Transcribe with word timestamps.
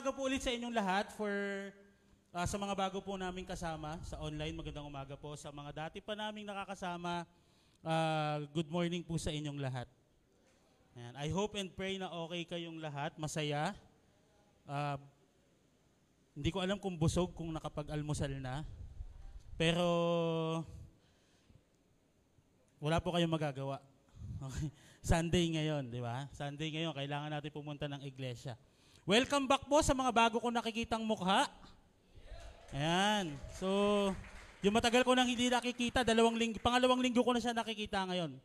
umaga 0.00 0.16
po 0.16 0.32
ulit 0.32 0.40
sa 0.40 0.48
inyong 0.48 0.72
lahat 0.72 1.12
for 1.12 1.28
ah, 2.32 2.48
sa 2.48 2.56
mga 2.56 2.72
bago 2.72 3.04
po 3.04 3.20
naming 3.20 3.44
kasama 3.44 4.00
sa 4.00 4.16
online. 4.16 4.56
Magandang 4.56 4.88
umaga 4.88 5.12
po 5.12 5.36
sa 5.36 5.52
mga 5.52 5.76
dati 5.76 6.00
pa 6.00 6.16
naming 6.16 6.48
nakakasama. 6.48 7.28
ah, 7.84 8.40
good 8.56 8.72
morning 8.72 9.04
po 9.04 9.20
sa 9.20 9.28
inyong 9.28 9.60
lahat. 9.60 9.84
Ayan. 10.96 11.12
I 11.20 11.28
hope 11.28 11.52
and 11.60 11.68
pray 11.76 12.00
na 12.00 12.08
okay 12.08 12.48
kayong 12.48 12.80
lahat, 12.80 13.12
masaya. 13.20 13.76
Ah, 14.64 14.96
hindi 16.32 16.48
ko 16.48 16.64
alam 16.64 16.80
kung 16.80 16.96
busog, 16.96 17.36
kung 17.36 17.52
nakapag-almusal 17.52 18.32
na. 18.40 18.64
Pero 19.60 19.84
wala 22.80 23.04
po 23.04 23.12
kayong 23.12 23.36
magagawa. 23.36 23.84
Okay. 24.48 24.72
Sunday 25.12 25.44
ngayon, 25.60 25.92
di 25.92 26.00
ba? 26.00 26.24
Sunday 26.32 26.72
ngayon, 26.72 26.96
kailangan 26.96 27.36
natin 27.36 27.52
pumunta 27.52 27.84
ng 27.84 28.00
iglesia. 28.00 28.56
Welcome 29.10 29.50
back 29.50 29.66
po 29.66 29.82
sa 29.82 29.90
mga 29.90 30.14
bago 30.14 30.38
kong 30.38 30.54
nakikitang 30.54 31.02
mukha. 31.02 31.50
Ayan. 32.70 33.34
So, 33.58 33.66
yung 34.62 34.70
matagal 34.70 35.02
ko 35.02 35.18
nang 35.18 35.26
hindi 35.26 35.50
nakikita, 35.50 36.06
dalawang 36.06 36.38
linggo, 36.38 36.62
pangalawang 36.62 37.02
linggo 37.02 37.18
ko 37.26 37.34
na 37.34 37.42
siya 37.42 37.50
nakikita 37.50 38.06
ngayon. 38.06 38.38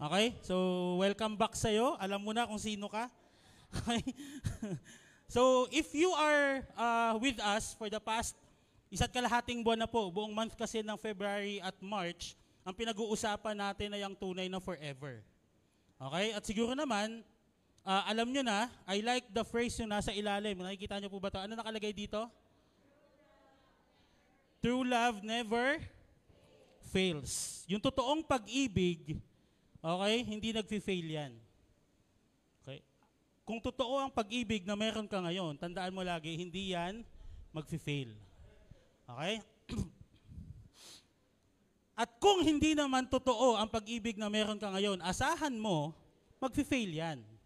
Okay? 0.00 0.32
So, 0.40 0.56
welcome 0.96 1.36
back 1.36 1.52
sa'yo. 1.52 2.00
Alam 2.00 2.24
mo 2.24 2.32
na 2.32 2.48
kung 2.48 2.56
sino 2.56 2.88
ka. 2.88 3.12
Okay? 3.84 4.00
so, 5.28 5.68
if 5.68 5.92
you 5.92 6.08
are 6.16 6.64
uh, 6.72 7.20
with 7.20 7.36
us 7.44 7.76
for 7.76 7.92
the 7.92 8.00
past 8.00 8.32
isa't 8.88 9.12
kalahating 9.12 9.60
buwan 9.60 9.84
na 9.84 9.84
po, 9.84 10.08
buong 10.08 10.32
month 10.32 10.56
kasi 10.56 10.80
ng 10.80 10.96
February 10.96 11.60
at 11.60 11.76
March, 11.84 12.32
ang 12.64 12.72
pinag-uusapan 12.72 13.60
natin 13.60 13.92
ay 13.92 14.08
ang 14.08 14.16
tunay 14.16 14.48
na 14.48 14.56
forever. 14.56 15.20
Okay? 16.00 16.32
At 16.32 16.48
siguro 16.48 16.72
naman, 16.72 17.20
ah, 17.88 18.04
alam 18.04 18.28
nyo 18.28 18.44
na, 18.44 18.68
I 18.84 19.00
like 19.00 19.32
the 19.32 19.40
phrase 19.48 19.80
yung 19.80 19.88
nasa 19.88 20.12
ilalim. 20.12 20.60
Nakikita 20.60 21.00
nyo 21.00 21.08
po 21.08 21.16
ba 21.16 21.32
ito? 21.32 21.40
Ano 21.40 21.56
nakalagay 21.56 21.96
dito? 21.96 22.28
True 24.60 24.84
love 24.84 25.24
never 25.24 25.80
fails. 26.92 27.64
Yung 27.64 27.80
totoong 27.80 28.20
pag-ibig, 28.20 29.16
okay, 29.80 30.16
hindi 30.20 30.52
nagfi-fail 30.52 31.08
yan. 31.08 31.32
Okay? 32.60 32.84
Kung 33.48 33.64
totoo 33.64 34.04
ang 34.04 34.12
pag-ibig 34.12 34.68
na 34.68 34.76
meron 34.76 35.08
ka 35.08 35.24
ngayon, 35.24 35.56
tandaan 35.56 35.96
mo 35.96 36.04
lagi, 36.04 36.36
hindi 36.36 36.76
yan 36.76 37.00
magfi-fail. 37.56 38.12
Okay? 39.08 39.40
At 42.04 42.12
kung 42.20 42.44
hindi 42.44 42.76
naman 42.76 43.08
totoo 43.08 43.56
ang 43.56 43.72
pag-ibig 43.72 44.20
na 44.20 44.28
meron 44.28 44.60
ka 44.60 44.68
ngayon, 44.68 45.00
asahan 45.00 45.56
mo, 45.56 45.96
magfi-fail 46.36 46.92
yan. 46.92 47.37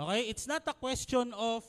Okay? 0.00 0.32
It's 0.32 0.48
not 0.48 0.64
a 0.64 0.72
question 0.72 1.36
of 1.36 1.60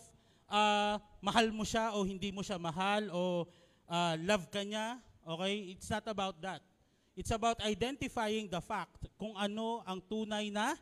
ah, 0.48 1.04
mahal 1.20 1.52
mo 1.52 1.68
siya 1.68 1.92
o 1.92 2.08
hindi 2.08 2.32
mo 2.32 2.40
siya 2.40 2.56
mahal 2.56 3.12
o 3.12 3.44
ah, 3.92 4.16
love 4.16 4.48
ka 4.48 4.64
niya. 4.64 5.04
Okay? 5.28 5.76
It's 5.76 5.92
not 5.92 6.08
about 6.08 6.40
that. 6.40 6.64
It's 7.12 7.36
about 7.36 7.60
identifying 7.60 8.48
the 8.48 8.64
fact 8.64 9.04
kung 9.20 9.36
ano 9.36 9.84
ang 9.84 10.00
tunay 10.00 10.48
na 10.48 10.80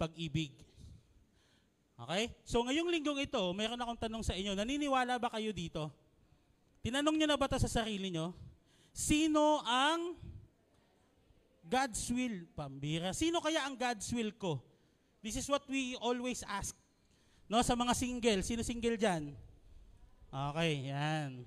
pag-ibig. 0.00 0.56
Okay? 2.08 2.32
So 2.48 2.64
ngayong 2.64 2.88
linggong 2.88 3.20
ito, 3.20 3.42
mayroon 3.52 3.80
akong 3.84 4.08
tanong 4.08 4.24
sa 4.24 4.32
inyo. 4.32 4.56
Naniniwala 4.56 5.20
ba 5.20 5.28
kayo 5.28 5.52
dito? 5.52 5.92
Tinanong 6.80 7.20
nyo 7.20 7.26
na 7.28 7.36
ba 7.36 7.52
ito 7.52 7.60
sa 7.60 7.68
sarili 7.68 8.08
nyo? 8.08 8.32
Sino 8.96 9.60
ang 9.68 10.16
God's 11.68 12.00
will? 12.08 12.48
Pambira. 12.56 13.12
Sino 13.12 13.44
kaya 13.44 13.68
ang 13.68 13.76
God's 13.76 14.08
will 14.16 14.32
ko? 14.40 14.67
This 15.18 15.38
is 15.38 15.46
what 15.50 15.66
we 15.66 15.98
always 15.98 16.46
ask. 16.46 16.74
No, 17.48 17.64
sa 17.64 17.74
mga 17.74 17.96
single, 17.96 18.40
sino 18.44 18.62
single 18.62 18.94
diyan? 18.94 19.34
Okay, 20.28 20.92
yan. 20.92 21.42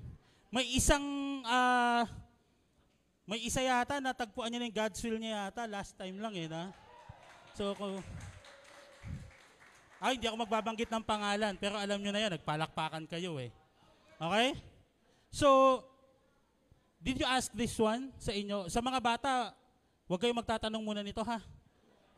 May 0.52 0.66
isang 0.76 1.06
ah 1.48 2.04
may 3.30 3.40
isa 3.40 3.64
yata 3.64 4.04
natagpuan 4.04 4.52
niya 4.52 4.66
ng 4.66 4.76
God's 4.76 5.00
will 5.06 5.16
niya 5.22 5.48
yata 5.48 5.64
last 5.70 5.96
time 5.96 6.20
lang 6.20 6.36
eh, 6.36 6.50
na. 6.52 6.74
So 7.56 7.72
kung 7.78 8.02
ay, 10.02 10.18
hindi 10.18 10.26
ako 10.26 10.42
magbabanggit 10.42 10.90
ng 10.90 11.06
pangalan, 11.06 11.54
pero 11.62 11.78
alam 11.78 12.02
nyo 12.02 12.10
na 12.10 12.18
yan, 12.26 12.34
nagpalakpakan 12.34 13.06
kayo 13.06 13.38
eh. 13.38 13.54
Okay? 14.18 14.58
So, 15.30 15.78
did 16.98 17.22
you 17.22 17.28
ask 17.30 17.54
this 17.54 17.78
one 17.78 18.10
sa 18.18 18.34
inyo? 18.34 18.66
Sa 18.66 18.82
mga 18.82 18.98
bata, 18.98 19.54
huwag 20.10 20.18
kayong 20.18 20.42
magtatanong 20.42 20.82
muna 20.82 21.06
nito 21.06 21.22
ha. 21.22 21.38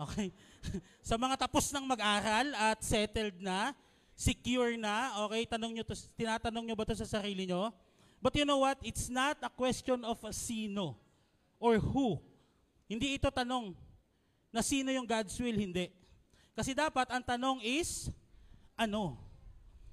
Okay? 0.07 0.29
sa 1.09 1.15
mga 1.19 1.35
tapos 1.35 1.71
ng 1.71 1.85
mag-aral 1.87 2.51
at 2.55 2.79
settled 2.83 3.39
na, 3.39 3.75
secure 4.13 4.77
na, 4.77 5.17
okay, 5.27 5.43
tanong 5.49 5.73
nyo 5.75 5.83
to, 5.83 5.95
tinatanong 6.15 6.63
nyo 6.69 6.75
ba 6.77 6.85
to 6.85 6.95
sa 6.95 7.19
sarili 7.19 7.49
nyo? 7.49 7.73
But 8.23 8.39
you 8.39 8.47
know 8.47 8.63
what? 8.63 8.79
It's 8.85 9.11
not 9.11 9.35
a 9.43 9.51
question 9.51 10.07
of 10.07 10.21
a 10.23 10.31
sino 10.31 10.95
or 11.59 11.75
who. 11.75 12.19
Hindi 12.87 13.19
ito 13.19 13.27
tanong 13.27 13.75
na 14.53 14.63
sino 14.63 14.93
yung 14.95 15.03
God's 15.03 15.35
will, 15.41 15.57
hindi. 15.57 15.91
Kasi 16.53 16.71
dapat 16.77 17.09
ang 17.09 17.25
tanong 17.25 17.59
is, 17.65 18.07
ano? 18.77 19.17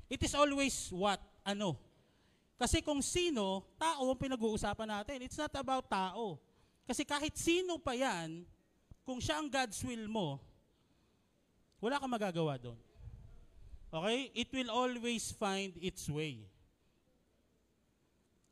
It 0.06 0.20
is 0.20 0.36
always 0.36 0.92
what? 0.92 1.18
Ano? 1.42 1.80
Kasi 2.60 2.84
kung 2.84 3.00
sino, 3.00 3.64
tao 3.80 4.04
ang 4.04 4.20
pinag-uusapan 4.20 5.00
natin. 5.00 5.24
It's 5.24 5.40
not 5.40 5.54
about 5.56 5.88
tao. 5.88 6.36
Kasi 6.84 7.08
kahit 7.08 7.32
sino 7.40 7.80
pa 7.80 7.96
yan, 7.96 8.44
kung 9.10 9.18
siya 9.18 9.42
ang 9.42 9.50
God's 9.50 9.82
will 9.82 10.06
mo, 10.06 10.38
wala 11.82 11.98
kang 11.98 12.14
magagawa 12.14 12.54
doon. 12.54 12.78
Okay? 13.90 14.30
It 14.38 14.54
will 14.54 14.70
always 14.70 15.34
find 15.34 15.74
its 15.82 16.06
way. 16.06 16.46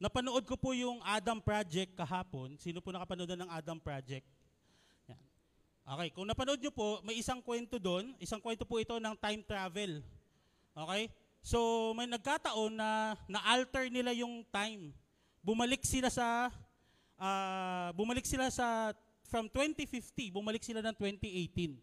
Napanood 0.02 0.42
ko 0.50 0.58
po 0.58 0.74
yung 0.74 0.98
Adam 1.06 1.38
Project 1.38 1.94
kahapon. 1.94 2.58
Sino 2.58 2.82
po 2.82 2.90
nakapanood 2.90 3.30
na 3.30 3.46
ng 3.46 3.50
Adam 3.54 3.78
Project? 3.78 4.26
Yan. 5.06 5.22
Okay, 5.94 6.08
kung 6.10 6.26
napanood 6.26 6.58
nyo 6.58 6.74
po, 6.74 6.98
may 7.06 7.14
isang 7.14 7.38
kwento 7.38 7.78
doon. 7.78 8.18
Isang 8.18 8.42
kwento 8.42 8.66
po 8.66 8.82
ito 8.82 8.98
ng 8.98 9.14
time 9.14 9.46
travel. 9.46 10.02
Okay? 10.74 11.06
So, 11.38 11.90
may 11.94 12.10
nagkataon 12.10 12.74
na 12.74 13.14
na-alter 13.30 13.86
nila 13.94 14.10
yung 14.10 14.42
time. 14.50 14.90
Bumalik 15.38 15.86
sila 15.86 16.10
sa 16.10 16.50
ah, 17.14 17.94
bumalik 17.94 18.26
sila 18.26 18.50
sa 18.50 18.90
from 19.28 19.46
2050, 19.52 20.32
bumalik 20.32 20.64
sila 20.64 20.80
ng 20.80 20.96
2018. 20.96 21.76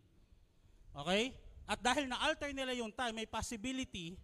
Okay? 1.06 1.24
At 1.66 1.80
dahil 1.82 2.10
na-alter 2.10 2.50
nila 2.52 2.74
yung 2.74 2.90
time, 2.94 3.22
may 3.22 3.30
possibility 3.30 4.18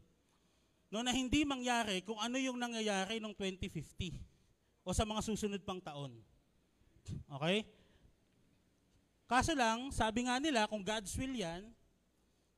no, 0.89 1.05
na 1.05 1.13
hindi 1.13 1.45
mangyari 1.45 2.01
kung 2.01 2.17
ano 2.17 2.35
yung 2.37 2.57
nangyayari 2.57 3.21
noong 3.21 3.37
2050 3.37 4.17
o 4.81 4.93
sa 4.93 5.05
mga 5.05 5.21
susunod 5.21 5.61
pang 5.61 5.79
taon. 5.79 6.11
Okay? 7.37 7.65
Kaso 9.29 9.55
lang, 9.55 9.93
sabi 9.95 10.27
nga 10.27 10.41
nila, 10.41 10.67
kung 10.67 10.83
God's 10.83 11.15
will 11.15 11.31
yan, 11.31 11.63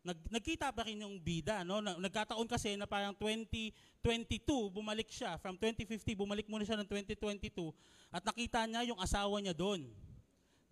nag, 0.04 0.20
nagkita 0.28 0.68
pa 0.76 0.84
rin 0.84 1.00
yung 1.00 1.16
bida. 1.22 1.64
No? 1.64 1.80
Na- 1.80 1.96
Nagkataon 1.96 2.44
kasi 2.50 2.76
na 2.76 2.84
parang 2.84 3.16
2022, 3.16 4.74
bumalik 4.74 5.08
siya. 5.08 5.40
From 5.40 5.56
2050, 5.56 6.18
bumalik 6.18 6.50
muna 6.52 6.68
siya 6.68 6.76
ng 6.76 6.88
2022. 6.90 7.72
At 8.12 8.26
nakita 8.26 8.68
niya 8.68 8.84
yung 8.92 9.00
asawa 9.00 9.40
niya 9.40 9.56
doon. 9.56 9.88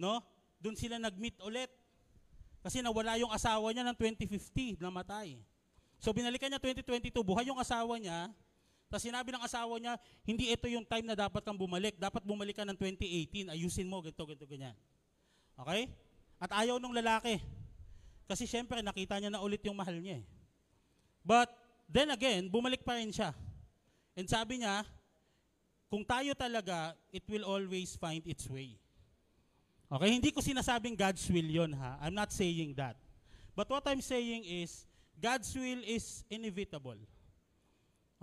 No? 0.01 0.25
Doon 0.57 0.73
sila 0.73 0.97
nag-meet 0.97 1.37
ulit. 1.45 1.69
Kasi 2.65 2.81
nawala 2.81 3.21
yung 3.21 3.29
asawa 3.29 3.69
niya 3.69 3.85
ng 3.85 3.97
2050, 3.97 4.81
namatay. 4.81 5.37
So 6.01 6.09
binalikan 6.09 6.49
niya 6.49 6.57
2022, 6.57 7.21
buhay 7.21 7.45
yung 7.45 7.61
asawa 7.61 8.01
niya. 8.01 8.33
Tapos 8.89 9.05
sinabi 9.05 9.29
ng 9.31 9.45
asawa 9.45 9.77
niya, 9.77 9.95
hindi 10.25 10.49
ito 10.49 10.67
yung 10.67 10.83
time 10.83 11.05
na 11.05 11.15
dapat 11.15 11.45
kang 11.45 11.55
bumalik. 11.55 11.95
Dapat 11.95 12.25
bumalik 12.25 12.57
ka 12.57 12.65
ng 12.65 12.75
2018. 12.75 13.53
Ayusin 13.53 13.87
mo, 13.87 14.01
ganito, 14.01 14.25
ganito, 14.25 14.45
ganyan. 14.49 14.75
Okay? 15.55 15.87
At 16.41 16.51
ayaw 16.51 16.81
nung 16.81 16.91
lalaki. 16.91 17.39
Kasi 18.27 18.43
syempre, 18.49 18.83
nakita 18.83 19.15
niya 19.21 19.31
na 19.31 19.39
ulit 19.39 19.63
yung 19.63 19.77
mahal 19.77 19.95
niya 19.95 20.19
eh. 20.19 20.25
But 21.23 21.47
then 21.87 22.11
again, 22.11 22.49
bumalik 22.51 22.83
pa 22.83 22.97
rin 22.99 23.13
siya. 23.13 23.31
And 24.17 24.27
sabi 24.27 24.59
niya, 24.59 24.83
kung 25.87 26.03
tayo 26.03 26.35
talaga, 26.35 26.91
it 27.15 27.23
will 27.31 27.47
always 27.47 27.95
find 27.95 28.25
its 28.27 28.43
way. 28.51 28.75
Okay? 29.91 30.09
Hindi 30.15 30.31
ko 30.31 30.39
sinasabing 30.39 30.95
God's 30.95 31.27
will 31.27 31.51
yon 31.51 31.75
ha. 31.75 31.99
I'm 31.99 32.15
not 32.15 32.31
saying 32.31 32.71
that. 32.79 32.95
But 33.51 33.67
what 33.67 33.83
I'm 33.91 33.99
saying 33.99 34.47
is, 34.47 34.87
God's 35.19 35.51
will 35.51 35.83
is 35.83 36.23
inevitable. 36.31 36.95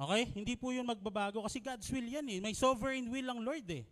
Okay? 0.01 0.23
Hindi 0.33 0.57
po 0.57 0.73
yun 0.73 0.89
magbabago 0.89 1.45
kasi 1.45 1.61
God's 1.61 1.85
will 1.93 2.09
yan 2.09 2.25
eh. 2.33 2.39
May 2.41 2.57
sovereign 2.57 3.13
will 3.13 3.29
ang 3.29 3.45
Lord 3.45 3.69
eh. 3.69 3.85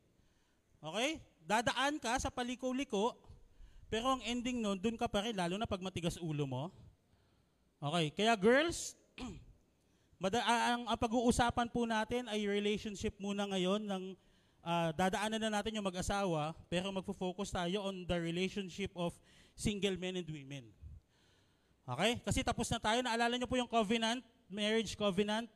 Okay? 0.81 1.21
Dadaan 1.45 2.01
ka 2.01 2.17
sa 2.17 2.33
paliko-liko, 2.33 3.13
pero 3.93 4.19
ang 4.19 4.23
ending 4.25 4.65
nun, 4.65 4.81
dun 4.81 4.97
ka 4.97 5.07
pa 5.07 5.23
rin, 5.23 5.37
lalo 5.37 5.61
na 5.61 5.69
pag 5.69 5.85
matigas 5.85 6.17
ulo 6.19 6.49
mo. 6.49 6.73
Okay? 7.79 8.11
Kaya 8.17 8.33
girls, 8.41 8.97
mada- 10.23 10.43
ang, 10.43 10.89
ang 10.89 10.99
pag-uusapan 10.99 11.69
po 11.69 11.85
natin 11.85 12.25
ay 12.33 12.49
relationship 12.49 13.15
muna 13.21 13.45
ngayon 13.53 13.85
ng 13.85 14.03
ah, 14.67 14.91
dadaanan 14.91 15.39
na 15.39 15.63
natin 15.63 15.79
yung 15.79 15.87
mag-asawa, 15.87 16.51
pero 16.67 16.91
magfo-focus 16.91 17.55
tayo 17.55 17.87
on 17.87 18.03
the 18.03 18.19
relationship 18.19 18.91
of 18.99 19.15
single 19.55 19.95
men 19.95 20.19
and 20.19 20.27
women. 20.27 20.67
Okay? 21.87 22.19
Kasi 22.27 22.43
tapos 22.43 22.67
na 22.67 22.83
tayo. 22.83 22.99
Naalala 23.07 23.39
niyo 23.39 23.47
po 23.47 23.55
yung 23.55 23.71
covenant, 23.71 24.19
marriage 24.51 24.99
covenant. 24.99 25.47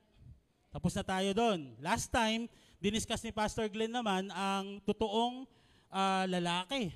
Tapos 0.70 0.94
na 0.94 1.02
tayo 1.02 1.34
doon. 1.34 1.74
Last 1.82 2.14
time, 2.14 2.46
diniscuss 2.78 3.26
ni 3.26 3.34
Pastor 3.34 3.66
Glenn 3.66 3.90
naman 3.90 4.30
ang 4.30 4.78
totoong 4.86 5.42
ah, 5.90 6.22
lalaki. 6.30 6.94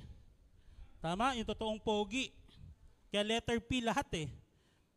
Tama? 1.03 1.35
Yung 1.35 1.45
totoong 1.45 1.83
pogi. 1.83 2.31
Kaya 3.11 3.27
letter 3.27 3.59
P 3.59 3.83
lahat 3.83 4.07
eh. 4.15 4.31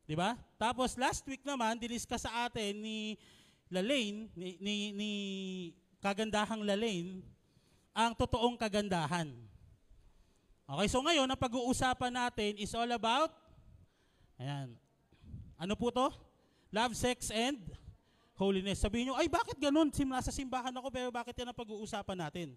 Di 0.06 0.14
ba? 0.14 0.38
Tapos 0.56 0.94
last 0.94 1.26
week 1.26 1.42
naman, 1.42 1.76
diniscuss 1.76 2.24
sa 2.24 2.46
atin 2.46 2.78
ni 2.78 3.18
Lalaine, 3.68 4.32
ni, 4.32 4.56
ni, 4.64 4.74
ni 4.96 5.12
kagandahang 5.98 6.62
Lalaine, 6.62 7.22
ang 7.94 8.14
totoong 8.14 8.54
kagandahan. 8.54 9.30
Okay, 10.68 10.88
so 10.92 11.00
ngayon, 11.02 11.26
ang 11.26 11.40
pag-uusapan 11.40 12.12
natin 12.12 12.54
is 12.60 12.70
all 12.76 12.90
about, 12.92 13.32
ayan, 14.36 14.76
ano 15.58 15.74
po 15.74 15.90
to? 15.90 16.06
Love, 16.70 16.92
sex, 16.94 17.32
and 17.32 17.58
holiness. 18.38 18.78
Sabihin 18.78 19.10
nyo, 19.10 19.16
ay 19.18 19.26
bakit 19.26 19.58
ganun? 19.58 19.90
Sim, 19.90 20.12
nasa 20.12 20.30
simbahan 20.30 20.70
ako, 20.76 20.88
pero 20.92 21.08
bakit 21.10 21.34
yan 21.34 21.50
ang 21.50 21.58
pag-uusapan 21.58 22.18
natin? 22.20 22.48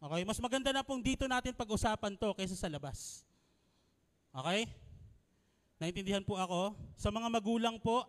Okay, 0.00 0.22
mas 0.24 0.40
maganda 0.40 0.72
na 0.72 0.86
pong 0.86 1.04
dito 1.04 1.28
natin 1.28 1.52
pag-usapan 1.52 2.16
to 2.16 2.32
kaysa 2.32 2.56
sa 2.56 2.70
labas. 2.72 3.26
Okay? 4.32 4.70
Naintindihan 5.76 6.24
po 6.24 6.38
ako. 6.38 6.72
Sa 6.96 7.10
mga 7.10 7.28
magulang 7.28 7.76
po, 7.82 8.06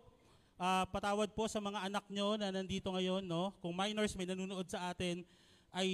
ah, 0.56 0.84
patawad 0.88 1.32
po 1.32 1.48
sa 1.48 1.60
mga 1.60 1.88
anak 1.88 2.04
nyo 2.08 2.36
na 2.36 2.52
nandito 2.52 2.88
ngayon, 2.92 3.24
no? 3.24 3.52
Kung 3.60 3.76
minors 3.76 4.16
may 4.16 4.28
nanonood 4.28 4.68
sa 4.68 4.92
atin, 4.92 5.24
ay 5.72 5.88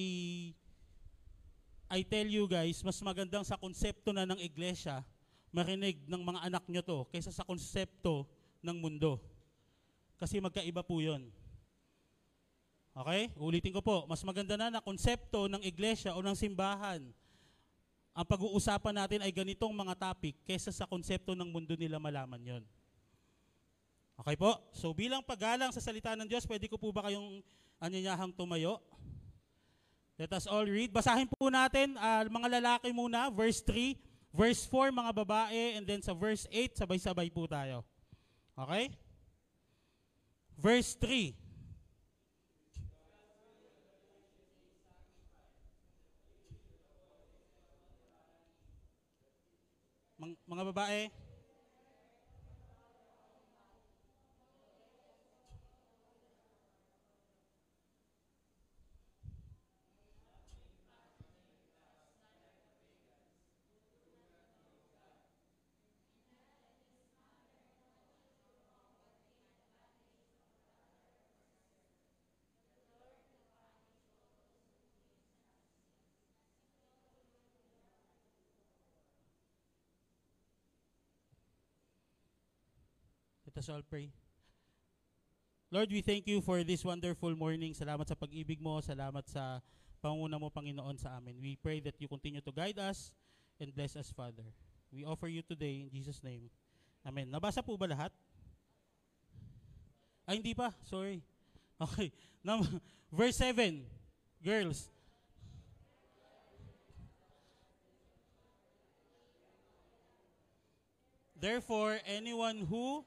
I 1.93 2.01
tell 2.09 2.25
you 2.25 2.49
guys, 2.49 2.81
mas 2.81 2.97
magandang 3.05 3.45
sa 3.45 3.61
konsepto 3.61 4.17
na 4.17 4.25
ng 4.25 4.41
iglesia, 4.41 5.05
marinig 5.53 6.01
ng 6.09 6.23
mga 6.25 6.41
anak 6.49 6.65
nyo 6.65 6.81
to, 6.81 6.99
kaysa 7.13 7.29
sa 7.29 7.45
konsepto 7.45 8.25
ng 8.65 8.81
mundo. 8.81 9.21
Kasi 10.17 10.41
magkaiba 10.41 10.81
po 10.81 11.05
yun. 11.05 11.29
Okay? 12.97 13.29
Ulitin 13.37 13.77
ko 13.77 13.85
po, 13.85 14.09
mas 14.09 14.25
maganda 14.25 14.57
na 14.57 14.73
na 14.73 14.81
konsepto 14.81 15.53
ng 15.53 15.61
iglesia 15.69 16.17
o 16.17 16.25
ng 16.25 16.33
simbahan. 16.33 17.05
Ang 18.13 18.27
pag-uusapan 18.29 18.97
natin 18.97 19.21
ay 19.25 19.33
ganitong 19.33 19.73
mga 19.73 19.93
topic 19.97 20.37
kaysa 20.49 20.73
sa 20.73 20.89
konsepto 20.89 21.37
ng 21.37 21.49
mundo 21.49 21.77
nila 21.77 22.01
malaman 22.01 22.41
yon. 22.41 22.65
Okay 24.23 24.39
po? 24.39 24.55
So 24.71 24.95
bilang 24.95 25.27
paggalang 25.27 25.75
sa 25.75 25.83
salita 25.83 26.15
ng 26.15 26.31
Diyos, 26.31 26.47
pwede 26.47 26.71
ko 26.71 26.79
po 26.79 26.95
ba 26.95 27.11
kayong 27.11 27.43
anyanyahang 27.83 28.31
tumayo? 28.31 28.79
Let 30.15 30.31
us 30.39 30.47
all 30.47 30.63
read. 30.63 30.95
Basahin 30.95 31.27
po 31.27 31.51
natin, 31.51 31.99
ah, 31.99 32.23
mga 32.23 32.63
lalaki 32.63 32.95
muna, 32.95 33.35
verse 33.35 33.59
3, 33.67 33.99
verse 34.31 34.63
4, 34.71 34.95
mga 34.95 35.11
babae, 35.11 35.75
and 35.75 35.83
then 35.83 35.99
sa 35.99 36.15
verse 36.15 36.47
8, 36.55 36.79
sabay-sabay 36.79 37.35
po 37.35 37.51
tayo. 37.51 37.83
Okay? 38.55 38.95
Verse 40.55 40.95
3. 41.03 41.35
Mang- 50.15 50.39
mga 50.47 50.65
babae, 50.71 51.11
us 83.63 83.71
all 83.71 83.87
pray. 83.87 84.11
Lord, 85.71 85.87
we 85.95 86.03
thank 86.03 86.27
you 86.27 86.43
for 86.43 86.67
this 86.67 86.83
wonderful 86.83 87.31
morning. 87.39 87.71
Salamat 87.79 88.11
sa 88.11 88.19
pag-ibig 88.19 88.59
mo. 88.59 88.83
Salamat 88.83 89.23
sa 89.31 89.63
panguna 90.03 90.35
mo, 90.35 90.51
Panginoon, 90.51 90.99
sa 90.99 91.15
amin. 91.15 91.39
We 91.39 91.55
pray 91.55 91.79
that 91.87 91.95
you 92.03 92.11
continue 92.11 92.43
to 92.43 92.51
guide 92.51 92.83
us 92.83 93.15
and 93.63 93.71
bless 93.71 93.95
us, 93.95 94.11
Father. 94.11 94.43
We 94.91 95.07
offer 95.07 95.31
you 95.31 95.47
today 95.47 95.87
in 95.87 95.95
Jesus' 95.95 96.19
name. 96.27 96.51
Amen. 97.07 97.31
Nabasa 97.31 97.63
po 97.63 97.79
ba 97.79 97.87
lahat? 97.87 98.11
Ay, 100.27 100.43
hindi 100.43 100.59
pa. 100.59 100.75
Sorry. 100.83 101.23
Okay. 101.79 102.11
Num- 102.43 102.83
verse 103.15 103.39
7. 103.39 103.79
Girls. 104.43 104.91
Therefore, 111.39 112.03
anyone 112.11 112.67
who 112.67 113.07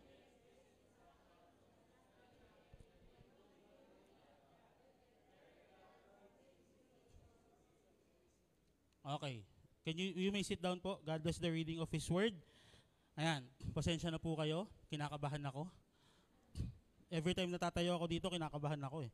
Okay. 9.05 9.45
Can 9.85 9.95
you, 10.01 10.17
you 10.17 10.29
may 10.33 10.41
sit 10.41 10.57
down 10.57 10.81
po. 10.81 10.97
God 11.05 11.21
bless 11.21 11.37
the 11.37 11.53
reading 11.53 11.77
of 11.77 11.93
His 11.93 12.09
Word. 12.09 12.33
Ayan, 13.13 13.45
pasensya 13.69 14.09
na 14.09 14.17
po 14.17 14.33
kayo. 14.33 14.65
Kinakabahan 14.89 15.45
ako. 15.45 15.69
Every 17.13 17.37
time 17.37 17.53
natatayo 17.53 17.93
ako 17.93 18.09
dito, 18.09 18.27
kinakabahan 18.33 18.81
ako 18.81 19.05
eh. 19.05 19.11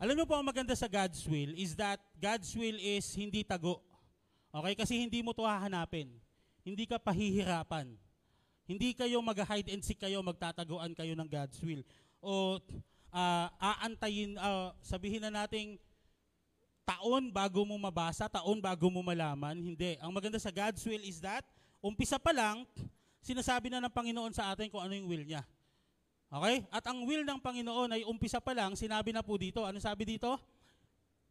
Alam 0.00 0.16
niyo 0.16 0.26
po 0.26 0.34
ang 0.34 0.48
maganda 0.48 0.72
sa 0.72 0.88
God's 0.88 1.20
will 1.28 1.52
is 1.54 1.76
that 1.76 2.00
God's 2.16 2.48
will 2.56 2.80
is 2.80 3.04
hindi 3.14 3.44
tago. 3.44 3.84
Okay? 4.50 4.74
Kasi 4.74 4.98
hindi 4.98 5.20
mo 5.20 5.36
to 5.36 5.44
hahanapin. 5.44 6.10
Hindi 6.64 6.88
ka 6.88 6.96
pahihirapan. 6.96 7.92
Hindi 8.64 8.96
kayo 8.96 9.20
mag-hide 9.20 9.68
and 9.68 9.84
seek 9.84 10.00
kayo, 10.00 10.24
magtataguan 10.24 10.96
kayo 10.96 11.12
ng 11.12 11.28
God's 11.28 11.60
will. 11.60 11.84
O 12.24 12.56
ah, 13.12 13.52
aantayin, 13.60 14.40
ah, 14.40 14.72
sabihin 14.80 15.20
na 15.20 15.44
nating 15.44 15.76
taon 16.84 17.32
bago 17.32 17.64
mo 17.64 17.74
mabasa, 17.80 18.28
taon 18.28 18.60
bago 18.60 18.92
mo 18.92 19.00
malaman. 19.00 19.56
Hindi. 19.56 19.96
Ang 19.98 20.12
maganda 20.12 20.36
sa 20.36 20.52
God's 20.52 20.84
will 20.84 21.00
is 21.00 21.18
that, 21.24 21.44
umpisa 21.80 22.20
pa 22.20 22.30
lang, 22.30 22.68
sinasabi 23.24 23.72
na 23.72 23.80
ng 23.80 23.92
Panginoon 23.92 24.36
sa 24.36 24.52
atin 24.52 24.68
kung 24.68 24.84
ano 24.84 24.92
yung 24.92 25.08
will 25.08 25.24
niya. 25.24 25.42
Okay? 26.28 26.68
At 26.68 26.84
ang 26.84 27.08
will 27.08 27.24
ng 27.24 27.40
Panginoon 27.40 27.96
ay 27.96 28.02
umpisa 28.04 28.38
pa 28.38 28.52
lang, 28.52 28.76
sinabi 28.76 29.16
na 29.16 29.24
po 29.24 29.34
dito. 29.40 29.64
Ano 29.64 29.80
sabi 29.80 30.04
dito? 30.04 30.36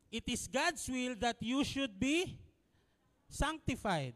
It 0.09 0.25
is 0.29 0.49
God's 0.49 0.85
will 0.89 1.17
that 1.21 1.37
you 1.41 1.61
should 1.61 1.93
be 1.97 2.37
sanctified. 3.29 4.13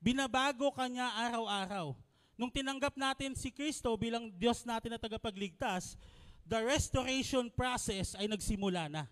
Binabago 0.00 0.72
ka 0.72 0.88
niya 0.88 1.12
araw-araw. 1.28 1.92
Nung 2.40 2.48
tinanggap 2.48 2.96
natin 2.96 3.36
si 3.36 3.52
Kristo 3.52 3.92
bilang 4.00 4.32
Diyos 4.32 4.64
natin 4.64 4.96
na 4.96 5.00
tagapagligtas, 5.00 6.00
the 6.48 6.56
restoration 6.64 7.52
process 7.52 8.16
ay 8.16 8.24
nagsimula 8.24 8.88
na. 8.88 9.04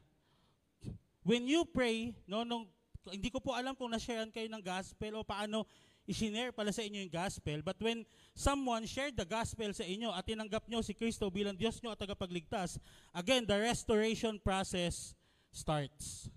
When 1.29 1.45
you 1.45 1.69
pray, 1.69 2.17
no, 2.25 2.41
nung, 2.41 2.65
hindi 3.05 3.29
ko 3.29 3.37
po 3.37 3.53
alam 3.53 3.77
kung 3.77 3.93
na-sharean 3.93 4.33
kayo 4.33 4.49
ng 4.49 4.65
gospel 4.65 5.21
o 5.21 5.21
paano 5.21 5.69
i-share 6.09 6.57
pala 6.57 6.73
sa 6.73 6.81
inyo 6.81 7.05
yung 7.05 7.13
gospel, 7.13 7.61
but 7.61 7.77
when 7.85 8.09
someone 8.33 8.89
shared 8.89 9.13
the 9.13 9.29
gospel 9.29 9.69
sa 9.77 9.85
inyo 9.85 10.09
at 10.09 10.25
tinanggap 10.25 10.65
nyo 10.65 10.81
si 10.81 10.97
Kristo 10.97 11.29
bilang 11.29 11.53
Diyos 11.53 11.85
nyo 11.85 11.93
at 11.93 12.01
tagapagligtas, 12.01 12.81
again, 13.13 13.45
the 13.45 13.61
restoration 13.61 14.41
process 14.41 15.13
starts. 15.53 16.33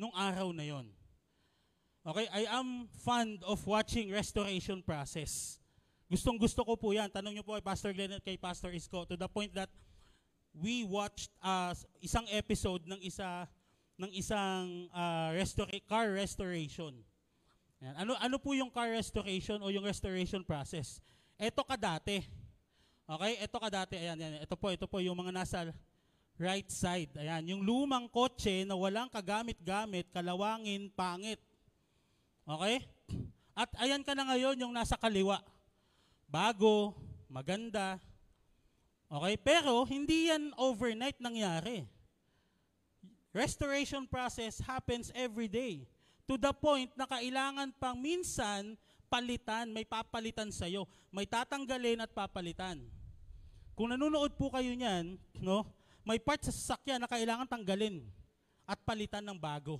Nung 0.00 0.16
araw 0.16 0.56
na 0.56 0.64
yon. 0.64 0.88
Okay, 2.00 2.24
I 2.32 2.48
am 2.48 2.88
fond 3.04 3.44
of 3.44 3.60
watching 3.68 4.08
restoration 4.08 4.80
process. 4.80 5.60
Gustong 6.08 6.40
gusto 6.40 6.64
ko 6.64 6.80
po 6.80 6.96
yan. 6.96 7.12
Tanong 7.12 7.36
nyo 7.36 7.44
po 7.44 7.60
kay 7.60 7.64
Pastor 7.68 7.92
Glenn 7.92 8.16
at 8.16 8.24
kay 8.24 8.40
Pastor 8.40 8.72
Isko 8.72 9.04
to 9.04 9.20
the 9.20 9.28
point 9.28 9.52
that 9.52 9.68
we 10.56 10.80
watched 10.88 11.28
uh, 11.44 11.76
isang 12.00 12.24
episode 12.32 12.88
ng 12.88 12.96
isa 13.04 13.44
ng 14.00 14.12
isang 14.16 14.88
uh, 14.96 15.36
restora- 15.36 15.84
car 15.84 16.08
restoration. 16.16 16.96
Yan. 17.84 17.94
Ano 18.00 18.16
ano 18.16 18.36
po 18.40 18.56
yung 18.56 18.72
car 18.72 18.88
restoration 18.88 19.60
o 19.60 19.68
yung 19.68 19.84
restoration 19.84 20.40
process? 20.40 21.04
Ito 21.36 21.60
kadate. 21.64 22.24
Okay? 23.04 23.32
Ito 23.44 23.56
kadate. 23.60 23.96
Ayan, 24.00 24.16
ayan. 24.16 24.40
Ito 24.44 24.56
po, 24.56 24.72
ito 24.72 24.86
po 24.88 25.00
yung 25.00 25.16
mga 25.16 25.32
nasa 25.32 25.58
right 26.40 26.68
side. 26.72 27.12
Ayan, 27.20 27.56
yung 27.56 27.62
lumang 27.64 28.08
kotse 28.08 28.64
na 28.64 28.76
walang 28.76 29.12
kagamit-gamit, 29.12 30.08
kalawangin, 30.12 30.88
pangit. 30.96 31.40
Okay? 32.48 32.84
At 33.52 33.68
ayan 33.76 34.00
ka 34.00 34.16
na 34.16 34.24
ngayon 34.24 34.56
yung 34.60 34.72
nasa 34.72 34.96
kaliwa. 34.96 35.44
Bago, 36.24 36.96
maganda. 37.28 38.00
Okay? 39.12 39.34
Pero 39.40 39.84
hindi 39.84 40.32
yan 40.32 40.56
overnight 40.56 41.20
nangyari. 41.20 41.84
Restoration 43.30 44.10
process 44.10 44.58
happens 44.58 45.14
every 45.14 45.46
day. 45.46 45.86
To 46.26 46.34
the 46.34 46.50
point 46.50 46.90
na 46.98 47.06
kailangan 47.06 47.70
pang 47.78 47.98
minsan 47.98 48.74
palitan, 49.10 49.70
may 49.70 49.86
papalitan 49.86 50.50
sa'yo. 50.50 50.86
May 51.14 51.26
tatanggalin 51.26 52.02
at 52.02 52.10
papalitan. 52.10 52.82
Kung 53.74 53.90
nanonood 53.90 54.34
po 54.34 54.50
kayo 54.50 54.70
niyan, 54.74 55.18
no, 55.42 55.66
may 56.02 56.18
part 56.18 56.42
sa 56.42 56.50
sasakyan 56.54 57.02
na 57.02 57.10
kailangan 57.10 57.46
tanggalin 57.46 58.02
at 58.66 58.78
palitan 58.82 59.22
ng 59.22 59.38
bago. 59.38 59.78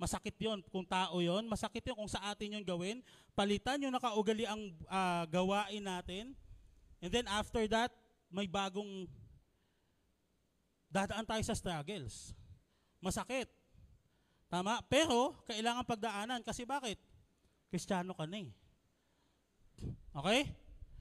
Masakit 0.00 0.34
yon 0.40 0.64
kung 0.72 0.86
tao 0.86 1.20
yon, 1.20 1.44
masakit 1.44 1.84
yon 1.84 1.98
kung 1.98 2.08
sa 2.08 2.32
atin 2.32 2.56
yon 2.56 2.64
gawin. 2.64 3.04
Palitan 3.36 3.82
yung 3.82 3.92
nakaugali 3.92 4.48
ang 4.48 4.72
ah, 4.88 5.28
gawain 5.28 5.84
natin. 5.84 6.32
And 7.02 7.10
then 7.12 7.26
after 7.28 7.66
that, 7.68 7.92
may 8.30 8.46
bagong 8.46 9.10
dadaan 10.88 11.26
tayo 11.26 11.42
sa 11.44 11.52
struggles. 11.52 12.32
Masakit. 13.00 13.48
Tama? 14.52 14.84
Pero, 14.86 15.40
kailangan 15.48 15.88
pagdaanan. 15.88 16.40
Kasi 16.44 16.68
bakit? 16.68 17.00
Kristiyano 17.72 18.12
ka 18.12 18.28
na 18.28 18.44
eh. 18.44 18.50
Okay? 20.12 20.40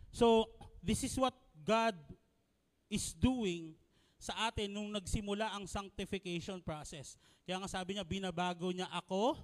So, 0.10 0.48
this 0.80 1.04
is 1.04 1.14
what 1.20 1.36
God 1.62 1.96
is 2.90 3.14
doing 3.14 3.76
sa 4.20 4.52
atin 4.52 4.72
nung 4.74 4.92
nagsimula 4.92 5.54
ang 5.56 5.64
sanctification 5.70 6.60
process. 6.60 7.16
Kaya 7.48 7.58
nga 7.62 7.70
sabi 7.72 7.96
niya, 7.96 8.06
binabago 8.06 8.70
niya 8.70 8.90
ako. 8.92 9.40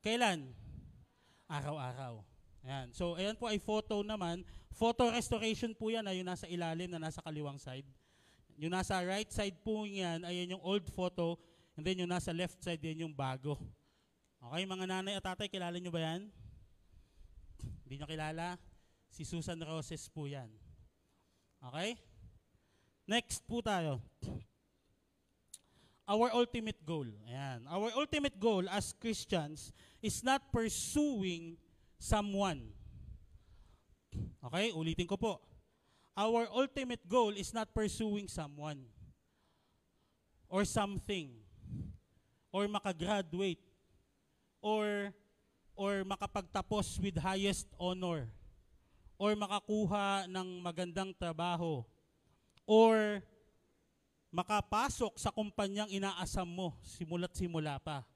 Kailan? 0.00 0.50
Araw-araw. 1.46 2.24
Ayan. 2.64 2.88
So, 2.96 3.14
ayan 3.20 3.36
po 3.36 3.46
ay 3.46 3.60
photo 3.60 4.00
naman. 4.00 4.42
Photo 4.72 5.12
restoration 5.12 5.76
po 5.76 5.92
yan 5.92 6.02
na 6.02 6.16
yung 6.16 6.26
nasa 6.26 6.48
ilalim 6.48 6.88
na 6.88 6.98
nasa 6.98 7.20
kaliwang 7.20 7.60
side. 7.60 7.86
Yung 8.58 8.72
nasa 8.72 9.02
right 9.02 9.28
side 9.30 9.58
po 9.62 9.82
yan, 9.86 10.22
ayan 10.22 10.54
yung 10.54 10.62
old 10.62 10.86
photo. 10.94 11.38
And 11.74 11.82
then 11.82 11.98
yung 11.98 12.10
nasa 12.10 12.30
left 12.30 12.62
side, 12.62 12.78
yan 12.82 13.08
yung 13.08 13.14
bago. 13.14 13.58
Okay, 14.38 14.62
mga 14.68 14.84
nanay 14.86 15.14
at 15.18 15.24
tatay, 15.24 15.50
kilala 15.50 15.74
nyo 15.80 15.90
ba 15.90 16.02
yan? 16.04 16.28
Hindi 17.82 17.94
nyo 17.98 18.06
kilala? 18.06 18.60
Si 19.10 19.24
Susan 19.26 19.58
Roses 19.62 20.06
po 20.12 20.28
yan. 20.28 20.50
Okay? 21.64 21.96
Next 23.08 23.42
po 23.44 23.64
tayo. 23.64 24.00
Our 26.04 26.36
ultimate 26.36 26.80
goal. 26.84 27.08
Ayan. 27.24 27.64
Our 27.64 27.96
ultimate 27.96 28.36
goal 28.36 28.68
as 28.68 28.92
Christians 28.92 29.72
is 30.04 30.20
not 30.20 30.52
pursuing 30.52 31.56
someone. 31.96 32.68
Okay, 34.44 34.76
ulitin 34.76 35.08
ko 35.08 35.16
po. 35.16 35.40
Our 36.14 36.46
ultimate 36.54 37.02
goal 37.10 37.34
is 37.34 37.50
not 37.50 37.74
pursuing 37.74 38.30
someone 38.30 38.86
or 40.46 40.62
something 40.62 41.34
or 42.54 42.70
makagraduate 42.70 43.58
or 44.62 45.10
or 45.74 46.06
makapagtapos 46.06 47.02
with 47.02 47.18
highest 47.18 47.66
honor 47.82 48.30
or 49.18 49.34
makakuha 49.34 50.30
ng 50.30 50.62
magandang 50.62 51.10
trabaho 51.18 51.82
or 52.62 53.18
makapasok 54.30 55.18
sa 55.18 55.34
kumpanyang 55.34 55.90
inaasam 55.90 56.46
mo 56.46 56.78
simula't 56.82 57.34
simula 57.34 57.82
pa. 57.82 58.06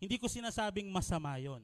Hindi 0.00 0.16
ko 0.16 0.32
sinasabing 0.32 0.88
masama 0.88 1.36
yon. 1.36 1.60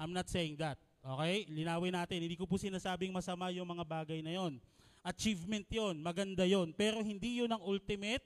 I'm 0.00 0.16
not 0.16 0.32
saying 0.32 0.56
that. 0.60 0.76
Okay? 1.00 1.44
Linawin 1.48 1.92
natin. 1.92 2.24
Hindi 2.24 2.36
ko 2.36 2.48
po 2.48 2.56
sinasabing 2.56 3.12
masama 3.12 3.52
yung 3.52 3.68
mga 3.68 3.84
bagay 3.84 4.20
na 4.20 4.32
yon. 4.36 4.56
Achievement 5.04 5.68
yon, 5.68 6.00
maganda 6.00 6.48
yon. 6.48 6.72
Pero 6.72 7.04
hindi 7.04 7.44
yun 7.44 7.52
ang 7.52 7.60
ultimate 7.60 8.24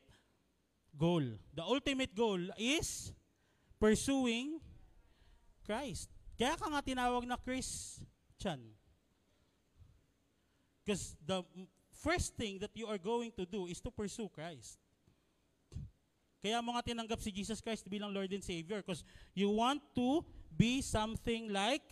goal. 0.95 1.27
The 1.51 1.67
ultimate 1.67 2.15
goal 2.15 2.39
is 2.55 3.11
pursuing 3.83 4.63
Christ. 5.67 6.07
Kaya 6.39 6.55
ka 6.55 6.71
nga 6.71 6.83
tinawag 6.83 7.27
na 7.27 7.35
Christian. 7.35 8.63
Because 10.87 11.19
the 11.27 11.43
first 11.99 12.39
thing 12.39 12.63
that 12.63 12.71
you 12.79 12.87
are 12.87 12.97
going 12.97 13.35
to 13.35 13.45
do 13.45 13.67
is 13.67 13.83
to 13.83 13.91
pursue 13.91 14.31
Christ. 14.31 14.79
Kaya 16.39 16.63
mo 16.63 16.79
nga 16.79 16.87
tinanggap 16.87 17.19
si 17.19 17.35
Jesus 17.35 17.59
Christ 17.59 17.91
bilang 17.91 18.15
Lord 18.15 18.31
and 18.31 18.47
Savior 18.47 18.79
because 18.79 19.03
you 19.35 19.51
want 19.51 19.83
to 19.99 20.23
be 20.55 20.79
something 20.79 21.51
like 21.51 21.83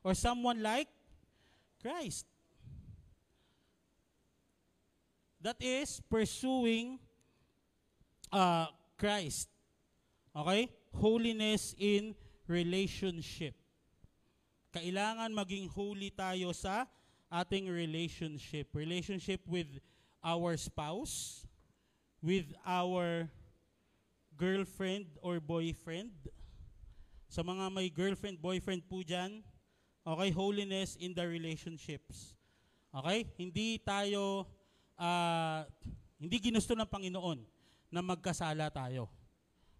or 0.00 0.16
someone 0.16 0.64
like 0.64 0.88
Christ. 1.84 2.24
That 5.42 5.58
is 5.58 5.98
pursuing 6.06 7.02
uh, 8.30 8.70
Christ. 8.94 9.50
Okay? 10.30 10.70
Holiness 10.94 11.74
in 11.74 12.14
relationship. 12.46 13.58
Kailangan 14.70 15.34
maging 15.34 15.68
holy 15.68 16.14
tayo 16.14 16.54
sa 16.54 16.86
ating 17.26 17.66
relationship. 17.66 18.70
Relationship 18.72 19.42
with 19.50 19.68
our 20.22 20.54
spouse, 20.54 21.44
with 22.22 22.54
our 22.62 23.26
girlfriend 24.38 25.10
or 25.20 25.42
boyfriend. 25.42 26.14
Sa 27.26 27.42
mga 27.42 27.66
may 27.74 27.90
girlfriend, 27.90 28.38
boyfriend 28.38 28.86
po 28.86 29.02
dyan, 29.02 29.42
okay, 30.06 30.30
holiness 30.30 30.94
in 31.02 31.12
the 31.12 31.26
relationships. 31.26 32.38
Okay? 32.94 33.26
Hindi 33.34 33.82
tayo, 33.82 34.46
ah, 35.02 35.66
hindi 36.22 36.38
ginusto 36.38 36.78
ng 36.78 36.86
Panginoon 36.86 37.42
na 37.90 38.00
magkasala 38.00 38.70
tayo. 38.70 39.10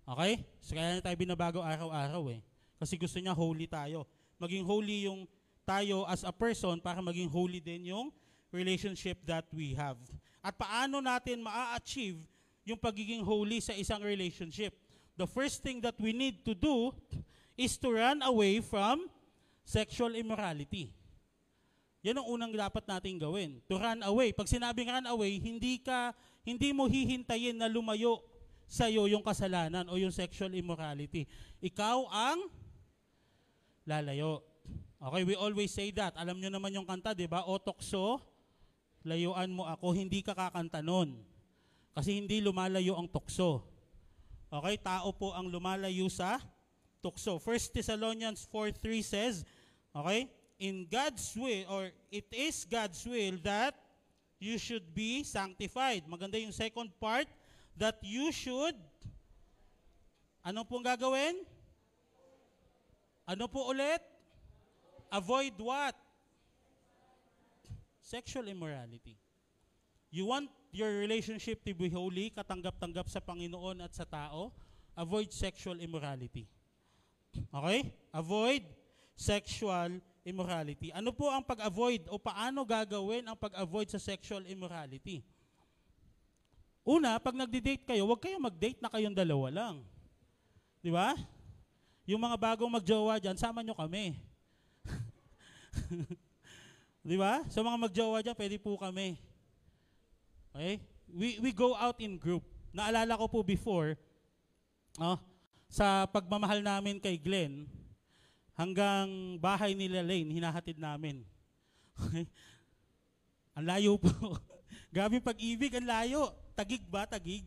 Okay? 0.02 0.42
So 0.58 0.74
kaya 0.74 0.98
na 0.98 1.04
tayo 1.04 1.14
binabago 1.14 1.62
araw-araw 1.62 2.34
eh. 2.34 2.42
Kasi 2.82 2.98
gusto 2.98 3.22
niya 3.22 3.30
holy 3.30 3.70
tayo. 3.70 4.10
Maging 4.42 4.66
holy 4.66 5.06
yung 5.06 5.30
tayo 5.62 6.02
as 6.10 6.26
a 6.26 6.34
person 6.34 6.82
para 6.82 6.98
maging 6.98 7.30
holy 7.30 7.62
din 7.62 7.94
yung 7.94 8.10
relationship 8.50 9.22
that 9.22 9.46
we 9.54 9.78
have. 9.78 9.94
At 10.42 10.58
paano 10.58 10.98
natin 10.98 11.38
maa-achieve 11.46 12.18
yung 12.66 12.78
pagiging 12.82 13.22
holy 13.22 13.62
sa 13.62 13.70
isang 13.78 14.02
relationship? 14.02 14.74
The 15.14 15.30
first 15.30 15.62
thing 15.62 15.78
that 15.86 15.94
we 16.02 16.10
need 16.10 16.42
to 16.42 16.58
do 16.58 16.90
is 17.54 17.78
to 17.78 17.94
run 17.94 18.18
away 18.26 18.58
from 18.58 19.06
sexual 19.62 20.18
immorality. 20.18 20.90
Yan 22.02 22.18
ang 22.18 22.26
unang 22.26 22.50
dapat 22.50 22.82
nating 22.82 23.22
gawin. 23.22 23.62
To 23.70 23.78
run 23.78 24.02
away. 24.02 24.34
Pag 24.34 24.50
sinabing 24.50 24.90
run 24.90 25.06
away, 25.06 25.38
hindi 25.38 25.78
ka 25.78 26.10
hindi 26.42 26.74
mo 26.74 26.90
hihintayin 26.90 27.54
na 27.54 27.70
lumayo 27.70 28.18
sa 28.66 28.90
iyo 28.90 29.06
yung 29.06 29.22
kasalanan 29.22 29.86
o 29.86 29.94
yung 29.94 30.10
sexual 30.10 30.50
immorality. 30.50 31.30
Ikaw 31.62 31.98
ang 32.10 32.50
lalayo. 33.86 34.42
Okay, 35.02 35.22
we 35.26 35.34
always 35.38 35.70
say 35.70 35.90
that. 35.94 36.14
Alam 36.18 36.38
nyo 36.38 36.50
naman 36.50 36.74
yung 36.74 36.86
kanta, 36.86 37.14
di 37.14 37.26
ba? 37.26 37.46
O 37.46 37.58
tokso, 37.58 38.22
layuan 39.02 39.50
mo 39.50 39.66
ako, 39.66 39.94
hindi 39.94 40.22
ka 40.22 40.34
kakanta 40.34 40.82
nun. 40.82 41.22
Kasi 41.92 42.18
hindi 42.18 42.38
lumalayo 42.38 42.96
ang 42.96 43.10
tukso. 43.10 43.66
Okay, 44.48 44.78
tao 44.78 45.10
po 45.14 45.34
ang 45.34 45.50
lumalayo 45.50 46.06
sa 46.08 46.38
tukso. 47.02 47.36
1 47.42 47.74
Thessalonians 47.74 48.46
4.3 48.48 49.02
says, 49.02 49.34
okay, 49.92 50.30
in 50.58 50.86
God's 50.90 51.32
will, 51.36 51.64
or 51.68 51.90
it 52.10 52.26
is 52.32 52.64
God's 52.64 53.04
will 53.06 53.38
that 53.42 53.74
you 54.38 54.58
should 54.58 54.94
be 54.94 55.22
sanctified. 55.22 56.02
Maganda 56.10 56.40
yung 56.40 56.50
second 56.50 56.90
part, 56.98 57.26
that 57.78 57.98
you 58.02 58.30
should, 58.34 58.74
ano 60.44 60.66
pong 60.66 60.82
gagawin? 60.82 61.38
Ano 63.22 63.46
po 63.46 63.70
ulit? 63.70 64.02
Avoid 65.14 65.54
what? 65.62 65.94
Sexual 68.02 68.50
immorality. 68.50 69.14
You 70.10 70.26
want 70.26 70.50
your 70.72 70.90
relationship 70.98 71.62
to 71.64 71.72
be 71.72 71.88
holy, 71.88 72.34
katanggap-tanggap 72.34 73.08
sa 73.08 73.20
Panginoon 73.20 73.80
at 73.84 73.94
sa 73.94 74.04
tao, 74.04 74.50
avoid 74.98 75.30
sexual 75.32 75.78
immorality. 75.78 76.44
Okay? 77.54 77.94
Avoid 78.12 78.66
sexual 79.16 80.02
immorality. 80.22 80.94
Ano 80.94 81.10
po 81.10 81.30
ang 81.30 81.42
pag-avoid 81.42 82.06
o 82.10 82.18
paano 82.18 82.62
gagawin 82.62 83.26
ang 83.26 83.38
pag-avoid 83.38 83.90
sa 83.90 83.98
sexual 83.98 84.46
immorality? 84.46 85.26
Una, 86.82 87.22
pag 87.22 87.38
nagdi-date 87.38 87.86
kayo, 87.86 88.10
huwag 88.10 88.18
kayong 88.18 88.42
mag-date 88.42 88.82
na 88.82 88.90
kayong 88.90 89.14
dalawa 89.14 89.50
lang. 89.50 89.86
Di 90.82 90.90
ba? 90.90 91.14
Yung 92.10 92.18
mga 92.18 92.34
bagong 92.34 92.70
magjowa 92.70 93.22
dyan, 93.22 93.38
sama 93.38 93.62
nyo 93.62 93.78
kami. 93.78 94.18
Di 97.06 97.14
ba? 97.14 97.46
Sa 97.46 97.62
mga 97.62 97.78
magjowa 97.78 98.18
dyan, 98.18 98.34
pwede 98.34 98.58
po 98.58 98.74
kami. 98.74 99.14
Okay? 100.50 100.82
We, 101.06 101.38
we 101.38 101.50
go 101.54 101.78
out 101.78 102.02
in 102.02 102.18
group. 102.18 102.42
Naalala 102.74 103.14
ko 103.14 103.30
po 103.30 103.46
before, 103.46 103.94
oh, 104.98 105.18
sa 105.70 106.10
pagmamahal 106.10 106.66
namin 106.66 106.98
kay 106.98 107.14
Glenn, 107.14 107.70
hanggang 108.56 109.38
bahay 109.40 109.72
nila 109.72 110.04
Lane, 110.04 110.32
hinahatid 110.32 110.76
namin. 110.76 111.24
Ang 113.56 113.66
layo 113.68 114.00
po. 114.00 114.08
Grabe 114.94 115.20
pag-ibig, 115.20 115.72
ang 115.76 115.88
layo. 115.88 116.32
Tagig 116.56 116.84
ba? 116.88 117.04
Tagig? 117.04 117.44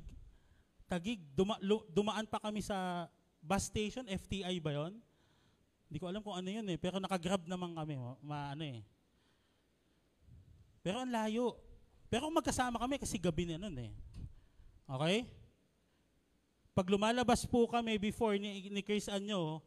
Tagig. 0.86 1.22
Duma, 1.34 1.58
lu- 1.62 1.86
dumaan 1.90 2.30
pa 2.30 2.42
kami 2.42 2.62
sa 2.62 3.10
bus 3.42 3.70
station, 3.70 4.06
FTI 4.06 4.58
ba 4.62 4.74
yon? 4.74 4.94
Hindi 5.86 5.98
ko 6.02 6.10
alam 6.10 6.22
kung 6.26 6.34
ano 6.34 6.50
yun 6.50 6.66
eh, 6.66 6.78
pero 6.82 6.98
nakagrab 6.98 7.46
naman 7.46 7.78
kami, 7.78 7.94
oh. 7.98 8.18
ma, 8.26 8.58
ano 8.58 8.66
eh. 8.66 8.82
Pero 10.82 11.02
ang 11.02 11.10
layo. 11.10 11.58
Pero 12.10 12.30
magkasama 12.30 12.78
kami 12.82 13.02
kasi 13.02 13.18
gabi 13.18 13.50
na 13.50 13.62
nun 13.62 13.78
eh. 13.78 13.94
Okay? 14.86 15.26
Pag 16.78 16.90
lumalabas 16.90 17.46
po 17.50 17.66
kami 17.66 17.98
before 17.98 18.38
ni, 18.38 18.70
ni 18.70 18.82
Chris 18.86 19.10
Anyo, 19.10 19.62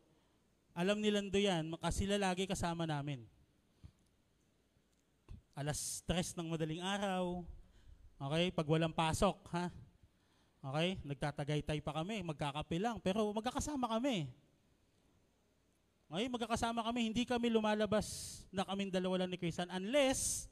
alam 0.76 0.96
ni 1.00 1.08
Lando 1.12 1.38
yan, 1.38 1.76
kasi 1.78 2.04
sila 2.04 2.16
lagi 2.16 2.48
kasama 2.48 2.88
namin. 2.88 3.24
Alas 5.58 6.00
stress 6.00 6.32
ng 6.38 6.46
madaling 6.46 6.82
araw, 6.84 7.42
okay, 8.18 8.50
pag 8.54 8.68
walang 8.68 8.94
pasok, 8.94 9.36
ha? 9.50 9.72
Okay, 10.58 10.98
nagtatagaytay 11.06 11.78
pa 11.82 11.94
kami, 12.02 12.22
magkakape 12.26 12.82
lang, 12.82 12.98
pero 12.98 13.30
magkakasama 13.30 13.86
kami. 13.98 14.26
Okay, 16.08 16.26
magkakasama 16.26 16.80
kami, 16.82 17.12
hindi 17.12 17.22
kami 17.28 17.52
lumalabas 17.52 18.40
na 18.48 18.64
kaming 18.64 18.88
dalawa 18.88 19.22
lang 19.22 19.30
ni 19.30 19.36
Christian 19.36 19.68
unless, 19.68 20.48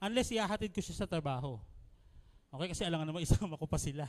unless 0.00 0.32
ihahatid 0.32 0.72
ko 0.72 0.80
siya 0.80 1.04
sa 1.04 1.06
trabaho. 1.06 1.60
Okay, 2.54 2.70
kasi 2.70 2.82
alam 2.86 3.02
nga 3.02 3.08
naman 3.10 3.20
isama 3.26 3.58
ko 3.58 3.66
pa 3.66 3.76
sila. 3.76 4.06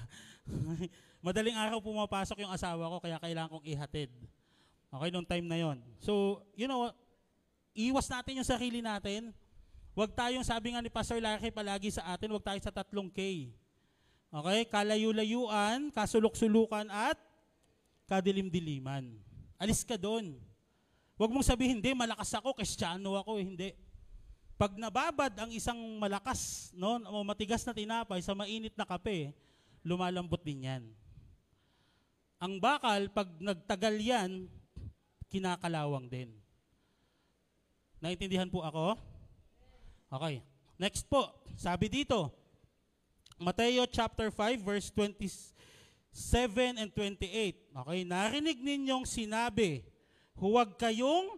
Madaling 1.26 1.58
araw 1.58 1.82
pumapasok 1.82 2.46
yung 2.46 2.54
asawa 2.54 2.94
ko, 2.94 2.98
kaya 3.02 3.18
kailangan 3.18 3.50
kong 3.58 3.66
ihatid. 3.66 4.14
Okay, 4.96 5.12
nung 5.12 5.28
time 5.28 5.44
na 5.44 5.60
yon. 5.60 5.78
So, 6.00 6.40
you 6.56 6.72
know, 6.72 6.88
iwas 7.76 8.08
natin 8.08 8.40
yung 8.40 8.48
sarili 8.48 8.80
natin. 8.80 9.36
Huwag 9.92 10.16
tayong, 10.16 10.44
sabi 10.48 10.72
nga 10.72 10.80
ni 10.80 10.88
Pastor 10.88 11.20
Larry 11.20 11.52
palagi 11.52 11.92
sa 11.92 12.16
atin, 12.16 12.32
huwag 12.32 12.44
tayo 12.44 12.60
sa 12.64 12.72
tatlong 12.72 13.12
K. 13.12 13.52
Okay, 14.32 14.60
kalayu-layuan, 14.68 15.92
kasulok-sulukan, 15.92 16.88
at 16.92 17.20
kadilim-diliman. 18.08 19.16
Alis 19.60 19.84
ka 19.84 19.96
doon. 19.96 20.36
Huwag 21.16 21.32
mong 21.32 21.48
sabihin, 21.48 21.80
hindi, 21.80 21.96
malakas 21.96 22.32
ako, 22.36 22.56
kristyano 22.56 23.16
ako, 23.16 23.40
eh, 23.40 23.46
hindi. 23.48 23.70
Pag 24.56 24.76
nababad 24.80 25.32
ang 25.36 25.52
isang 25.52 25.80
malakas, 26.00 26.72
no, 26.76 27.00
o 27.12 27.24
matigas 27.24 27.64
na 27.68 27.76
tinapay 27.76 28.24
sa 28.24 28.36
mainit 28.36 28.76
na 28.76 28.88
kape, 28.88 29.36
lumalambot 29.84 30.40
din 30.44 30.68
yan. 30.68 30.84
Ang 32.40 32.60
bakal, 32.60 33.08
pag 33.12 33.32
nagtagal 33.40 33.96
yan, 34.00 34.52
kinakalawang 35.36 36.08
din. 36.08 36.32
Naintindihan 38.00 38.48
po 38.48 38.64
ako? 38.64 38.96
Okay. 40.08 40.40
Next 40.80 41.04
po, 41.12 41.28
sabi 41.60 41.92
dito, 41.92 42.32
Mateo 43.36 43.84
chapter 43.84 44.32
5 44.32 44.64
verse 44.64 44.88
27 44.96 46.80
and 46.80 46.88
28. 46.96 47.68
Okay, 47.84 48.00
narinig 48.08 48.64
ninyong 48.64 49.04
sinabi, 49.04 49.84
huwag 50.40 50.80
kayong 50.80 51.36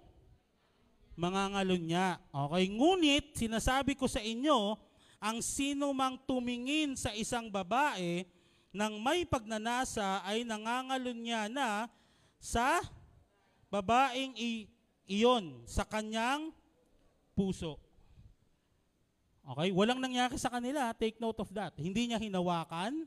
mangangalunya. 1.17 2.21
Okay, 2.29 2.69
ngunit 2.69 3.33
sinasabi 3.33 3.97
ko 3.97 4.05
sa 4.05 4.21
inyo, 4.21 4.77
ang 5.17 5.41
sino 5.41 5.89
mang 5.97 6.21
tumingin 6.29 6.93
sa 6.93 7.09
isang 7.17 7.49
babae 7.49 8.29
nang 8.69 9.01
may 9.01 9.25
pagnanasa 9.25 10.21
ay 10.21 10.45
nangangalunya 10.45 11.49
na 11.49 11.89
sa 12.37 12.77
babaeng 13.77 14.33
iyon 15.05 15.61
sa 15.69 15.85
kanyang 15.85 16.49
puso. 17.37 17.77
Okay, 19.47 19.69
walang 19.71 20.01
nangyari 20.01 20.35
sa 20.35 20.49
kanila, 20.49 20.91
take 20.97 21.21
note 21.21 21.39
of 21.39 21.53
that. 21.53 21.71
Hindi 21.77 22.09
niya 22.09 22.19
hinawakan, 22.19 23.05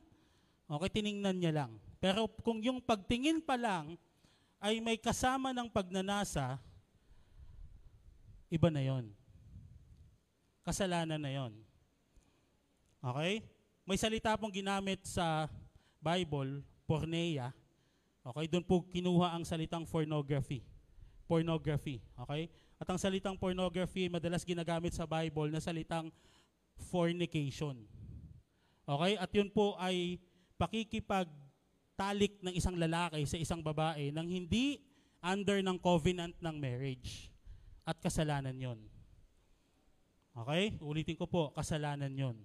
okay, 0.70 0.88
tiningnan 1.02 1.36
niya 1.36 1.52
lang. 1.52 1.74
Pero 2.00 2.30
kung 2.40 2.62
yung 2.62 2.80
pagtingin 2.80 3.42
pa 3.42 3.58
lang 3.58 3.98
ay 4.62 4.80
may 4.80 4.96
kasama 4.96 5.52
ng 5.52 5.68
pagnanasa, 5.68 6.56
iba 8.48 8.72
na 8.72 8.80
yon. 8.80 9.12
Kasalanan 10.64 11.20
na 11.20 11.28
yon. 11.28 11.52
Okay? 13.04 13.44
May 13.84 14.00
salita 14.00 14.38
pong 14.40 14.54
ginamit 14.54 15.04
sa 15.04 15.44
Bible, 16.00 16.64
porneia. 16.88 17.52
Okay, 18.20 18.46
doon 18.52 18.64
po 18.64 18.84
kinuha 18.84 19.32
ang 19.32 19.44
salitang 19.48 19.88
pornography. 19.88 20.60
Pornography, 21.24 22.04
okay? 22.20 22.50
At 22.80 22.88
ang 22.88 22.96
salitang 22.96 23.36
pornography 23.36 24.08
madalas 24.08 24.44
ginagamit 24.44 24.96
sa 24.96 25.04
Bible 25.04 25.52
na 25.52 25.60
salitang 25.60 26.08
fornication. 26.88 27.76
Okay? 28.88 29.20
At 29.20 29.28
yun 29.36 29.52
po 29.52 29.76
ay 29.76 30.16
pakikipagtalik 30.56 32.40
ng 32.40 32.54
isang 32.56 32.80
lalaki 32.80 33.28
sa 33.28 33.36
isang 33.36 33.60
babae 33.60 34.08
nang 34.08 34.24
hindi 34.24 34.80
under 35.20 35.60
ng 35.60 35.76
covenant 35.76 36.32
ng 36.40 36.56
marriage. 36.56 37.28
At 37.84 38.00
kasalanan 38.00 38.56
yon. 38.56 38.80
Okay? 40.32 40.80
Ulitin 40.80 41.20
ko 41.20 41.28
po, 41.28 41.52
kasalanan 41.52 42.16
yon. 42.16 42.36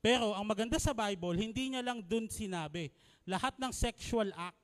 Pero 0.00 0.32
ang 0.32 0.48
maganda 0.48 0.80
sa 0.80 0.96
Bible, 0.96 1.36
hindi 1.36 1.72
niya 1.72 1.84
lang 1.84 2.00
dun 2.00 2.28
sinabi. 2.28 2.88
Lahat 3.28 3.52
ng 3.60 3.72
sexual 3.72 4.32
act. 4.32 4.63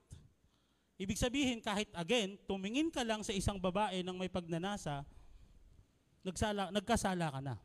Ibig 1.01 1.17
sabihin, 1.17 1.65
kahit 1.65 1.89
again, 1.97 2.37
tumingin 2.45 2.93
ka 2.93 3.01
lang 3.01 3.25
sa 3.25 3.33
isang 3.33 3.57
babae 3.57 4.05
ng 4.05 4.21
may 4.21 4.29
pagnanasa, 4.29 5.01
nagsala, 6.21 6.69
nagkasala 6.69 7.33
ka 7.33 7.41
na. 7.41 7.57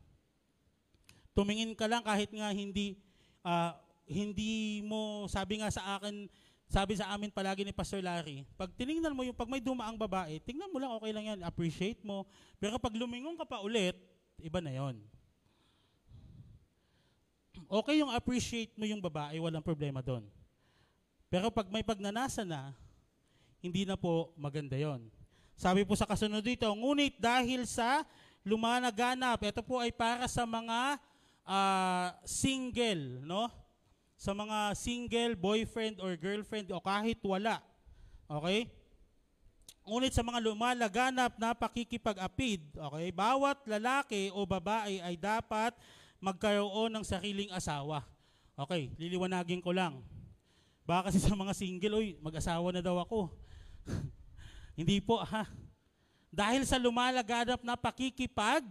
Tumingin 1.36 1.76
ka 1.76 1.84
lang 1.84 2.00
kahit 2.00 2.32
nga 2.32 2.48
hindi, 2.56 2.96
ah, 3.44 3.76
hindi 4.08 4.80
mo, 4.88 5.28
sabi 5.28 5.60
nga 5.60 5.68
sa 5.68 6.00
akin, 6.00 6.32
sabi 6.72 6.96
sa 6.96 7.12
amin 7.12 7.28
palagi 7.28 7.68
ni 7.68 7.76
Pastor 7.76 8.00
Larry, 8.00 8.48
pag 8.56 8.72
tiningnan 8.72 9.12
mo 9.12 9.28
yung, 9.28 9.36
pag 9.36 9.52
may 9.52 9.60
dumaang 9.60 10.00
babae, 10.00 10.40
tingnan 10.40 10.72
mo 10.72 10.80
lang, 10.80 10.96
okay 10.96 11.12
lang 11.12 11.26
yan, 11.36 11.40
appreciate 11.44 12.00
mo. 12.08 12.24
Pero 12.56 12.80
pag 12.80 12.96
lumingon 12.96 13.36
ka 13.36 13.44
pa 13.44 13.60
ulit, 13.60 14.00
iba 14.40 14.64
na 14.64 14.72
yon. 14.72 14.96
Okay 17.68 18.00
yung 18.00 18.16
appreciate 18.16 18.72
mo 18.80 18.88
yung 18.88 19.04
babae, 19.04 19.44
walang 19.44 19.60
problema 19.60 20.00
doon. 20.00 20.24
Pero 21.28 21.52
pag 21.52 21.68
may 21.68 21.84
pagnanasa 21.84 22.48
na, 22.48 22.72
hindi 23.66 23.84
na 23.84 23.98
po 23.98 24.30
maganda 24.38 24.78
yon. 24.78 25.10
Sabi 25.58 25.88
po 25.88 25.98
sa 25.98 26.06
kasunod 26.06 26.46
dito, 26.46 26.68
ngunit 26.70 27.18
dahil 27.18 27.66
sa 27.66 28.06
lumanaganap, 28.46 29.42
ito 29.42 29.66
po 29.66 29.82
ay 29.82 29.90
para 29.90 30.30
sa 30.30 30.46
mga 30.46 31.02
ah, 31.48 32.14
single, 32.22 33.26
no? 33.26 33.50
Sa 34.16 34.32
mga 34.38 34.78
single 34.78 35.34
boyfriend 35.34 35.98
or 36.00 36.14
girlfriend 36.16 36.70
o 36.70 36.80
kahit 36.80 37.18
wala. 37.26 37.60
Okay? 38.30 38.70
Ngunit 39.86 40.14
sa 40.14 40.26
mga 40.26 40.42
lumalaganap 40.42 41.38
na 41.38 41.54
pakikipag-apid, 41.54 42.74
okay, 42.74 43.14
bawat 43.14 43.62
lalaki 43.70 44.34
o 44.34 44.42
babae 44.42 44.98
ay 44.98 45.14
dapat 45.14 45.78
magkaroon 46.18 46.90
ng 46.90 47.06
sariling 47.06 47.54
asawa. 47.54 48.02
Okay, 48.58 48.90
liliwanagin 48.98 49.62
ko 49.62 49.70
lang. 49.76 50.02
Baka 50.90 51.10
kasi 51.10 51.22
sa 51.22 51.38
mga 51.38 51.54
single, 51.54 52.02
oy, 52.02 52.18
mag-asawa 52.18 52.74
na 52.74 52.82
daw 52.82 52.98
ako. 52.98 53.30
Hindi 54.80 55.00
po, 55.00 55.22
ha? 55.22 55.48
Dahil 56.34 56.68
sa 56.68 56.76
lumalaganap 56.76 57.64
na 57.64 57.80
pakikipag, 57.80 58.64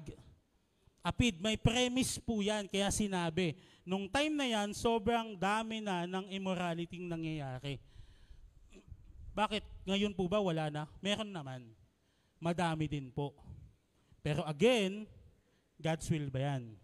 apid, 1.00 1.40
may 1.40 1.56
premise 1.56 2.20
po 2.20 2.44
yan, 2.44 2.68
kaya 2.68 2.92
sinabi. 2.92 3.56
Nung 3.84 4.08
time 4.08 4.32
na 4.36 4.46
yan, 4.48 4.76
sobrang 4.76 5.36
dami 5.36 5.80
na 5.80 6.04
ng 6.04 6.28
immorality 6.28 7.00
nangyayari. 7.00 7.80
Bakit? 9.34 9.64
Ngayon 9.88 10.14
po 10.14 10.30
ba 10.30 10.38
wala 10.38 10.70
na? 10.70 10.84
Meron 11.02 11.32
naman. 11.32 11.66
Madami 12.38 12.86
din 12.86 13.10
po. 13.10 13.34
Pero 14.22 14.46
again, 14.46 15.04
God's 15.76 16.06
will 16.08 16.30
ba 16.30 16.54
yan? 16.54 16.76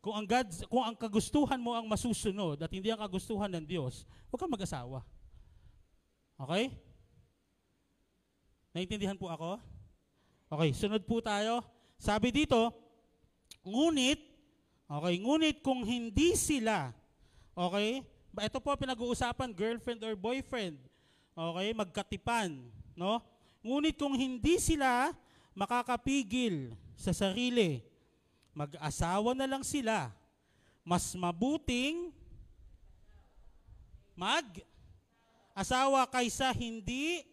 Kung 0.00 0.16
ang, 0.16 0.24
God's, 0.24 0.64
kung 0.64 0.80
ang 0.80 0.96
kagustuhan 0.96 1.60
mo 1.60 1.76
ang 1.76 1.84
masusunod 1.84 2.56
at 2.56 2.72
hindi 2.72 2.88
ang 2.88 3.04
kagustuhan 3.04 3.52
ng 3.52 3.68
Diyos, 3.68 4.08
huwag 4.32 4.40
kang 4.40 4.50
mag-asawa. 4.50 5.04
Okay? 6.40 6.72
Naintindihan 8.72 9.18
po 9.20 9.28
ako? 9.28 9.60
Okay, 10.48 10.72
sunod 10.72 11.04
po 11.04 11.20
tayo. 11.20 11.60
Sabi 12.00 12.32
dito, 12.32 12.72
ngunit, 13.60 14.24
okay, 14.88 15.14
ngunit 15.20 15.60
kung 15.60 15.84
hindi 15.84 16.32
sila, 16.32 16.96
okay, 17.52 18.00
ito 18.40 18.58
po 18.62 18.72
pinag-uusapan, 18.72 19.52
girlfriend 19.52 20.00
or 20.00 20.16
boyfriend, 20.16 20.80
okay, 21.36 21.76
magkatipan, 21.76 22.56
no? 22.96 23.20
Ngunit 23.60 24.00
kung 24.00 24.16
hindi 24.16 24.56
sila 24.56 25.12
makakapigil 25.52 26.72
sa 26.96 27.12
sarili, 27.12 27.84
mag-asawa 28.56 29.36
na 29.36 29.44
lang 29.44 29.60
sila, 29.60 30.08
mas 30.80 31.12
mabuting 31.12 32.08
mag 34.16 34.44
asawa 35.54 36.06
kaysa 36.08 36.54
hindi 36.54 37.30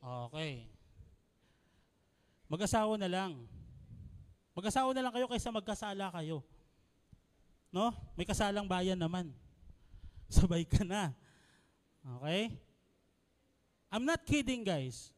Okay. 0.00 0.64
Mag-asawa 2.48 2.96
na 2.96 3.08
lang. 3.08 3.44
Mag-asawa 4.56 4.90
na 4.96 5.04
lang 5.04 5.12
kayo 5.12 5.28
kaysa 5.28 5.52
magkasala 5.52 6.08
kayo. 6.10 6.40
No? 7.70 7.94
May 8.16 8.26
kasalang 8.26 8.66
bayan 8.66 8.98
naman. 8.98 9.30
Sabay 10.34 10.64
ka 10.66 10.82
na. 10.82 11.14
Okay? 12.18 12.56
I'm 13.92 14.08
not 14.08 14.24
kidding, 14.24 14.64
guys. 14.64 15.12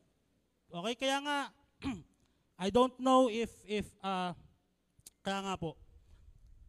Okay, 0.72 0.94
kaya 0.98 1.22
nga, 1.22 1.38
I 2.64 2.68
don't 2.68 2.96
know 3.01 3.31
if, 3.31 3.53
if, 3.64 3.87
uh, 4.03 4.35
kaya 5.22 5.40
nga 5.46 5.55
po, 5.57 5.79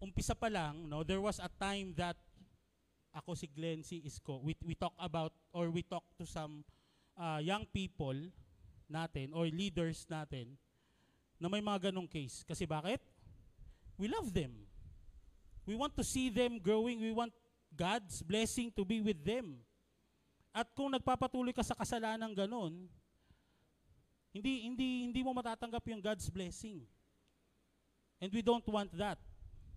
umpisa 0.04 0.36
pa 0.36 0.52
lang, 0.52 0.86
no, 0.92 1.02
there 1.02 1.24
was 1.24 1.40
a 1.40 1.48
time 1.48 1.96
that 1.96 2.20
ako 3.14 3.38
si 3.38 3.46
Glenn 3.46 3.86
C. 3.86 4.02
Isko, 4.02 4.42
we, 4.42 4.58
we 4.66 4.74
talk 4.74 4.94
about 4.98 5.32
or 5.54 5.70
we 5.70 5.86
talk 5.86 6.04
to 6.18 6.26
some 6.26 6.66
uh, 7.14 7.38
young 7.38 7.70
people 7.70 8.18
natin 8.90 9.32
or 9.32 9.46
leaders 9.48 10.04
natin 10.10 10.58
na 11.38 11.48
may 11.48 11.62
mga 11.62 11.90
ganong 11.90 12.10
case. 12.10 12.42
Kasi 12.42 12.66
bakit? 12.66 13.00
We 13.96 14.10
love 14.10 14.34
them. 14.34 14.66
We 15.64 15.78
want 15.78 15.96
to 15.96 16.04
see 16.04 16.34
them 16.34 16.58
growing. 16.60 17.00
We 17.00 17.14
want 17.14 17.32
God's 17.72 18.26
blessing 18.26 18.74
to 18.76 18.84
be 18.84 19.00
with 19.00 19.22
them. 19.22 19.62
At 20.54 20.70
kung 20.74 20.94
nagpapatuloy 20.94 21.54
ka 21.54 21.66
sa 21.66 21.74
kasalanan 21.74 22.34
ganon, 22.34 22.86
hindi 24.34 24.66
hindi 24.66 25.10
hindi 25.10 25.22
mo 25.22 25.34
matatanggap 25.34 25.82
yung 25.90 26.02
God's 26.02 26.30
blessing. 26.30 26.82
And 28.22 28.30
we 28.34 28.42
don't 28.42 28.66
want 28.70 28.90
that. 28.98 29.22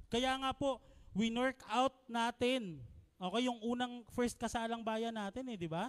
Kaya 0.08 0.32
nga 0.38 0.52
po, 0.56 0.80
we 1.16 1.32
work 1.32 1.60
out 1.68 1.96
natin. 2.08 2.80
Okay, 3.16 3.48
yung 3.48 3.56
unang 3.64 4.04
first 4.12 4.36
kasalang 4.36 4.84
bayan 4.84 5.16
natin 5.16 5.48
eh, 5.48 5.56
di 5.56 5.68
ba? 5.68 5.88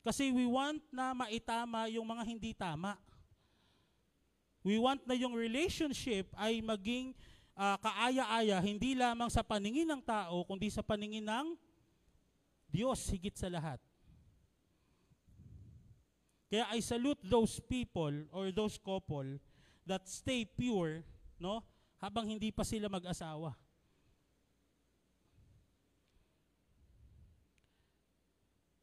Kasi 0.00 0.32
we 0.32 0.48
want 0.48 0.80
na 0.88 1.12
maitama 1.12 1.88
yung 1.92 2.08
mga 2.08 2.24
hindi 2.24 2.56
tama. 2.56 2.96
We 4.64 4.80
want 4.80 5.04
na 5.04 5.12
yung 5.12 5.36
relationship 5.36 6.32
ay 6.40 6.64
maging 6.64 7.12
uh, 7.52 7.76
kaaya-aya, 7.76 8.60
hindi 8.64 8.96
lamang 8.96 9.28
sa 9.28 9.44
paningin 9.44 9.88
ng 9.88 10.02
tao, 10.04 10.40
kundi 10.48 10.72
sa 10.72 10.80
paningin 10.80 11.24
ng 11.24 11.52
Diyos 12.72 13.00
higit 13.12 13.36
sa 13.36 13.52
lahat. 13.52 13.78
Kaya 16.48 16.64
I 16.70 16.78
salute 16.80 17.20
those 17.24 17.58
people 17.60 18.12
or 18.30 18.54
those 18.54 18.78
couple 18.78 19.40
that 19.84 20.06
stay 20.08 20.48
pure, 20.48 21.04
no? 21.36 21.60
Habang 22.00 22.28
hindi 22.28 22.52
pa 22.52 22.64
sila 22.64 22.88
mag-asawa. 22.88 23.56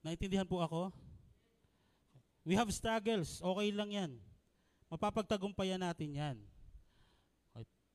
Naintindihan 0.02 0.50
po 0.50 0.62
ako? 0.62 0.90
We 2.42 2.58
have 2.58 2.70
struggles. 2.74 3.38
Okay 3.38 3.70
lang 3.70 3.90
yan. 3.94 4.12
Mapapagtagumpayan 4.90 5.82
natin 5.82 6.10
yan. 6.18 6.38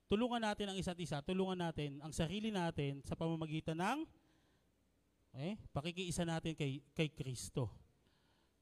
Tulungan 0.06 0.38
natin 0.38 0.70
ang 0.70 0.78
isa't 0.78 0.98
isa. 1.02 1.18
Tulungan 1.18 1.58
natin 1.58 1.98
ang 1.98 2.14
sarili 2.14 2.54
natin 2.54 3.02
sa 3.02 3.18
pamamagitan 3.18 3.74
ng 3.74 4.06
okay, 5.34 5.58
pakikiisa 5.74 6.22
natin 6.22 6.54
kay, 6.54 6.78
kay 6.94 7.10
Kristo. 7.10 7.66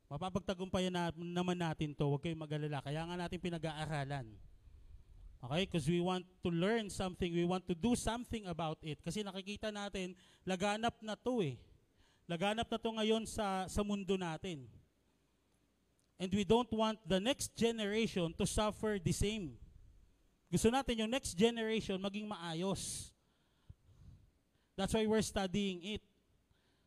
Mapapagtagumpayan 0.09 0.92
na, 0.92 1.12
naman 1.12 1.61
natin 1.61 1.92
to. 1.92 2.09
Huwag 2.09 2.24
kayong 2.24 2.40
mag-alala. 2.40 2.80
Kaya 2.80 3.04
nga 3.04 3.16
natin 3.20 3.38
pinag-aaralan. 3.44 4.26
Okay? 5.44 5.62
Because 5.68 5.85
we 5.85 6.00
want 6.00 6.24
to 6.40 6.48
learn 6.48 6.88
something. 6.88 7.28
We 7.28 7.44
want 7.44 7.68
to 7.68 7.76
do 7.76 7.92
something 7.92 8.48
about 8.48 8.80
it. 8.80 9.04
Kasi 9.04 9.20
nakikita 9.20 9.68
natin, 9.68 10.16
laganap 10.48 10.96
na 11.04 11.12
to 11.12 11.44
eh. 11.44 11.61
Laganap 12.24 12.68
na 12.70 12.78
to 12.80 12.90
ngayon 12.96 13.28
sa, 13.28 13.68
sa 13.68 13.84
mundo 13.84 14.16
natin. 14.16 14.64
And 16.16 16.30
we 16.32 16.46
don't 16.46 16.70
want 16.72 17.02
the 17.04 17.20
next 17.20 17.52
generation 17.52 18.32
to 18.38 18.46
suffer 18.46 18.96
the 18.96 19.12
same. 19.12 19.60
Gusto 20.48 20.70
natin 20.70 21.04
yung 21.04 21.12
next 21.12 21.34
generation 21.34 21.98
maging 21.98 22.30
maayos. 22.30 23.12
That's 24.78 24.94
why 24.94 25.04
we're 25.04 25.26
studying 25.26 25.82
it. 25.98 26.02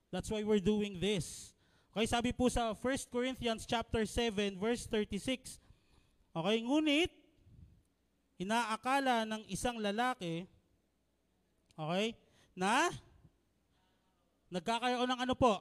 That's 0.09 0.31
why 0.31 0.41
we're 0.41 0.63
doing 0.63 0.97
this. 0.97 1.51
Okay, 1.91 2.07
sabi 2.07 2.31
po 2.31 2.47
sa 2.47 2.71
1 2.71 2.81
Corinthians 3.11 3.67
chapter 3.67 4.07
7 4.07 4.55
verse 4.55 4.87
36. 4.89 5.59
Okay, 6.31 6.57
ngunit 6.63 7.11
inaakala 8.37 9.25
ng 9.25 9.41
isang 9.49 9.81
lalaki 9.81 10.45
okay, 11.73 12.13
na 12.53 12.93
Nagkakaroon 14.47 15.09
ng 15.11 15.21
ano 15.27 15.35
po? 15.35 15.59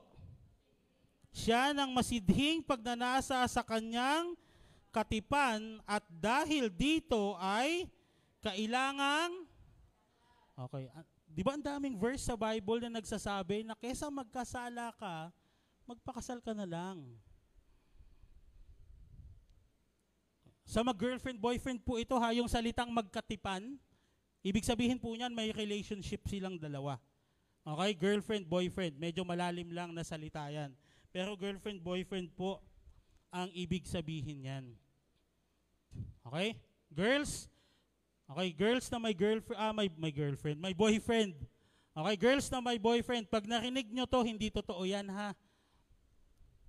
Siya 1.34 1.74
ng 1.76 1.90
masidhing 1.92 2.64
pagnanasa 2.64 3.44
sa 3.44 3.62
kanyang 3.66 4.38
katipan 4.94 5.82
at 5.84 6.06
dahil 6.08 6.72
dito 6.72 7.36
ay 7.36 7.84
kailangang 8.40 9.44
Okay, 10.56 10.88
ah, 10.96 11.04
'di 11.28 11.44
ba 11.44 11.52
ang 11.52 11.60
daming 11.60 12.00
verse 12.00 12.24
sa 12.24 12.32
Bible 12.32 12.80
na 12.80 12.96
nagsasabi 12.96 13.60
na 13.60 13.76
kaysa 13.76 14.08
magkasala 14.08 14.88
ka, 14.96 15.28
magpakasal 15.84 16.40
ka 16.40 16.56
na 16.56 16.64
lang. 16.64 17.04
Sa 20.64 20.80
mag 20.80 20.96
girlfriend 20.96 21.36
boyfriend 21.36 21.84
po 21.84 22.00
ito 22.00 22.16
ha, 22.16 22.32
yung 22.32 22.48
salitang 22.48 22.88
magkatipan, 22.88 23.76
ibig 24.40 24.64
sabihin 24.64 24.96
po 24.96 25.12
niyan 25.12 25.36
may 25.36 25.52
relationship 25.52 26.24
silang 26.24 26.56
dalawa. 26.56 26.96
Okay, 27.66 27.98
girlfriend, 27.98 28.46
boyfriend. 28.46 28.94
Medyo 28.94 29.26
malalim 29.26 29.74
lang 29.74 29.90
na 29.90 30.06
salita 30.06 30.46
yan. 30.46 30.70
Pero 31.10 31.34
girlfriend, 31.34 31.82
boyfriend 31.82 32.30
po 32.38 32.62
ang 33.34 33.50
ibig 33.50 33.82
sabihin 33.90 34.46
yan. 34.46 34.64
Okay? 36.22 36.54
Girls, 36.94 37.50
okay, 38.30 38.54
girls 38.54 38.86
na 38.86 39.02
may 39.02 39.10
girlfriend, 39.10 39.58
ah, 39.58 39.74
may, 39.74 39.90
may 39.98 40.14
girlfriend, 40.14 40.62
may 40.62 40.70
boyfriend. 40.70 41.34
Okay, 41.90 42.14
girls 42.14 42.46
na 42.54 42.62
may 42.62 42.78
boyfriend, 42.78 43.26
pag 43.26 43.42
narinig 43.50 43.90
nyo 43.90 44.06
to, 44.06 44.22
hindi 44.22 44.46
totoo 44.46 44.86
yan 44.86 45.10
ha. 45.10 45.34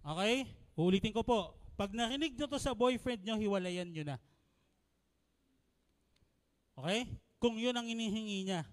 Okay? 0.01 0.49
Ulitin 0.73 1.13
ko 1.13 1.21
po. 1.21 1.53
Pag 1.77 1.93
narinig 1.93 2.33
nyo 2.33 2.49
to 2.49 2.57
sa 2.57 2.73
boyfriend 2.73 3.21
nyo, 3.21 3.37
hiwalayan 3.37 3.85
nyo 3.93 4.01
na. 4.01 4.17
Okay? 6.73 7.05
Kung 7.37 7.61
yun 7.61 7.77
ang 7.77 7.85
inihingi 7.85 8.49
niya 8.49 8.65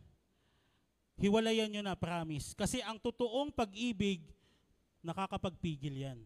hiwalayan 1.18 1.70
nyo 1.70 1.82
na, 1.84 1.98
promise. 1.98 2.54
Kasi 2.54 2.82
ang 2.82 2.98
totoong 2.98 3.54
pag-ibig, 3.54 4.24
nakakapagpigil 5.04 5.94
yan. 6.08 6.18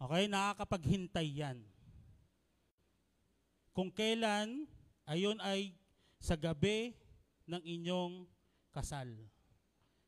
Okay? 0.00 0.24
Nakakapaghintay 0.30 1.28
yan. 1.28 1.58
Kung 3.76 3.92
kailan, 3.92 4.68
ayon 5.06 5.38
ay 5.40 5.72
sa 6.20 6.36
gabi 6.36 6.92
ng 7.48 7.62
inyong 7.64 8.28
kasal. 8.70 9.08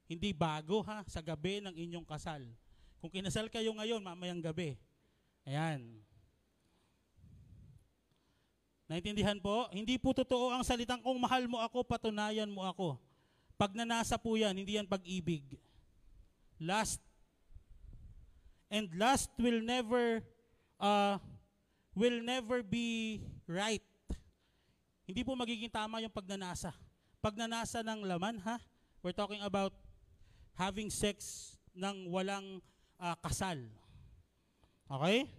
Hindi 0.06 0.30
bago 0.36 0.84
ha, 0.84 1.02
sa 1.08 1.24
gabi 1.24 1.64
ng 1.64 1.72
inyong 1.72 2.06
kasal. 2.06 2.44
Kung 3.00 3.10
kinasal 3.10 3.50
kayo 3.50 3.74
ngayon, 3.74 4.04
mamayang 4.04 4.44
gabi. 4.44 4.78
Ayan. 5.42 6.04
Naintindihan 8.92 9.40
po? 9.40 9.72
Hindi 9.72 9.96
po 9.96 10.12
totoo 10.12 10.52
ang 10.52 10.60
salitang 10.60 11.00
kung 11.00 11.16
mahal 11.16 11.48
mo 11.48 11.56
ako, 11.64 11.80
patunayan 11.80 12.52
mo 12.52 12.60
ako. 12.60 13.00
Pag 13.56 13.72
nanasa 13.72 14.20
po 14.20 14.36
yan, 14.36 14.52
hindi 14.52 14.76
yan 14.76 14.84
pag-ibig. 14.84 15.56
Last. 16.60 17.00
And 18.68 18.92
last 18.92 19.32
will 19.40 19.64
never 19.64 20.20
uh, 20.76 21.16
will 21.96 22.20
never 22.20 22.60
be 22.60 23.24
right. 23.48 23.80
Hindi 25.08 25.24
po 25.24 25.40
magiging 25.40 25.72
tama 25.72 26.04
yung 26.04 26.12
pagnanasa. 26.12 26.76
Pagnanasa 27.24 27.80
ng 27.80 28.04
laman, 28.04 28.44
ha? 28.44 28.60
We're 29.00 29.16
talking 29.16 29.40
about 29.40 29.72
having 30.52 30.92
sex 30.92 31.48
ng 31.72 32.12
walang 32.12 32.60
uh, 33.00 33.16
kasal. 33.24 33.56
Okay? 34.84 35.32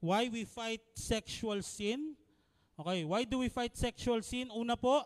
Why 0.00 0.32
we 0.32 0.48
fight 0.48 0.80
sexual 0.96 1.60
sin? 1.60 2.16
Okay, 2.80 3.04
why 3.04 3.28
do 3.28 3.44
we 3.44 3.52
fight 3.52 3.76
sexual 3.76 4.24
sin? 4.24 4.48
Una 4.48 4.72
po, 4.72 5.04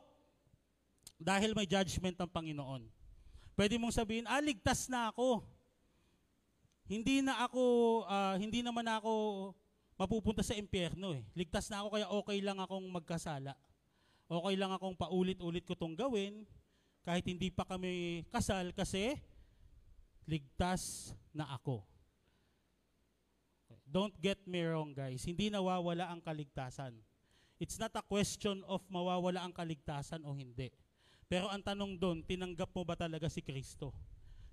dahil 1.18 1.58
may 1.58 1.66
judgment 1.66 2.14
ng 2.14 2.30
Panginoon. 2.30 2.86
Pwede 3.58 3.74
mong 3.82 3.98
sabihin, 3.98 4.30
ah, 4.30 4.38
na 4.38 5.10
ako. 5.10 5.42
Hindi 6.86 7.18
na 7.18 7.42
ako, 7.42 7.62
uh, 8.06 8.36
hindi 8.38 8.62
naman 8.62 8.86
ako 8.86 9.10
mapupunta 9.98 10.46
sa 10.46 10.54
impyerno 10.54 11.18
eh. 11.18 11.26
Ligtas 11.34 11.66
na 11.66 11.82
ako 11.82 11.88
kaya 11.98 12.06
okay 12.14 12.38
lang 12.44 12.62
akong 12.62 12.86
magkasala. 12.94 13.58
Okay 14.30 14.54
lang 14.54 14.70
akong 14.70 14.94
paulit-ulit 14.94 15.66
ko 15.66 15.74
tong 15.74 15.98
gawin 15.98 16.46
kahit 17.02 17.26
hindi 17.26 17.50
pa 17.50 17.66
kami 17.66 18.22
kasal 18.30 18.70
kasi 18.70 19.18
ligtas 20.30 21.12
na 21.34 21.50
ako. 21.56 21.82
Don't 23.84 24.14
get 24.18 24.42
me 24.46 24.62
wrong 24.62 24.94
guys, 24.94 25.22
hindi 25.26 25.48
nawawala 25.50 26.10
ang 26.10 26.20
kaligtasan. 26.22 26.96
It's 27.62 27.78
not 27.78 27.94
a 27.94 28.02
question 28.02 28.66
of 28.66 28.82
mawawala 28.90 29.46
ang 29.46 29.54
kaligtasan 29.54 30.26
o 30.26 30.34
hindi. 30.34 30.74
Pero 31.30 31.48
ang 31.48 31.62
tanong 31.62 31.96
doon, 31.96 32.18
tinanggap 32.26 32.70
mo 32.74 32.82
ba 32.82 32.98
talaga 32.98 33.30
si 33.30 33.40
Kristo? 33.40 33.94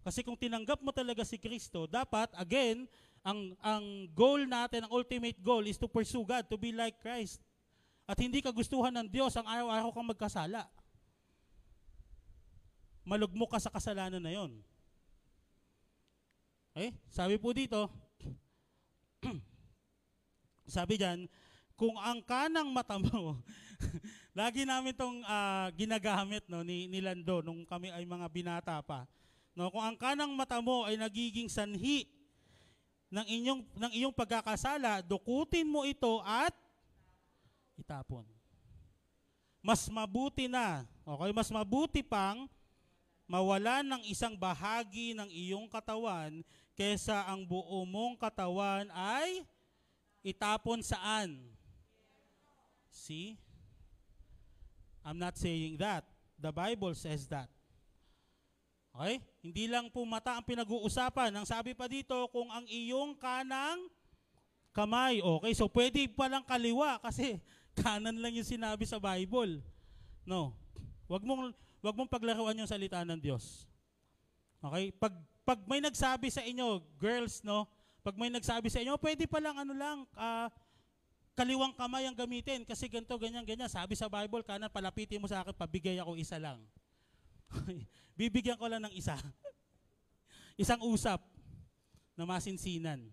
Kasi 0.02 0.26
kung 0.26 0.38
tinanggap 0.38 0.82
mo 0.82 0.90
talaga 0.90 1.22
si 1.22 1.38
Kristo, 1.38 1.86
dapat, 1.86 2.34
again, 2.34 2.90
ang, 3.22 3.54
ang 3.62 4.10
goal 4.18 4.50
natin, 4.50 4.86
ang 4.86 4.94
ultimate 4.94 5.38
goal 5.46 5.62
is 5.70 5.78
to 5.78 5.86
pursue 5.86 6.26
God, 6.26 6.50
to 6.50 6.58
be 6.58 6.74
like 6.74 6.98
Christ. 6.98 7.38
At 8.10 8.18
hindi 8.18 8.42
kagustuhan 8.42 8.94
ng 8.98 9.08
Diyos 9.10 9.38
ang 9.38 9.46
araw-araw 9.46 9.94
kang 9.94 10.10
magkasala. 10.10 10.66
Malugmok 13.06 13.54
ka 13.54 13.60
sa 13.62 13.74
kasalanan 13.74 14.22
na 14.22 14.34
yon. 14.34 14.58
Okay? 16.74 16.98
Sabi 17.14 17.38
po 17.38 17.54
dito, 17.54 17.86
sabi 20.76 20.98
diyan, 20.98 21.30
kung 21.82 21.98
ang 21.98 22.22
kanang 22.22 22.70
mata 22.70 23.02
mo 23.02 23.41
Lagi 24.38 24.63
namin 24.63 24.94
itong 24.94 25.26
ginagamit 25.74 26.46
no, 26.46 26.62
ni, 26.62 26.86
ni 26.86 27.02
Lando 27.02 27.41
nung 27.41 27.65
kami 27.65 27.89
ay 27.89 28.06
mga 28.06 28.28
binata 28.30 28.78
pa. 28.86 29.10
No, 29.58 29.67
kung 29.67 29.84
ang 29.84 29.98
kanang 29.98 30.32
mata 30.32 30.62
mo 30.63 30.88
ay 30.88 30.96
nagiging 30.96 31.52
sanhi 31.52 32.08
ng 33.12 33.28
inyong 33.28 33.62
ng 33.76 33.91
iyong 33.91 34.15
pagkakasala, 34.15 35.04
dukutin 35.04 35.67
mo 35.67 35.84
ito 35.84 36.24
at 36.24 36.56
itapon. 37.76 38.24
Mas 39.60 39.91
mabuti 39.91 40.48
na, 40.48 40.88
okay, 41.04 41.36
mas 41.36 41.52
mabuti 41.52 42.00
pang 42.00 42.48
mawala 43.28 43.84
ng 43.84 44.08
isang 44.08 44.39
bahagi 44.39 45.12
ng 45.12 45.28
iyong 45.28 45.67
katawan 45.67 46.39
kesa 46.72 47.28
ang 47.28 47.44
buo 47.44 47.84
mong 47.84 48.15
katawan 48.15 48.88
ay 48.96 49.44
itapon 50.24 50.80
saan? 50.80 51.52
See? 52.92 53.40
I'm 55.02 55.18
not 55.18 55.40
saying 55.40 55.80
that. 55.82 56.06
The 56.38 56.52
Bible 56.52 56.94
says 56.94 57.26
that. 57.32 57.50
Okay? 58.92 59.24
Hindi 59.42 59.72
lang 59.72 59.88
po 59.90 60.04
mata 60.04 60.36
ang 60.36 60.46
pinag-uusapan. 60.46 61.32
Ang 61.32 61.48
sabi 61.48 61.72
pa 61.72 61.88
dito, 61.88 62.14
kung 62.30 62.52
ang 62.52 62.68
iyong 62.68 63.16
kanang 63.18 63.88
kamay. 64.76 65.24
Okay, 65.24 65.54
so 65.56 65.68
pwede 65.72 66.08
palang 66.12 66.44
kaliwa 66.44 67.00
kasi 67.00 67.40
kanan 67.80 68.20
lang 68.20 68.36
yung 68.36 68.48
sinabi 68.48 68.84
sa 68.84 69.00
Bible. 69.00 69.64
No. 70.28 70.56
Wag 71.08 71.24
mong 71.24 71.56
wag 71.82 71.96
mong 71.98 72.12
paglaruan 72.12 72.60
yung 72.60 72.70
salita 72.70 73.02
ng 73.04 73.20
Diyos. 73.20 73.68
Okay? 74.62 74.92
Pag 74.96 75.14
pag 75.42 75.60
may 75.66 75.82
nagsabi 75.82 76.30
sa 76.30 76.46
inyo, 76.46 76.86
girls, 77.02 77.42
no? 77.42 77.66
Pag 78.02 78.18
may 78.18 78.30
nagsabi 78.30 78.70
sa 78.70 78.82
inyo, 78.82 78.98
pwede 78.98 79.26
palang 79.26 79.58
ano 79.58 79.74
lang, 79.74 79.98
uh, 80.18 80.48
kaliwang 81.42 81.74
kamay 81.74 82.06
ang 82.06 82.14
gamitin 82.14 82.62
kasi 82.62 82.86
ganito, 82.86 83.18
ganyan, 83.18 83.42
ganyan. 83.42 83.66
Sabi 83.66 83.98
sa 83.98 84.06
Bible, 84.06 84.46
kanan, 84.46 84.70
palapitin 84.70 85.18
mo 85.18 85.26
sa 85.26 85.42
akin, 85.42 85.58
pabigay 85.58 85.98
ako 85.98 86.14
isa 86.14 86.38
lang. 86.38 86.62
Bibigyan 88.20 88.62
ko 88.62 88.70
lang 88.70 88.86
ng 88.86 88.94
isa. 88.94 89.18
Isang 90.62 90.78
usap 90.86 91.18
na 92.14 92.30
masinsinan. 92.30 93.10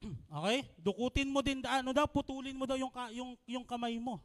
okay? 0.40 0.64
Dukutin 0.80 1.28
mo 1.28 1.44
din 1.44 1.60
ano 1.68 1.92
daw, 1.92 2.08
putulin 2.08 2.56
mo 2.56 2.64
daw 2.64 2.80
yung 2.80 2.88
yung 3.12 3.36
yung 3.44 3.64
kamay 3.68 4.00
mo. 4.00 4.16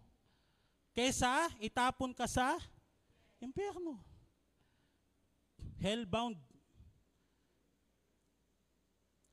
Kesa 0.96 1.52
itapon 1.60 2.16
ka 2.16 2.24
sa 2.24 2.56
impyerno. 3.44 4.00
Hellbound. 5.84 6.40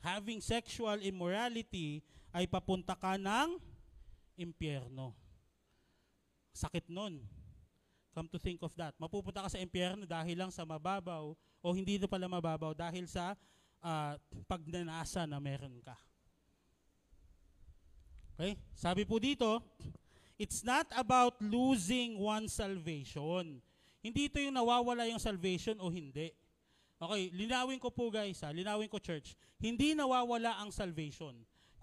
Having 0.03 0.43
sexual 0.43 0.99
immorality 1.01 2.03
ay 2.35 2.51
papunta 2.51 2.99
ka 2.99 3.15
ng 3.15 3.63
impyerno. 4.35 5.15
Sakit 6.51 6.91
nun. 6.91 7.23
Come 8.11 8.31
to 8.31 8.39
think 8.43 8.63
of 8.63 8.75
that. 8.75 8.95
Mapupunta 8.99 9.47
ka 9.47 9.51
sa 9.51 9.63
impyerno 9.63 10.07
dahil 10.07 10.39
lang 10.39 10.51
sa 10.51 10.67
mababaw 10.67 11.35
o 11.63 11.67
hindi 11.71 11.99
na 11.99 12.11
pala 12.11 12.27
mababaw 12.27 12.75
dahil 12.75 13.07
sa 13.07 13.39
uh, 13.83 14.15
pagnanasa 14.51 15.27
na 15.27 15.39
meron 15.39 15.79
ka. 15.83 15.95
Okay? 18.35 18.59
Sabi 18.75 19.07
po 19.07 19.23
dito, 19.23 19.63
it's 20.39 20.67
not 20.67 20.91
about 20.95 21.39
losing 21.39 22.19
one's 22.19 22.55
salvation. 22.55 23.63
Hindi 24.03 24.27
ito 24.27 24.43
yung 24.43 24.55
nawawala 24.59 25.07
yung 25.07 25.23
salvation 25.23 25.79
o 25.79 25.91
hindi. 25.91 26.35
Okay, 26.99 27.31
linawin 27.35 27.83
ko 27.83 27.91
po 27.91 28.11
guys, 28.11 28.43
ha? 28.43 28.55
linawin 28.55 28.91
ko 28.91 29.03
church. 29.03 29.35
Hindi 29.59 29.95
nawawala 29.95 30.59
ang 30.63 30.71
salvation. 30.71 31.35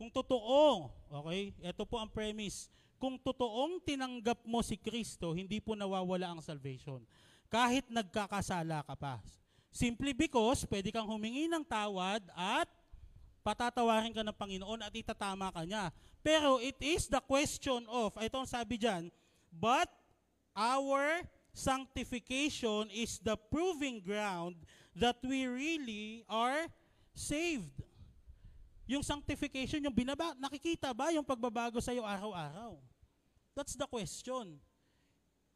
Kung 0.01 0.09
totoo, 0.09 0.89
okay, 1.13 1.53
ito 1.61 1.85
po 1.85 2.01
ang 2.01 2.09
premise 2.09 2.73
kung 2.97 3.21
totoong 3.21 3.85
tinanggap 3.85 4.41
mo 4.49 4.65
si 4.65 4.73
Kristo, 4.73 5.37
hindi 5.37 5.61
po 5.61 5.77
nawawala 5.77 6.33
ang 6.33 6.41
salvation. 6.41 7.05
Kahit 7.53 7.85
nagkakasala 7.85 8.81
ka 8.81 8.97
pa. 8.97 9.21
Simply 9.69 10.17
because 10.17 10.65
pwede 10.65 10.89
kang 10.89 11.05
humingi 11.05 11.45
ng 11.45 11.61
tawad 11.61 12.25
at 12.33 12.65
patatawarin 13.45 14.09
ka 14.09 14.25
ng 14.25 14.33
Panginoon 14.33 14.81
at 14.81 14.93
itatama 14.93 15.53
ka 15.53 15.61
niya. 15.69 15.93
Pero 16.25 16.57
it 16.57 16.81
is 16.81 17.05
the 17.05 17.21
question 17.21 17.85
of, 17.85 18.17
ito 18.17 18.37
ang 18.41 18.49
sabi 18.49 18.81
dyan, 18.81 19.13
but 19.53 19.85
our 20.57 21.21
sanctification 21.53 22.89
is 22.89 23.21
the 23.21 23.37
proving 23.53 24.01
ground 24.01 24.57
that 24.97 25.21
we 25.21 25.45
really 25.45 26.25
are 26.25 26.65
saved. 27.13 27.81
Yung 28.91 29.07
sanctification, 29.07 29.79
yung 29.79 29.95
binaba, 29.95 30.35
nakikita 30.35 30.91
ba 30.91 31.15
yung 31.15 31.23
pagbabago 31.23 31.79
sa 31.79 31.95
iyo 31.95 32.03
araw-araw? 32.03 32.75
That's 33.55 33.79
the 33.79 33.87
question. 33.87 34.59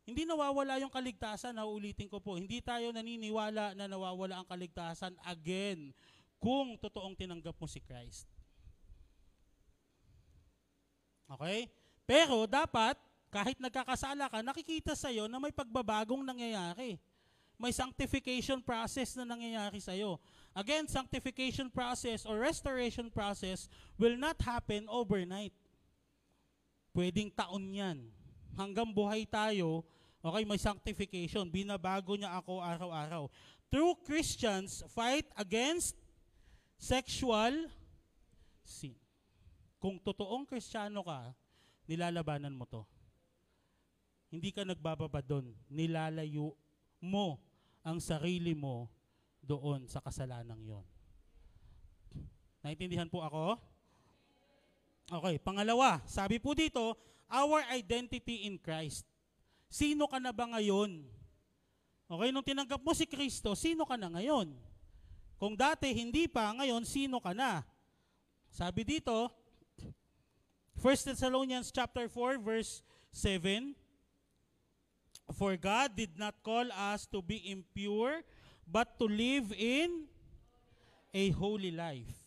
Hindi 0.07 0.23
nawawala 0.23 0.79
yung 0.79 0.93
kaligtasan, 0.93 1.51
nauulitin 1.59 2.07
ko 2.07 2.23
po. 2.23 2.39
Hindi 2.39 2.63
tayo 2.63 2.95
naniniwala 2.95 3.75
na 3.75 3.91
nawawala 3.91 4.39
ang 4.39 4.47
kaligtasan 4.47 5.19
again 5.27 5.91
kung 6.39 6.79
totoong 6.79 7.17
tinanggap 7.17 7.59
mo 7.59 7.67
si 7.67 7.83
Christ. 7.83 8.23
Okay? 11.27 11.67
Pero 12.07 12.47
dapat, 12.47 12.95
kahit 13.33 13.59
nagkakasala 13.59 14.31
ka, 14.31 14.39
nakikita 14.45 14.95
sa 14.95 15.11
iyo 15.11 15.27
na 15.27 15.43
may 15.43 15.51
pagbabagong 15.51 16.23
nangyayari. 16.23 16.95
May 17.59 17.75
sanctification 17.75 18.63
process 18.63 19.17
na 19.19 19.27
nangyayari 19.27 19.83
sa 19.83 19.91
iyo. 19.91 20.23
Again, 20.55 20.87
sanctification 20.87 21.67
process 21.67 22.23
or 22.23 22.39
restoration 22.39 23.11
process 23.11 23.67
will 23.99 24.15
not 24.15 24.39
happen 24.39 24.87
overnight. 24.87 25.51
Pwedeng 26.95 27.27
taon 27.35 27.75
yan. 27.75 28.07
Hanggang 28.55 28.95
buhay 28.95 29.27
tayo, 29.27 29.83
okay, 30.23 30.47
may 30.47 30.55
sanctification. 30.55 31.51
Binabago 31.51 32.15
niya 32.15 32.39
ako 32.39 32.63
araw-araw. 32.63 33.27
True 33.67 33.99
Christians 34.07 34.79
fight 34.95 35.27
against 35.35 35.99
sexual 36.79 37.67
sin. 38.63 38.95
Kung 39.75 39.99
totoong 39.99 40.47
kristyano 40.47 41.03
ka, 41.03 41.35
nilalabanan 41.83 42.55
mo 42.55 42.63
to. 42.63 42.87
Hindi 44.31 44.55
ka 44.55 44.63
nagbababa 44.63 45.19
doon. 45.19 45.51
Nilalayo 45.67 46.55
mo 47.03 47.43
ang 47.83 47.99
sarili 47.99 48.55
mo 48.55 48.87
doon 49.45 49.85
sa 49.85 50.01
kasalanan 50.01 50.57
yon. 50.65 50.85
Naintindihan 52.65 53.05
po 53.05 53.21
ako? 53.21 53.61
Okay, 55.05 55.37
pangalawa, 55.37 56.01
sabi 56.09 56.41
po 56.41 56.57
dito, 56.57 56.97
our 57.29 57.61
identity 57.69 58.49
in 58.49 58.57
Christ. 58.57 59.05
Sino 59.69 60.09
ka 60.09 60.17
na 60.17 60.33
ba 60.33 60.49
ngayon? 60.49 61.05
Okay, 62.09 62.29
nung 62.33 62.45
tinanggap 62.45 62.81
mo 62.81 62.93
si 62.97 63.05
Kristo, 63.05 63.53
sino 63.53 63.85
ka 63.85 63.97
na 63.97 64.09
ngayon? 64.09 64.49
Kung 65.37 65.53
dati 65.53 65.93
hindi 65.93 66.25
pa, 66.25 66.53
ngayon 66.57 66.85
sino 66.85 67.21
ka 67.21 67.37
na? 67.37 67.61
Sabi 68.49 68.81
dito, 68.81 69.29
1 70.81 71.13
Thessalonians 71.13 71.69
chapter 71.69 72.09
4 72.09 72.41
verse 72.41 72.81
7, 73.13 73.77
For 75.33 75.57
God 75.57 75.97
did 75.97 76.13
not 76.17 76.37
call 76.45 76.69
us 76.73 77.09
to 77.09 77.21
be 77.21 77.41
impure, 77.49 78.21
but 78.65 78.97
to 78.97 79.05
live 79.05 79.53
in 79.55 80.09
a 81.15 81.31
holy 81.31 81.71
life, 81.71 82.17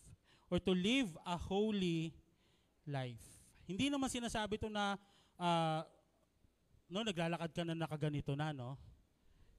or 0.49 0.57
to 0.57 0.73
live 0.73 1.13
a 1.27 1.37
holy 1.37 2.15
life. 2.87 3.21
Hindi 3.69 3.93
naman 3.93 4.09
sinasabi 4.09 4.57
to 4.57 4.71
na 4.71 4.97
uh, 5.37 5.85
no, 6.89 7.05
naglalakad 7.05 7.53
ka 7.53 7.61
na 7.61 7.77
nakaganito 7.77 8.33
na, 8.33 8.49
no? 8.49 8.75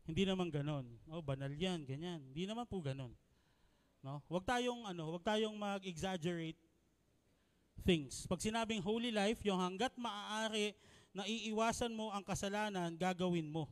Hindi 0.02 0.26
naman 0.26 0.50
ganon. 0.50 0.90
Oh, 1.06 1.22
banal 1.22 1.54
yan, 1.54 1.86
ganyan. 1.86 2.18
Hindi 2.34 2.42
naman 2.42 2.66
po 2.66 2.82
ganon. 2.82 3.14
No? 4.02 4.18
Huwag 4.26 4.42
tayong 4.42 4.82
ano, 4.90 5.14
huwag 5.14 5.22
tayong 5.22 5.54
mag-exaggerate 5.54 6.58
things. 7.86 8.26
Pag 8.26 8.42
sinabing 8.42 8.82
holy 8.82 9.14
life, 9.14 9.38
yung 9.46 9.62
hanggat 9.62 9.94
maaari 9.94 10.74
na 11.14 11.22
iiwasan 11.28 11.94
mo 11.94 12.10
ang 12.10 12.26
kasalanan, 12.26 12.98
gagawin 12.98 13.46
mo. 13.46 13.70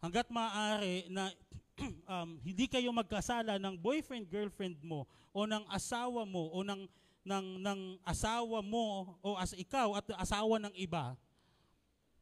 Hanggat 0.00 0.28
maaari 0.28 1.08
na 1.08 1.32
um, 2.12 2.40
hindi 2.40 2.68
kayo 2.68 2.88
magkasala 2.92 3.60
ng 3.60 3.74
boyfriend, 3.76 4.28
girlfriend 4.28 4.76
mo, 4.80 5.04
o 5.32 5.44
ng 5.44 5.64
asawa 5.68 6.24
mo, 6.24 6.48
o 6.52 6.64
ng 6.64 6.88
ng, 7.26 7.46
ng 7.58 7.80
asawa 8.06 8.62
mo 8.62 9.18
o 9.18 9.34
as 9.34 9.50
ikaw 9.58 9.98
at 9.98 10.06
asawa 10.14 10.62
ng 10.62 10.74
iba, 10.78 11.18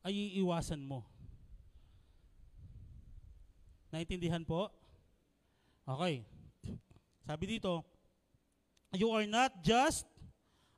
ay 0.01 0.41
iiwasan 0.41 0.81
mo. 0.81 1.05
Naintindihan 3.93 4.43
po? 4.43 4.73
Okay. 5.85 6.25
Sabi 7.29 7.45
dito, 7.57 7.85
you 8.97 9.13
are 9.13 9.29
not 9.29 9.53
just 9.61 10.09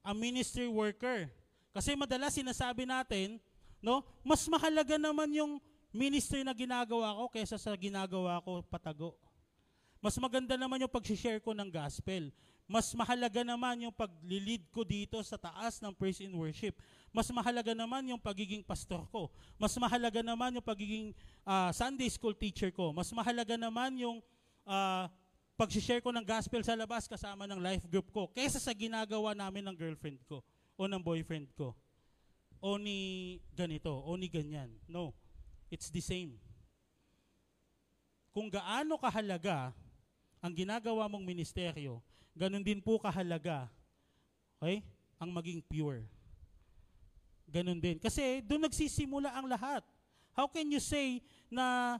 a 0.03 0.11
ministry 0.11 0.67
worker. 0.67 1.31
Kasi 1.71 1.95
madalas 1.95 2.35
sinasabi 2.35 2.83
natin, 2.83 3.39
no, 3.79 4.03
mas 4.27 4.43
mahalaga 4.51 4.99
naman 4.99 5.31
yung 5.33 5.63
ministry 5.97 6.45
na 6.45 6.53
ginagawa 6.53 7.17
ko 7.17 7.33
kaysa 7.33 7.57
sa 7.57 7.73
ginagawa 7.75 8.39
ko 8.45 8.61
patago. 8.69 9.17
Mas 10.05 10.15
maganda 10.21 10.55
naman 10.55 10.85
yung 10.85 10.93
pag-share 10.93 11.41
ko 11.41 11.57
ng 11.57 11.73
gospel. 11.73 12.29
Mas 12.69 12.91
mahalaga 12.93 13.47
naman 13.47 13.89
yung 13.89 13.95
paglilid 13.95 14.67
ko 14.75 14.85
dito 14.85 15.17
sa 15.23 15.39
taas 15.41 15.81
ng 15.81 15.95
praise 15.95 16.21
and 16.21 16.35
worship. 16.35 16.77
Mas 17.15 17.31
mahalaga 17.33 17.73
naman 17.73 18.05
yung 18.11 18.21
pagiging 18.21 18.61
pastor 18.61 19.07
ko. 19.09 19.33
Mas 19.57 19.73
mahalaga 19.79 20.21
naman 20.21 20.55
yung 20.55 20.67
pagiging 20.67 21.17
ah, 21.47 21.73
Sunday 21.73 22.11
school 22.13 22.37
teacher 22.37 22.69
ko. 22.75 22.93
Mas 22.93 23.09
mahalaga 23.15 23.57
naman 23.57 23.97
yung 23.97 24.19
ah, 24.69 25.09
pag-share 25.57 26.05
ko 26.05 26.13
ng 26.13 26.27
gospel 26.27 26.61
sa 26.61 26.77
labas 26.77 27.09
kasama 27.09 27.49
ng 27.49 27.59
life 27.65 27.89
group 27.89 28.13
ko 28.13 28.29
kaysa 28.37 28.61
sa 28.61 28.77
ginagawa 28.77 29.33
namin 29.33 29.65
ng 29.65 29.77
girlfriend 29.79 30.21
ko 30.29 30.45
o 30.77 30.85
ng 30.85 31.01
boyfriend 31.01 31.49
ko 31.57 31.73
o 32.61 32.77
ni 32.77 33.41
ganito 33.57 33.89
o 33.89 34.13
ni 34.21 34.29
ganyan. 34.29 34.69
No. 34.85 35.17
It's 35.71 35.91
the 35.91 36.03
same. 36.03 36.39
Kung 38.31 38.53
gaano 38.53 39.01
kahalaga 39.01 39.73
ang 40.45 40.53
ginagawa 40.53 41.09
mong 41.09 41.25
ministeryo, 41.25 41.99
ganun 42.37 42.63
din 42.63 42.79
po 42.85 43.01
kahalaga 43.01 43.67
okay, 44.61 44.83
ang 45.21 45.31
maging 45.33 45.61
pure. 45.65 46.05
Ganun 47.47 47.79
din. 47.79 47.97
Kasi 48.03 48.43
doon 48.43 48.67
nagsisimula 48.67 49.31
ang 49.31 49.47
lahat. 49.47 49.85
How 50.35 50.51
can 50.51 50.69
you 50.69 50.83
say 50.83 51.23
na 51.49 51.97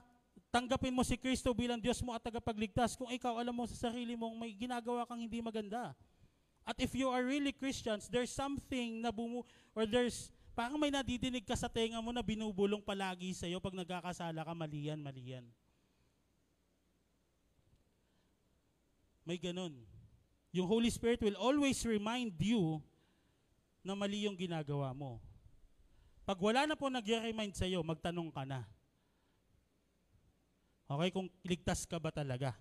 tanggapin 0.51 0.93
mo 0.93 1.01
si 1.01 1.15
Kristo 1.17 1.55
bilang 1.55 1.81
Diyos 1.81 2.03
mo 2.03 2.13
at 2.13 2.21
tagapagligtas 2.21 2.93
kung 2.99 3.09
ikaw 3.09 3.39
alam 3.39 3.55
mo 3.55 3.65
sa 3.65 3.89
sarili 3.89 4.13
mong 4.13 4.35
may 4.37 4.53
ginagawa 4.53 5.07
kang 5.07 5.23
hindi 5.23 5.39
maganda? 5.41 5.95
At 6.67 6.75
if 6.83 6.91
you 6.91 7.07
are 7.07 7.23
really 7.23 7.55
Christians, 7.55 8.11
there's 8.11 8.29
something 8.29 8.99
na 8.99 9.07
bumu 9.07 9.47
or 9.71 9.87
there's 9.87 10.27
parang 10.57 10.81
may 10.81 10.89
nadidinig 10.89 11.45
ka 11.45 11.53
sa 11.53 11.69
tenga 11.69 12.01
mo 12.01 12.09
na 12.09 12.25
binubulong 12.25 12.81
palagi 12.81 13.29
sa 13.37 13.45
iyo 13.45 13.61
pag 13.61 13.77
nagkakasala 13.77 14.41
ka, 14.41 14.53
maliyan, 14.57 14.97
maliyan. 14.97 15.45
May 19.21 19.37
ganun. 19.37 19.77
Yung 20.49 20.65
Holy 20.65 20.89
Spirit 20.89 21.21
will 21.21 21.37
always 21.37 21.77
remind 21.85 22.33
you 22.41 22.81
na 23.85 23.93
mali 23.93 24.25
yung 24.25 24.33
ginagawa 24.33 24.97
mo. 24.97 25.21
Pag 26.25 26.41
wala 26.41 26.65
na 26.65 26.73
po 26.73 26.89
nag-remind 26.89 27.53
sa 27.53 27.69
iyo, 27.69 27.85
magtanong 27.85 28.33
ka 28.33 28.41
na. 28.41 28.65
Okay, 30.89 31.13
kung 31.13 31.29
ligtas 31.45 31.85
ka 31.85 32.01
ba 32.01 32.09
talaga. 32.09 32.57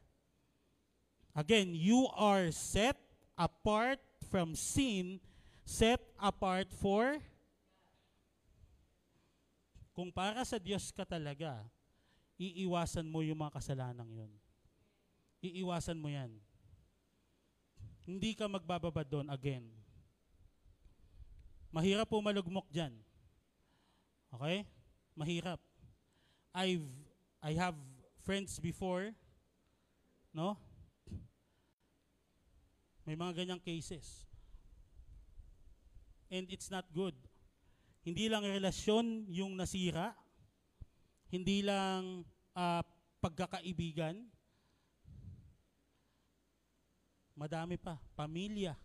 Again, 1.32 1.72
you 1.72 2.12
are 2.12 2.52
set 2.52 3.00
apart 3.40 4.02
from 4.28 4.52
sin, 4.52 5.16
set 5.64 6.02
apart 6.20 6.68
for 6.76 7.24
kung 9.96 10.12
para 10.12 10.44
sa 10.44 10.60
Diyos 10.60 10.92
ka 10.92 11.08
talaga, 11.08 11.64
iiwasan 12.36 13.08
mo 13.08 13.24
yung 13.24 13.40
mga 13.40 13.56
kasalanang 13.56 14.12
yun. 14.12 14.32
Iiwasan 15.40 15.96
mo 15.96 16.12
yan. 16.12 16.36
Hindi 18.04 18.36
ka 18.36 18.44
magbababa 18.44 19.00
doon 19.08 19.32
again. 19.32 19.64
Mahirap 21.72 22.12
po 22.12 22.20
malugmok 22.20 22.68
dyan. 22.68 22.92
Okay? 24.36 24.68
Mahirap. 25.16 25.64
I've, 26.52 26.84
I 27.40 27.56
have 27.56 27.76
friends 28.20 28.60
before, 28.60 29.16
no? 30.36 30.60
May 33.08 33.16
mga 33.16 33.32
ganyang 33.44 33.64
cases. 33.64 34.28
And 36.28 36.44
it's 36.52 36.68
not 36.68 36.84
good. 36.92 37.16
Hindi 38.06 38.30
lang 38.30 38.46
relasyon 38.46 39.26
yung 39.34 39.58
nasira, 39.58 40.14
hindi 41.26 41.58
lang 41.66 42.22
ah, 42.54 42.86
pagkakaibigan, 43.18 44.14
madami 47.34 47.74
pa, 47.74 47.98
pamilya. 48.14 48.78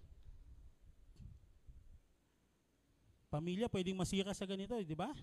Pamilya 3.30 3.70
pwedeng 3.70 4.02
masira 4.02 4.34
sa 4.34 4.50
ganito, 4.50 4.74
eh, 4.74 4.90
di 4.90 4.98
ba? 4.98 5.14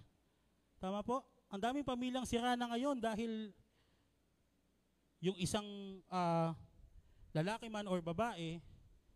Tama 0.78 1.02
po? 1.02 1.26
Ang 1.50 1.58
daming 1.58 1.82
pamilyang 1.82 2.22
sira 2.22 2.54
na 2.54 2.70
ngayon 2.70 3.02
dahil 3.02 3.50
yung 5.18 5.34
isang 5.42 5.66
ah, 6.06 6.54
lalaki 7.34 7.66
man 7.66 7.90
or 7.90 7.98
babae 7.98 8.62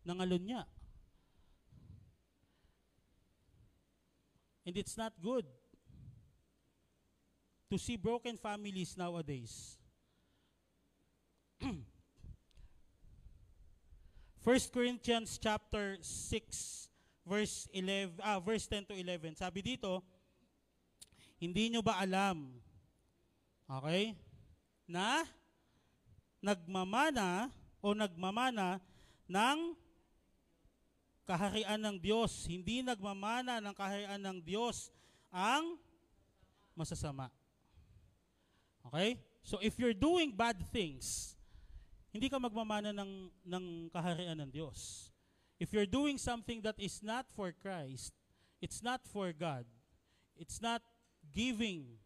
nangalon 0.03 0.43
niya. 0.43 0.63
And 4.67 4.77
it's 4.77 4.97
not 4.97 5.13
good 5.19 5.45
to 7.71 7.79
see 7.79 7.97
broken 7.97 8.37
families 8.37 8.95
nowadays. 8.97 9.79
1 14.43 14.59
Corinthians 14.75 15.39
chapter 15.39 15.97
6 16.03 16.89
verse 17.23 17.71
11 17.71 18.19
ah 18.19 18.43
verse 18.43 18.67
10 18.67 18.91
to 18.91 18.95
11. 18.99 19.39
Sabi 19.39 19.63
dito, 19.63 20.03
hindi 21.39 21.71
nyo 21.71 21.83
ba 21.83 22.03
alam? 22.03 22.51
Okay? 23.67 24.19
Na 24.91 25.23
nagmamana 26.43 27.55
o 27.79 27.95
nagmamana 27.95 28.83
ng 29.31 29.79
kaharian 31.33 31.81
ng 31.81 31.97
Diyos. 31.97 32.45
Hindi 32.45 32.85
nagmamana 32.85 33.65
ng 33.65 33.73
kaharian 33.73 34.21
ng 34.21 34.39
Diyos 34.45 34.93
ang 35.33 35.81
masasama. 36.77 37.33
Okay? 38.93 39.17
So 39.41 39.57
if 39.65 39.81
you're 39.81 39.97
doing 39.97 40.29
bad 40.37 40.61
things, 40.69 41.33
hindi 42.13 42.29
ka 42.29 42.37
magmamana 42.37 42.93
ng, 42.93 43.33
ng 43.49 43.65
kaharian 43.89 44.37
ng 44.45 44.51
Diyos. 44.53 45.09
If 45.57 45.73
you're 45.73 45.89
doing 45.89 46.21
something 46.21 46.61
that 46.69 46.77
is 46.77 47.01
not 47.01 47.25
for 47.33 47.57
Christ, 47.57 48.13
it's 48.61 48.85
not 48.85 49.01
for 49.09 49.33
God, 49.33 49.65
it's 50.37 50.61
not 50.61 50.85
giving 51.33 51.97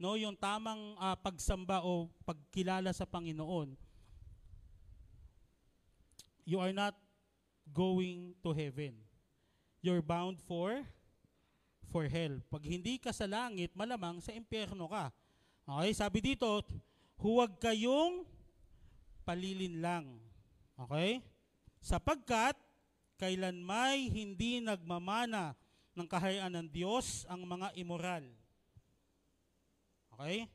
no 0.00 0.14
yung 0.16 0.38
tamang 0.38 0.96
ah, 0.96 1.18
pagsamba 1.18 1.82
o 1.84 2.08
pagkilala 2.24 2.94
sa 2.94 3.04
Panginoon, 3.04 3.74
you 6.46 6.56
are 6.62 6.72
not 6.72 6.94
going 7.72 8.34
to 8.42 8.50
heaven. 8.52 8.98
You're 9.80 10.04
bound 10.04 10.38
for 10.44 10.84
for 11.90 12.06
hell. 12.06 12.38
Pag 12.46 12.62
hindi 12.64 13.02
ka 13.02 13.10
sa 13.10 13.26
langit, 13.26 13.74
malamang 13.74 14.22
sa 14.22 14.30
impyerno 14.30 14.86
ka. 14.86 15.10
Okay, 15.66 15.90
sabi 15.94 16.18
dito, 16.22 16.46
huwag 17.18 17.58
kayong 17.58 18.22
palilin 19.26 19.82
lang. 19.82 20.06
Okay? 20.78 21.22
Sapagkat 21.82 22.56
kailan 23.20 23.60
may 23.60 24.08
hindi 24.08 24.62
nagmamana 24.64 25.52
ng 25.94 26.08
kahayaan 26.08 26.54
ng 26.56 26.68
Diyos 26.70 27.28
ang 27.28 27.44
mga 27.44 27.74
immoral. 27.76 28.24
Okay? 30.16 30.48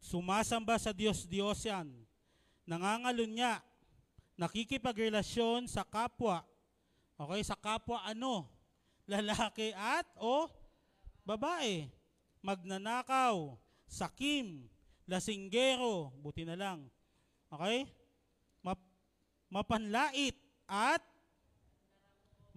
Sumasamba 0.00 0.80
sa 0.80 0.90
Diyos-Diyos 0.96 1.68
yan. 1.68 1.88
Nangangalunya. 2.64 3.60
Nakikipagrelasyon 4.40 5.68
sa 5.68 5.84
kapwa. 5.84 6.40
Okay? 7.20 7.44
Sa 7.44 7.52
kapwa 7.60 8.00
ano? 8.08 8.48
Lalaki 9.12 9.76
at 9.76 10.08
o 10.16 10.48
babae. 11.28 11.92
Magnanakaw, 12.40 13.52
sakim, 13.84 14.64
lasinggero, 15.04 16.08
buti 16.24 16.48
na 16.48 16.56
lang. 16.56 16.88
Okay? 17.52 17.84
Map- 18.64 18.96
mapanlait 19.52 20.40
at 20.64 21.04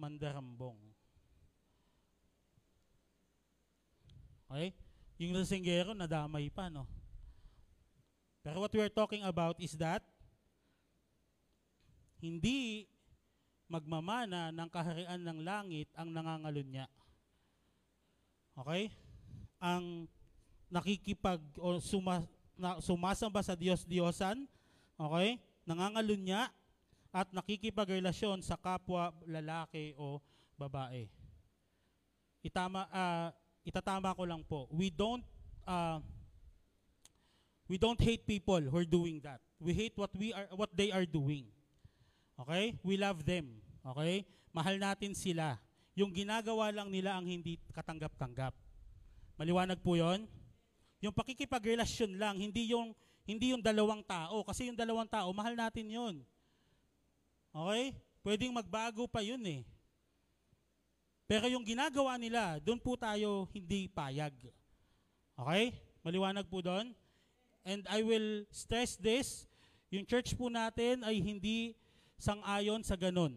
mandarambong. 0.00 0.80
Okay? 4.48 4.72
Yung 5.20 5.36
lasinggero, 5.36 5.92
nadamay 5.92 6.48
pa, 6.48 6.72
no? 6.72 6.88
Pero 8.40 8.64
what 8.64 8.72
we're 8.72 8.88
talking 8.88 9.20
about 9.20 9.60
is 9.60 9.76
that 9.76 10.00
hindi 12.24 12.88
magmamana 13.68 14.48
ng 14.48 14.68
kaharian 14.72 15.20
ng 15.20 15.38
langit 15.44 15.88
ang 15.92 16.08
nangangalunya. 16.08 16.88
Okay? 18.56 18.88
Ang 19.60 20.08
nakikipag 20.72 21.40
o 21.60 21.76
suma, 21.84 22.24
na, 22.56 22.80
sumasamba 22.80 23.44
sa 23.44 23.52
Diyos-Diyosan, 23.52 24.48
okay? 24.96 25.36
Nangangalunya 25.68 26.48
at 27.14 27.30
nakikipagrelasyon 27.30 28.42
sa 28.42 28.58
kapwa 28.58 29.14
lalaki 29.28 29.94
o 29.94 30.18
babae. 30.58 31.06
Itama 32.42 32.90
ah, 32.90 33.30
itatama 33.62 34.12
ko 34.18 34.26
lang 34.26 34.42
po. 34.42 34.66
We 34.74 34.90
don't 34.90 35.22
ah, 35.64 36.02
we 37.70 37.78
don't 37.78 38.02
hate 38.02 38.26
people 38.26 38.60
who 38.60 38.76
are 38.82 38.88
doing 38.88 39.22
that. 39.22 39.40
We 39.62 39.72
hate 39.72 39.94
what 39.94 40.10
we 40.18 40.34
are 40.34 40.50
what 40.58 40.74
they 40.74 40.90
are 40.90 41.06
doing. 41.06 41.53
Okay? 42.40 42.78
We 42.82 42.98
love 42.98 43.22
them. 43.22 43.62
Okay? 43.82 44.26
Mahal 44.50 44.78
natin 44.78 45.14
sila. 45.14 45.58
Yung 45.94 46.10
ginagawa 46.10 46.74
lang 46.74 46.90
nila 46.90 47.14
ang 47.14 47.26
hindi 47.26 47.58
katanggap-tanggap. 47.70 48.54
Maliwanag 49.38 49.78
po 49.82 49.94
'yon? 49.98 50.26
Yung 51.02 51.14
pakikipagrelasyon 51.14 52.18
lang, 52.18 52.38
hindi 52.38 52.70
yung 52.74 52.94
Hindi 53.24 53.56
yung 53.56 53.64
dalawang 53.64 54.04
tao. 54.04 54.44
Kasi 54.44 54.68
yung 54.68 54.76
dalawang 54.76 55.08
tao, 55.08 55.32
mahal 55.32 55.56
natin 55.56 55.88
yun. 55.88 56.14
Okay? 57.56 57.96
Pwedeng 58.20 58.52
magbago 58.52 59.08
pa 59.08 59.24
yun 59.24 59.40
eh. 59.48 59.64
Pero 61.24 61.48
yung 61.48 61.64
ginagawa 61.64 62.20
nila, 62.20 62.60
doon 62.60 62.76
po 62.76 63.00
tayo 63.00 63.48
hindi 63.56 63.88
payag. 63.88 64.36
Okay? 65.40 65.72
Maliwanag 66.04 66.44
po 66.52 66.60
doon. 66.60 66.92
And 67.64 67.80
I 67.88 68.04
will 68.04 68.44
stress 68.52 69.00
this, 69.00 69.48
yung 69.88 70.04
church 70.04 70.36
po 70.36 70.52
natin 70.52 71.00
ay 71.00 71.16
hindi 71.16 71.72
sang-ayon 72.18 72.80
sa 72.82 72.94
ganun. 72.94 73.36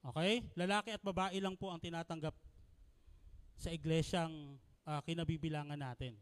Okay? 0.00 0.44
Lalaki 0.56 0.94
at 0.96 1.02
babae 1.04 1.38
lang 1.38 1.54
po 1.54 1.68
ang 1.68 1.80
tinatanggap 1.80 2.32
sa 3.60 3.68
iglesyang 3.68 4.56
uh, 4.88 5.00
kinabibilangan 5.04 5.76
natin. 5.76 6.16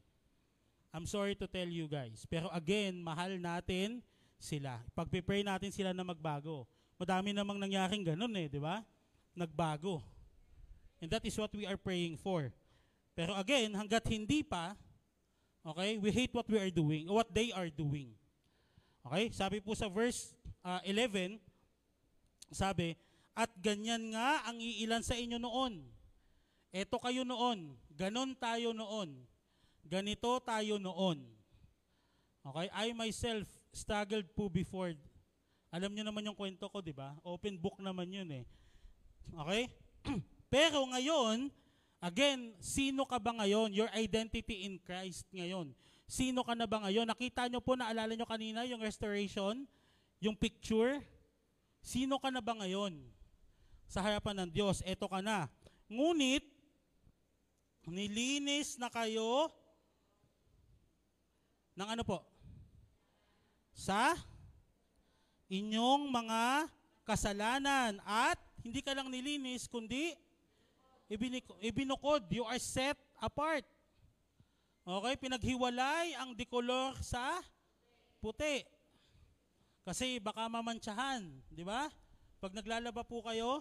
I'm 0.90 1.06
sorry 1.06 1.36
to 1.38 1.46
tell 1.46 1.68
you 1.68 1.86
guys. 1.86 2.26
Pero 2.26 2.50
again, 2.50 2.98
mahal 2.98 3.38
natin 3.38 4.02
sila. 4.40 4.80
Pagpipray 4.96 5.44
natin 5.44 5.70
sila 5.70 5.92
na 5.94 6.02
magbago. 6.02 6.64
Madami 6.98 7.30
namang 7.30 7.62
nangyaring 7.62 8.02
ganun 8.02 8.34
eh, 8.34 8.50
di 8.50 8.58
ba? 8.58 8.82
Nagbago. 9.36 10.02
And 10.98 11.06
that 11.14 11.22
is 11.22 11.38
what 11.38 11.54
we 11.54 11.62
are 11.62 11.78
praying 11.78 12.18
for. 12.18 12.50
Pero 13.14 13.34
again, 13.38 13.70
hanggat 13.74 14.02
hindi 14.10 14.42
pa, 14.42 14.74
okay, 15.62 15.98
we 15.98 16.10
hate 16.10 16.34
what 16.34 16.46
we 16.50 16.58
are 16.58 16.70
doing, 16.74 17.06
what 17.06 17.30
they 17.30 17.54
are 17.54 17.70
doing. 17.70 18.14
Okay? 19.06 19.30
Sabi 19.30 19.58
po 19.62 19.76
sa 19.76 19.86
verse 19.86 20.34
uh, 20.64 20.80
11, 20.86 21.38
sabi, 22.50 22.96
at 23.38 23.50
ganyan 23.62 24.10
nga 24.10 24.42
ang 24.50 24.58
iilan 24.58 25.04
sa 25.04 25.14
inyo 25.14 25.38
noon. 25.38 25.84
Eto 26.74 26.98
kayo 27.00 27.22
noon, 27.22 27.78
ganon 27.94 28.34
tayo 28.36 28.74
noon. 28.74 29.14
Ganito 29.88 30.36
tayo 30.44 30.76
noon. 30.76 31.24
Okay? 32.44 32.68
I 32.74 32.92
myself 32.92 33.48
struggled 33.72 34.28
po 34.36 34.52
before. 34.52 34.92
Alam 35.72 35.92
niyo 35.92 36.04
naman 36.04 36.24
yung 36.24 36.36
kwento 36.36 36.68
ko, 36.68 36.80
di 36.80 36.92
ba? 36.92 37.16
Open 37.24 37.56
book 37.60 37.76
naman 37.80 38.08
yun 38.08 38.28
eh. 38.32 38.44
Okay? 39.32 39.68
Pero 40.52 40.84
ngayon, 40.88 41.52
again, 42.00 42.56
sino 42.60 43.04
ka 43.04 43.20
ba 43.20 43.36
ngayon? 43.36 43.72
Your 43.72 43.88
identity 43.92 44.64
in 44.64 44.80
Christ 44.80 45.28
ngayon. 45.32 45.72
Sino 46.08 46.40
ka 46.40 46.56
na 46.56 46.64
ba 46.64 46.88
ngayon? 46.88 47.04
Nakita 47.04 47.44
nyo 47.52 47.60
po, 47.60 47.76
naalala 47.76 48.16
nyo 48.16 48.24
kanina 48.24 48.64
yung 48.64 48.80
restoration, 48.80 49.68
yung 50.24 50.32
picture. 50.32 51.04
Sino 51.84 52.16
ka 52.16 52.32
na 52.32 52.40
ba 52.40 52.56
ngayon? 52.56 52.96
Sa 53.92 54.00
harapan 54.00 54.40
ng 54.40 54.50
Diyos, 54.50 54.80
eto 54.88 55.04
ka 55.04 55.20
na. 55.20 55.52
Ngunit, 55.84 56.48
nilinis 57.84 58.80
na 58.80 58.88
kayo 58.88 59.52
ng 61.76 61.88
ano 61.92 62.02
po? 62.04 62.24
Sa 63.76 64.16
inyong 65.52 66.08
mga 66.08 66.72
kasalanan 67.04 68.00
at 68.04 68.36
hindi 68.64 68.80
ka 68.80 68.96
lang 68.96 69.12
nilinis, 69.12 69.68
kundi 69.68 70.16
ibinukod. 71.60 72.24
You 72.32 72.48
are 72.48 72.60
set 72.60 72.96
apart. 73.20 73.64
Okay, 74.88 75.20
pinaghiwalay 75.20 76.16
ang 76.16 76.32
decolor 76.32 76.96
sa 77.04 77.44
puti. 78.24 78.64
Kasi 79.84 80.16
baka 80.16 80.48
mamantsahan, 80.48 81.28
di 81.52 81.60
ba? 81.60 81.92
Pag 82.40 82.56
naglalaba 82.56 83.04
po 83.04 83.20
kayo, 83.20 83.60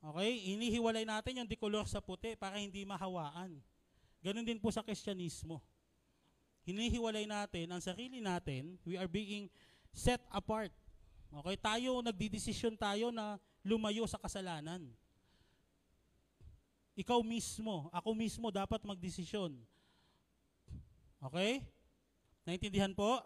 okay, 0.00 0.56
inihiwalay 0.56 1.04
natin 1.04 1.44
yung 1.44 1.50
decolor 1.52 1.84
sa 1.84 2.00
puti 2.00 2.32
para 2.32 2.56
hindi 2.56 2.88
mahawaan. 2.88 3.60
Ganon 4.24 4.48
din 4.48 4.56
po 4.56 4.72
sa 4.72 4.80
Kristyanismo. 4.80 5.60
Hinihiwalay 6.64 7.28
natin 7.28 7.76
ang 7.76 7.84
sarili 7.84 8.24
natin, 8.24 8.80
we 8.88 8.96
are 8.96 9.12
being 9.12 9.52
set 9.92 10.24
apart. 10.32 10.72
Okay, 11.28 11.60
tayo, 11.60 12.00
nagdidesisyon 12.00 12.72
tayo 12.80 13.12
na 13.12 13.36
lumayo 13.60 14.08
sa 14.08 14.16
kasalanan. 14.16 14.80
Ikaw 16.96 17.20
mismo, 17.20 17.92
ako 17.92 18.16
mismo 18.16 18.48
dapat 18.48 18.80
magdesisyon. 18.80 19.75
Okay? 21.30 21.64
Naintindihan 22.46 22.94
po? 22.94 23.18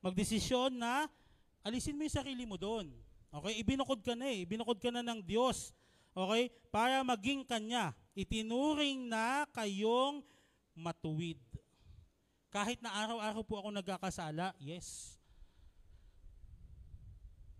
Magdesisyon 0.00 0.80
na 0.80 1.04
alisin 1.60 1.98
mo 1.98 2.06
yung 2.06 2.16
sarili 2.16 2.44
mo 2.48 2.56
doon. 2.56 2.88
Okay? 3.28 3.60
Ibinukod 3.60 4.00
ka 4.00 4.16
na 4.16 4.32
eh. 4.32 4.48
Ibinukod 4.48 4.80
ka 4.80 4.88
na 4.88 5.04
ng 5.04 5.20
Diyos. 5.20 5.76
Okay? 6.16 6.48
Para 6.72 7.04
maging 7.04 7.44
Kanya. 7.44 7.92
Itinuring 8.16 9.06
na 9.06 9.44
kayong 9.52 10.24
matuwid. 10.72 11.38
Kahit 12.48 12.80
na 12.80 12.88
araw-araw 12.96 13.44
po 13.44 13.60
ako 13.60 13.68
nagkakasala, 13.76 14.56
yes. 14.56 15.20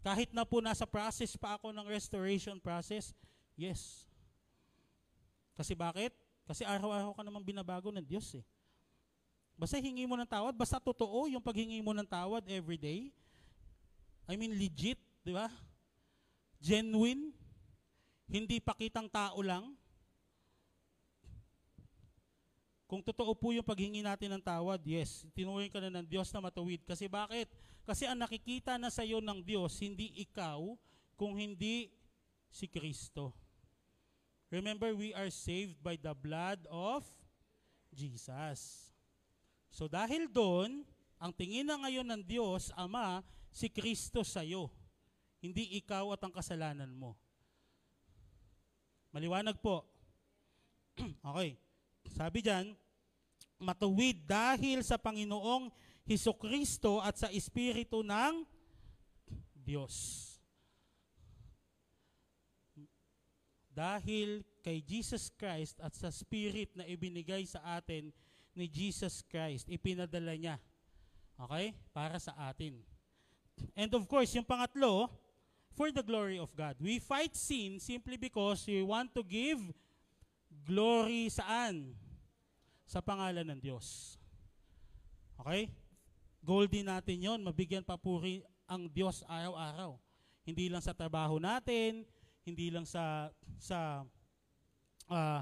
Kahit 0.01 0.33
na 0.33 0.49
po 0.49 0.64
nasa 0.64 0.89
process 0.89 1.37
pa 1.37 1.61
ako 1.61 1.77
ng 1.77 1.85
restoration 1.85 2.57
process, 2.57 3.12
yes. 3.53 4.09
Kasi 5.53 5.77
bakit? 5.77 6.16
Kasi 6.49 6.64
araw-araw 6.64 7.12
ka 7.12 7.21
naman 7.21 7.45
binabago 7.45 7.93
ng 7.93 8.01
Diyos 8.01 8.33
eh. 8.33 8.45
Basta 9.59 9.75
hingi 9.83 10.07
mo 10.07 10.15
ng 10.15 10.31
tawad, 10.31 10.55
basta 10.55 10.79
totoo 10.79 11.27
yung 11.27 11.43
paghingi 11.43 11.83
mo 11.83 11.91
ng 11.91 12.07
tawad 12.07 12.47
every 12.47 12.79
day. 12.79 13.11
I 14.31 14.39
mean 14.39 14.55
legit, 14.55 15.03
di 15.27 15.35
ba? 15.35 15.51
Genuine. 16.63 17.35
Hindi 18.31 18.63
pakitang 18.63 19.11
tao 19.11 19.43
lang. 19.43 19.75
Kung 22.87 23.03
totoo 23.03 23.35
po 23.35 23.51
yung 23.51 23.67
paghingi 23.67 24.01
natin 24.01 24.39
ng 24.39 24.45
tawad, 24.47 24.81
yes, 24.87 25.27
tinuring 25.35 25.69
ka 25.69 25.83
na 25.83 25.91
ng 25.91 26.07
Diyos 26.07 26.31
na 26.31 26.41
matuwid. 26.41 26.87
Kasi 26.87 27.11
bakit? 27.11 27.51
Kasi 27.83 28.07
ang 28.07 28.17
nakikita 28.17 28.79
na 28.79 28.89
sa 28.89 29.03
iyo 29.03 29.19
ng 29.19 29.43
Diyos, 29.43 29.77
hindi 29.83 30.15
ikaw, 30.23 30.79
kung 31.19 31.35
hindi 31.35 31.91
si 32.49 32.71
Kristo. 32.71 33.35
Remember, 34.49 34.95
we 34.97 35.13
are 35.13 35.29
saved 35.29 35.77
by 35.85 36.01
the 36.01 36.15
blood 36.17 36.63
of 36.73 37.05
Jesus. 37.93 38.89
So 39.69 39.87
dahil 39.87 40.29
doon, 40.29 40.83
ang 41.19 41.33
tingin 41.35 41.66
na 41.66 41.79
ngayon 41.79 42.07
ng 42.07 42.23
Diyos, 42.25 42.71
Ama, 42.79 43.21
si 43.51 43.69
Kristo 43.69 44.23
sa 44.23 44.47
iyo. 44.47 44.71
Hindi 45.39 45.79
ikaw 45.79 46.14
at 46.14 46.23
ang 46.23 46.35
kasalanan 46.35 46.91
mo. 46.91 47.14
Maliwanag 49.14 49.59
po. 49.62 49.87
okay. 51.31 51.59
Sabi 52.11 52.43
diyan, 52.43 52.75
matuwid 53.59 54.27
dahil 54.27 54.83
sa 54.83 54.99
Panginoong 54.99 55.71
Heso 56.09 56.35
Kristo 56.35 57.03
at 57.05 57.21
sa 57.21 57.29
Espiritu 57.29 58.01
ng 58.01 58.47
Diyos. 59.53 60.25
Dahil 63.71 64.43
kay 64.64 64.83
Jesus 64.83 65.31
Christ 65.31 65.79
at 65.79 65.95
sa 65.95 66.11
Spirit 66.11 66.75
na 66.75 66.83
ibinigay 66.89 67.47
sa 67.47 67.62
atin 67.79 68.11
ni 68.59 68.67
Jesus 68.67 69.23
Christ, 69.23 69.71
ipinadala 69.71 70.35
niya. 70.35 70.59
Okay? 71.39 71.79
Para 71.95 72.19
sa 72.19 72.35
atin. 72.51 72.83
And 73.79 73.91
of 73.95 74.11
course, 74.11 74.35
yung 74.35 74.47
pangatlo, 74.47 75.07
for 75.79 75.95
the 75.95 76.03
glory 76.03 76.43
of 76.43 76.51
God. 76.59 76.75
We 76.83 76.99
fight 76.99 77.39
sin 77.39 77.79
simply 77.79 78.19
because 78.19 78.67
we 78.67 78.83
want 78.83 79.15
to 79.15 79.23
give 79.23 79.63
glory 80.67 81.31
saan? 81.31 81.95
Sa 82.83 82.99
pangalan 82.99 83.47
ng 83.47 83.61
Diyos. 83.63 84.19
Okay? 85.39 85.71
Goal 86.43 86.67
natin 86.67 87.23
yon, 87.23 87.41
mabigyan 87.47 87.87
papuri 87.87 88.43
ang 88.67 88.91
Diyos 88.91 89.23
araw-araw. 89.31 89.95
Hindi 90.43 90.67
lang 90.67 90.83
sa 90.83 90.97
trabaho 90.97 91.39
natin, 91.39 92.03
hindi 92.43 92.73
lang 92.73 92.89
sa 92.89 93.29
sa 93.61 94.03
uh, 95.13 95.41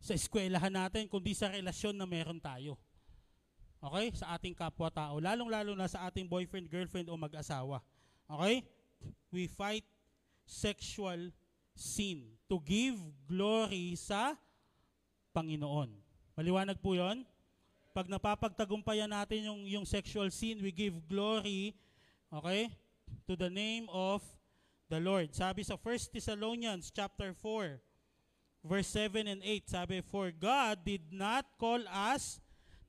sa 0.00 0.16
eskwelahan 0.16 0.72
natin, 0.72 1.04
kundi 1.06 1.36
sa 1.36 1.52
relasyon 1.52 1.92
na 1.92 2.08
meron 2.08 2.40
tayo. 2.40 2.80
Okay? 3.84 4.16
Sa 4.16 4.32
ating 4.32 4.56
kapwa-tao. 4.56 5.20
Lalong-lalo 5.20 5.76
na 5.76 5.86
sa 5.86 6.08
ating 6.08 6.24
boyfriend, 6.24 6.72
girlfriend 6.72 7.12
o 7.12 7.20
mag-asawa. 7.20 7.84
Okay? 8.24 8.64
We 9.28 9.44
fight 9.46 9.84
sexual 10.48 11.30
sin 11.76 12.32
to 12.48 12.58
give 12.64 12.96
glory 13.28 13.94
sa 13.94 14.34
Panginoon. 15.36 15.92
Maliwanag 16.34 16.80
po 16.80 16.96
yon? 16.96 17.22
Pag 17.92 18.08
napapagtagumpayan 18.08 19.10
natin 19.10 19.46
yung, 19.46 19.60
yung 19.68 19.86
sexual 19.86 20.32
sin, 20.32 20.62
we 20.62 20.70
give 20.70 20.94
glory, 21.10 21.74
okay, 22.30 22.70
to 23.26 23.34
the 23.34 23.50
name 23.50 23.90
of 23.90 24.22
the 24.86 24.98
Lord. 24.98 25.34
Sabi 25.34 25.66
sa 25.66 25.74
1 25.74 26.14
Thessalonians 26.14 26.94
chapter 26.94 27.34
4, 27.34 27.89
verse 28.64 28.88
7 28.88 29.26
and 29.26 29.40
8, 29.42 29.70
sabi, 29.70 30.00
For 30.00 30.30
God 30.30 30.84
did 30.84 31.12
not 31.12 31.46
call 31.58 31.80
us 31.88 32.40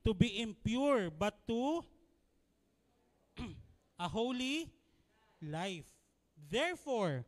to 0.04 0.14
be 0.14 0.40
impure, 0.40 1.10
but 1.10 1.34
to 1.48 1.82
a 3.98 4.08
holy 4.08 4.68
life. 5.40 5.86
Therefore, 6.36 7.24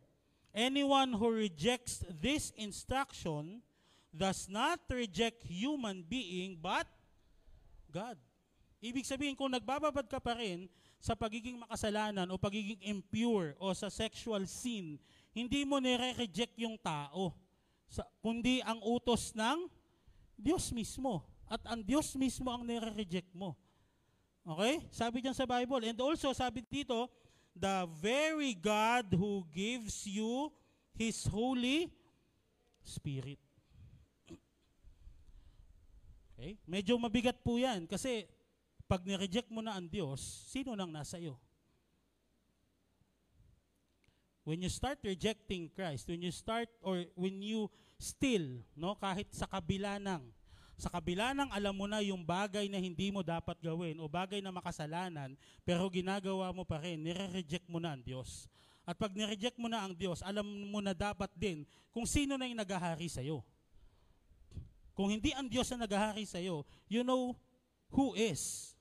anyone 0.54 1.12
who 1.14 1.30
rejects 1.30 2.04
this 2.08 2.52
instruction 2.56 3.62
does 4.14 4.46
not 4.46 4.78
reject 4.90 5.42
human 5.42 6.04
being, 6.06 6.58
but 6.60 6.86
God. 7.90 8.18
Ibig 8.84 9.08
sabihin, 9.08 9.34
kung 9.34 9.50
nagbababad 9.50 10.06
ka 10.06 10.20
pa 10.20 10.36
rin 10.36 10.68
sa 11.00 11.16
pagiging 11.16 11.56
makasalanan 11.56 12.28
o 12.28 12.36
pagiging 12.36 12.78
impure 12.84 13.56
o 13.56 13.72
sa 13.72 13.88
sexual 13.88 14.44
sin, 14.44 15.00
hindi 15.32 15.64
mo 15.64 15.80
nire-reject 15.80 16.54
yung 16.60 16.76
tao, 16.78 17.32
sa, 17.94 18.02
kundi 18.18 18.58
ang 18.66 18.82
utos 18.82 19.30
ng 19.38 19.70
Diyos 20.34 20.74
mismo. 20.74 21.22
At 21.46 21.62
ang 21.70 21.86
Diyos 21.86 22.10
mismo 22.18 22.50
ang 22.50 22.66
nire-reject 22.66 23.30
mo. 23.38 23.54
Okay? 24.42 24.82
Sabi 24.90 25.22
diyan 25.22 25.36
sa 25.36 25.46
Bible. 25.46 25.86
And 25.86 25.94
also, 26.02 26.34
sabi 26.34 26.66
dito, 26.66 27.06
the 27.54 27.86
very 28.02 28.58
God 28.58 29.14
who 29.14 29.46
gives 29.54 30.02
you 30.10 30.50
His 30.98 31.22
Holy 31.30 31.86
Spirit. 32.82 33.38
Okay? 36.34 36.58
Medyo 36.66 36.98
mabigat 36.98 37.38
po 37.46 37.62
yan 37.62 37.86
kasi 37.86 38.26
pag 38.90 39.06
nireject 39.06 39.54
mo 39.54 39.62
na 39.62 39.78
ang 39.78 39.86
Diyos, 39.86 40.18
sino 40.50 40.74
nang 40.74 40.90
nasa 40.90 41.14
iyo? 41.14 41.38
When 44.44 44.60
you 44.60 44.68
start 44.68 45.00
rejecting 45.00 45.72
Christ, 45.72 46.04
when 46.04 46.20
you 46.20 46.28
start 46.28 46.68
or 46.84 47.08
when 47.16 47.40
you 47.40 47.72
still, 47.96 48.60
no, 48.76 48.92
kahit 49.00 49.32
sa 49.32 49.48
kabila 49.48 49.96
ng 49.96 50.20
sa 50.74 50.90
kabila 50.90 51.32
ng 51.32 51.48
alam 51.54 51.72
mo 51.72 51.86
na 51.86 52.02
yung 52.02 52.26
bagay 52.26 52.66
na 52.66 52.82
hindi 52.82 53.08
mo 53.14 53.22
dapat 53.22 53.56
gawin 53.62 53.96
o 54.02 54.10
bagay 54.10 54.42
na 54.42 54.50
makasalanan, 54.50 55.38
pero 55.62 55.86
ginagawa 55.86 56.50
mo 56.50 56.66
pa 56.66 56.82
rin, 56.82 56.98
nire-reject 56.98 57.70
mo 57.70 57.78
na 57.78 57.94
ang 57.94 58.02
Diyos. 58.02 58.50
At 58.82 58.98
pag 58.98 59.14
nireject 59.14 59.56
mo 59.56 59.70
na 59.70 59.86
ang 59.86 59.94
Diyos, 59.94 60.20
alam 60.20 60.44
mo 60.44 60.82
na 60.82 60.92
dapat 60.92 61.30
din 61.38 61.62
kung 61.94 62.04
sino 62.04 62.34
na 62.34 62.50
yung 62.50 62.58
naghahari 62.58 63.06
sa'yo. 63.06 63.40
Kung 64.98 65.14
hindi 65.14 65.30
ang 65.32 65.46
Diyos 65.46 65.70
na 65.72 65.86
naghahari 65.86 66.26
sa'yo, 66.26 66.66
you 66.90 67.06
know 67.06 67.38
who 67.94 68.12
is. 68.18 68.74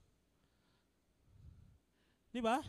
Di 2.34 2.42
ba? 2.42 2.60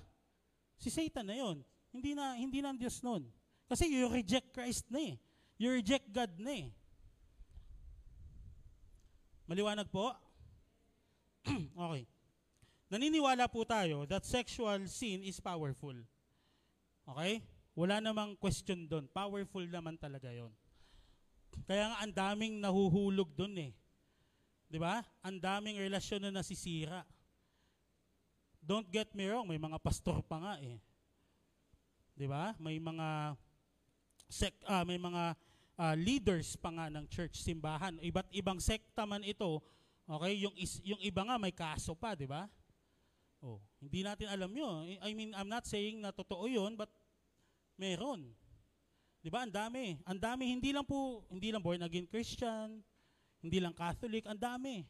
Si 0.77 0.93
Satan 0.93 1.25
na 1.25 1.37
yon. 1.41 1.65
Hindi 1.95 2.11
na, 2.19 2.35
hindi 2.35 2.59
na 2.59 2.75
ang 2.75 2.79
Diyos 2.83 2.99
nun. 3.07 3.23
Kasi 3.71 3.87
you 3.87 4.11
reject 4.11 4.51
Christ 4.51 4.91
na 4.91 5.15
eh. 5.15 5.15
You 5.55 5.71
reject 5.71 6.11
God 6.11 6.35
na 6.43 6.67
eh. 6.67 6.69
Maliwanag 9.47 9.87
po? 9.95 10.11
okay. 11.87 12.03
Naniniwala 12.91 13.47
po 13.47 13.63
tayo 13.63 14.03
that 14.11 14.27
sexual 14.27 14.83
sin 14.91 15.23
is 15.23 15.39
powerful. 15.39 15.95
Okay? 17.07 17.47
Wala 17.79 18.03
namang 18.03 18.35
question 18.43 18.91
doon. 18.91 19.07
Powerful 19.15 19.63
naman 19.71 19.95
talaga 19.95 20.35
yon. 20.35 20.51
Kaya 21.71 21.95
nga 21.95 21.99
ang 22.03 22.13
daming 22.13 22.59
nahuhulog 22.59 23.31
doon 23.39 23.71
eh. 23.71 23.73
'Di 24.67 24.79
ba? 24.83 25.07
Ang 25.23 25.39
daming 25.39 25.79
relasyon 25.79 26.27
na 26.27 26.43
nasisira. 26.43 27.07
Don't 28.65 28.89
get 28.89 29.13
me 29.13 29.29
wrong, 29.29 29.47
may 29.47 29.61
mga 29.61 29.77
pastor 29.79 30.25
pa 30.25 30.41
nga 30.41 30.55
eh. 30.59 30.81
'Di 32.15 32.27
ba? 32.31 32.55
May 32.63 32.79
mga 32.79 33.35
sek 34.31 34.55
uh, 34.67 34.87
may 34.87 34.99
mga 34.99 35.35
uh, 35.79 35.95
leaders 35.99 36.55
pa 36.55 36.71
nga 36.71 36.87
ng 36.91 37.07
church 37.11 37.43
simbahan. 37.43 37.99
Iba't 37.99 38.31
ibang 38.35 38.63
sekta 38.63 39.03
man 39.05 39.23
ito. 39.27 39.63
Okay, 40.05 40.37
yung 40.37 40.55
is, 40.61 40.79
yung 40.85 41.01
iba 41.01 41.25
nga 41.25 41.37
may 41.41 41.53
kaso 41.55 41.97
pa, 41.97 42.15
'di 42.15 42.29
ba? 42.29 42.47
Oh, 43.43 43.61
hindi 43.83 44.01
natin 44.07 44.31
alam 44.31 44.53
'yon. 44.53 45.01
I 45.03 45.11
mean, 45.13 45.35
I'm 45.35 45.51
not 45.51 45.67
saying 45.67 46.01
na 46.01 46.15
totoo 46.15 46.47
'yon, 46.47 46.79
but 46.79 46.89
meron. 47.75 48.31
'Di 49.21 49.33
ba? 49.33 49.43
Ang 49.43 49.55
dami. 49.55 49.99
Ang 50.07 50.21
dami 50.21 50.45
hindi 50.49 50.71
lang 50.71 50.87
po 50.87 51.27
hindi 51.33 51.51
lang 51.51 51.65
born 51.65 51.83
again 51.83 52.07
Christian, 52.07 52.85
hindi 53.43 53.59
lang 53.59 53.75
Catholic, 53.75 54.25
ang 54.29 54.39
dami. 54.39 54.87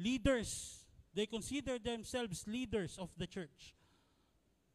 Leaders, 0.00 0.80
they 1.12 1.28
consider 1.28 1.76
themselves 1.76 2.48
leaders 2.48 2.96
of 2.96 3.12
the 3.20 3.28
church. 3.28 3.76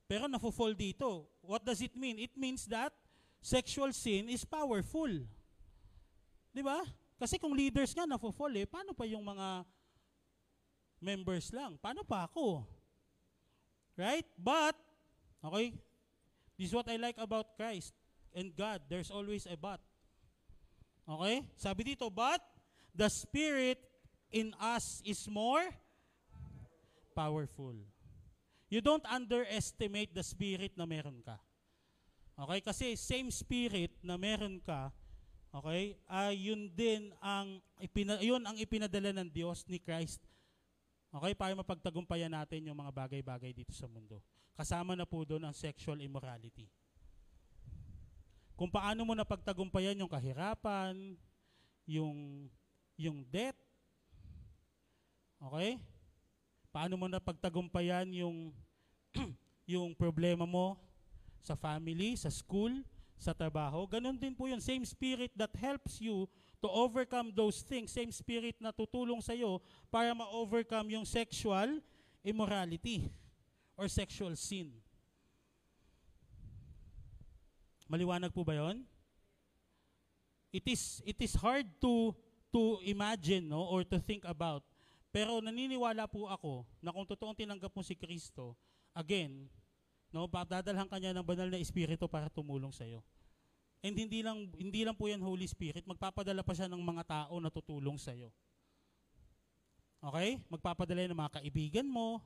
Pero 0.05 0.29
nafo-fall 0.29 0.77
dito. 0.77 1.25
What 1.41 1.65
does 1.65 1.81
it 1.81 1.97
mean? 1.97 2.21
It 2.21 2.37
means 2.37 2.69
that 2.69 2.93
sexual 3.41 3.89
sin 3.93 4.29
is 4.29 4.45
powerful. 4.45 5.09
'Di 6.53 6.61
ba? 6.61 6.85
Kasi 7.17 7.41
kung 7.41 7.57
leaders 7.57 7.93
nga 7.95 8.05
nafo-fall 8.05 8.53
eh, 8.57 8.67
paano 8.69 8.93
pa 8.93 9.07
yung 9.09 9.25
mga 9.25 9.65
members 11.01 11.49
lang? 11.53 11.77
Paano 11.81 12.05
pa 12.05 12.29
ako? 12.29 12.65
Right? 13.97 14.27
But 14.37 14.75
okay, 15.41 15.73
this 16.59 16.69
is 16.69 16.75
what 16.75 16.85
I 16.91 17.01
like 17.01 17.17
about 17.17 17.55
Christ 17.57 17.95
and 18.35 18.51
God. 18.53 18.83
There's 18.91 19.09
always 19.09 19.47
a 19.47 19.55
but. 19.57 19.79
Okay? 21.07 21.45
Sabi 21.55 21.95
dito, 21.95 22.11
but 22.11 22.43
the 22.91 23.07
Spirit 23.07 23.79
in 24.33 24.51
us 24.59 24.99
is 25.05 25.23
more 25.31 25.63
powerful. 27.15 27.77
You 28.75 28.83
don't 28.83 29.07
underestimate 29.07 30.11
the 30.11 30.19
Spirit 30.19 30.75
na 30.75 30.83
meron 30.83 31.23
ka. 31.23 31.39
Okay? 32.35 32.59
Kasi 32.59 32.99
same 32.99 33.31
Spirit 33.31 33.95
na 34.03 34.19
meron 34.19 34.59
ka, 34.59 34.91
okay, 35.55 35.95
ay 36.11 36.27
uh, 36.27 36.33
yun 36.35 36.67
din 36.75 37.15
ang, 37.23 37.63
ipina, 37.79 38.19
yun 38.19 38.43
ang 38.43 38.59
ipinadala 38.59 39.15
ng 39.15 39.31
Diyos 39.31 39.63
ni 39.71 39.79
Christ 39.79 40.19
Okay, 41.15 41.31
para 41.31 41.55
mapagtagumpayan 41.55 42.27
natin 42.27 42.67
yung 42.67 42.75
mga 42.75 42.91
bagay-bagay 42.91 43.55
dito 43.55 43.71
sa 43.71 43.87
mundo. 43.87 44.19
Kasama 44.51 44.99
na 44.99 45.07
po 45.07 45.23
doon 45.23 45.47
ang 45.47 45.55
sexual 45.55 46.03
immorality 46.03 46.67
kung 48.55 48.71
paano 48.71 49.03
mo 49.03 49.11
napagtagumpayan 49.11 49.99
yung 49.99 50.07
kahirapan, 50.07 50.95
yung 51.83 52.47
yung 52.95 53.27
debt. 53.27 53.55
Okay? 55.43 55.75
Paano 56.71 56.95
mo 56.95 57.11
napagtagumpayan 57.11 58.07
yung 58.15 58.55
yung 59.73 59.95
problema 59.95 60.43
mo 60.43 60.77
sa 61.41 61.55
family, 61.57 62.17
sa 62.17 62.29
school, 62.29 62.83
sa 63.15 63.31
trabaho. 63.31 63.87
Ganon 63.87 64.19
din 64.19 64.35
po 64.35 64.45
yun. 64.45 64.59
Same 64.59 64.83
spirit 64.83 65.31
that 65.39 65.51
helps 65.55 66.03
you 66.03 66.27
to 66.59 66.67
overcome 66.67 67.31
those 67.31 67.63
things. 67.63 67.93
Same 67.93 68.11
spirit 68.11 68.57
na 68.59 68.75
tutulong 68.75 69.23
sa 69.23 69.31
iyo 69.31 69.63
para 69.87 70.11
ma-overcome 70.11 70.99
yung 70.99 71.05
sexual 71.07 71.79
immorality 72.25 73.07
or 73.77 73.87
sexual 73.87 74.33
sin. 74.35 74.73
Maliwanag 77.85 78.33
po 78.33 78.41
ba 78.41 78.57
'yon? 78.57 78.81
It 80.49 80.65
is 80.65 81.03
it 81.05 81.19
is 81.21 81.37
hard 81.37 81.69
to 81.83 82.15
to 82.49 82.81
imagine 82.81 83.45
no 83.45 83.61
or 83.61 83.85
to 83.85 84.01
think 84.01 84.25
about. 84.25 84.65
Pero 85.13 85.39
naniniwala 85.39 86.09
po 86.09 86.27
ako 86.27 86.65
na 86.81 86.91
kung 86.91 87.05
totoong 87.07 87.37
tinanggap 87.37 87.71
mo 87.71 87.85
si 87.85 87.95
Kristo, 87.95 88.57
again, 88.95 89.51
no, 90.15 90.25
dadalhan 90.31 90.87
kanya 90.87 91.11
ng 91.19 91.27
banal 91.27 91.51
na 91.51 91.59
espiritu 91.59 92.07
para 92.07 92.31
tumulong 92.31 92.71
sa 92.71 92.87
iyo. 92.87 93.03
And 93.83 93.93
hindi 93.93 94.23
lang 94.23 94.49
hindi 94.55 94.81
lang 94.81 94.95
po 94.95 95.11
'yan 95.11 95.21
Holy 95.21 95.45
Spirit, 95.45 95.83
magpapadala 95.85 96.41
pa 96.41 96.55
siya 96.55 96.71
ng 96.71 96.79
mga 96.79 97.03
tao 97.05 97.37
na 97.37 97.51
tutulong 97.51 97.99
sa 97.99 98.15
iyo. 98.15 98.31
Okay? 99.99 100.39
Magpapadala 100.47 101.05
ng 101.11 101.19
mga 101.19 101.35
kaibigan 101.37 101.85
mo, 101.85 102.23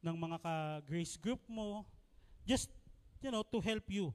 ng 0.00 0.16
mga 0.16 0.38
ka-grace 0.40 1.18
group 1.20 1.42
mo, 1.50 1.84
just 2.46 2.70
you 3.20 3.28
know, 3.28 3.44
to 3.44 3.60
help 3.60 3.84
you 3.90 4.14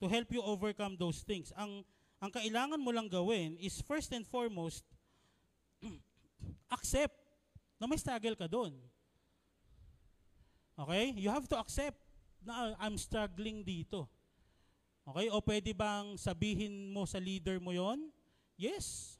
to 0.00 0.08
help 0.08 0.32
you 0.32 0.40
overcome 0.40 0.96
those 0.96 1.22
things. 1.22 1.52
Ang 1.54 1.84
ang 2.20 2.32
kailangan 2.32 2.80
mo 2.80 2.90
lang 2.90 3.06
gawin 3.06 3.56
is 3.60 3.80
first 3.84 4.10
and 4.16 4.24
foremost 4.24 4.82
accept 6.76 7.16
na 7.80 7.88
may 7.88 8.00
struggle 8.00 8.36
ka 8.36 8.48
doon. 8.48 8.76
Okay? 10.78 11.14
You 11.16 11.30
have 11.32 11.48
to 11.50 11.56
accept 11.58 11.98
na 12.44 12.74
I'm 12.78 12.96
struggling 13.00 13.64
dito. 13.64 14.06
Okay? 15.06 15.26
O 15.32 15.42
pwede 15.42 15.72
bang 15.74 16.14
sabihin 16.14 16.92
mo 16.92 17.08
sa 17.08 17.18
leader 17.18 17.58
mo 17.58 17.74
yon? 17.74 18.10
Yes. 18.54 19.16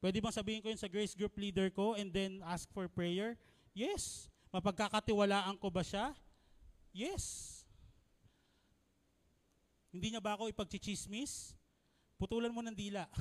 Pwede 0.00 0.22
bang 0.22 0.32
sabihin 0.32 0.62
ko 0.64 0.72
yun 0.72 0.80
sa 0.80 0.88
grace 0.88 1.12
group 1.12 1.36
leader 1.36 1.68
ko 1.68 1.98
and 1.98 2.08
then 2.08 2.40
ask 2.48 2.70
for 2.72 2.88
prayer? 2.88 3.36
Yes. 3.76 4.32
Mapagkakatiwalaan 4.50 5.60
ko 5.60 5.68
ba 5.68 5.84
siya? 5.84 6.16
Yes. 6.90 7.62
Hindi 9.90 10.14
niya 10.14 10.22
ba 10.22 10.38
ako 10.38 10.50
ipagchichismis? 10.50 11.54
Putulan 12.18 12.54
mo 12.54 12.62
ng 12.62 12.74
dila. 12.74 13.06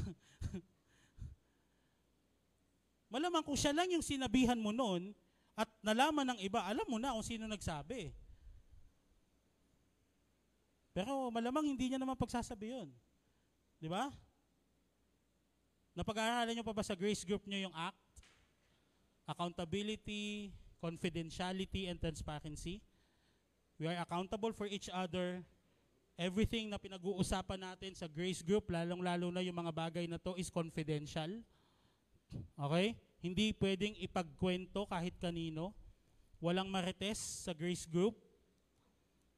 Malamang 3.14 3.42
kung 3.42 3.58
siya 3.58 3.74
lang 3.74 3.90
yung 3.90 4.06
sinabihan 4.06 4.58
mo 4.58 4.70
noon 4.70 5.18
at 5.60 5.68
nalaman 5.84 6.32
ng 6.32 6.40
iba, 6.40 6.64
alam 6.64 6.88
mo 6.88 6.96
na 6.96 7.12
kung 7.12 7.28
sino 7.28 7.44
nagsabi. 7.44 8.16
Pero 10.96 11.28
malamang 11.28 11.76
hindi 11.76 11.92
niya 11.92 12.00
naman 12.00 12.16
pagsasabi 12.16 12.80
yun. 12.80 12.88
Di 13.76 13.92
ba? 13.92 14.08
Napag-aaralan 16.00 16.56
niyo 16.56 16.64
pa 16.64 16.72
ba 16.72 16.84
sa 16.84 16.96
grace 16.96 17.28
group 17.28 17.44
niyo 17.44 17.68
yung 17.68 17.76
ACT? 17.76 18.24
Accountability, 19.28 20.56
confidentiality, 20.80 21.92
and 21.92 22.00
transparency. 22.00 22.80
We 23.76 23.92
are 23.92 24.00
accountable 24.00 24.56
for 24.56 24.66
each 24.66 24.88
other 24.88 25.44
everything 26.20 26.68
na 26.68 26.76
pinag-uusapan 26.76 27.64
natin 27.64 27.96
sa 27.96 28.12
Grace 28.12 28.44
Group, 28.44 28.68
lalong-lalo 28.68 29.32
na 29.32 29.40
yung 29.40 29.56
mga 29.56 29.72
bagay 29.72 30.06
na 30.12 30.20
to 30.20 30.36
is 30.36 30.52
confidential. 30.52 31.32
Okay? 32.60 33.00
Hindi 33.20 33.52
pwedeng 33.60 33.96
ipagkwento 34.00 34.88
kahit 34.88 35.16
kanino. 35.20 35.76
Walang 36.40 36.72
marites 36.72 37.20
sa 37.20 37.52
grace 37.52 37.84
group. 37.84 38.16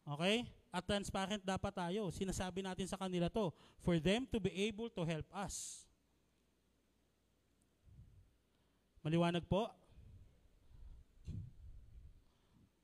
Okay? 0.05 0.45
At 0.69 0.85
transparent 0.85 1.41
dapat 1.41 1.73
tayo. 1.73 2.13
Sinasabi 2.13 2.61
natin 2.61 2.85
sa 2.85 2.97
kanila 2.97 3.27
to 3.27 3.49
for 3.81 3.97
them 3.97 4.29
to 4.29 4.37
be 4.37 4.53
able 4.69 4.87
to 4.93 5.01
help 5.01 5.25
us. 5.33 5.85
Maliwanag 9.01 9.41
po? 9.49 9.65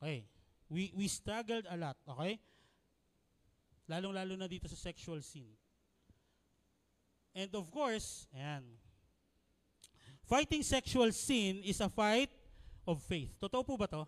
Okay. 0.01 0.25
We, 0.67 0.91
we 0.97 1.07
struggled 1.07 1.63
a 1.69 1.77
lot, 1.79 1.95
okay? 2.03 2.41
Lalong-lalo 3.87 4.35
na 4.35 4.51
dito 4.51 4.67
sa 4.67 4.75
sexual 4.75 5.23
sin. 5.23 5.47
And 7.31 7.47
of 7.55 7.69
course, 7.71 8.27
ayan. 8.35 8.65
Fighting 10.27 10.59
sexual 10.59 11.15
sin 11.15 11.63
is 11.63 11.79
a 11.79 11.87
fight 11.87 12.27
of 12.83 12.99
faith. 12.99 13.31
Totoo 13.39 13.63
po 13.63 13.79
ba 13.79 13.87
to? 13.87 14.03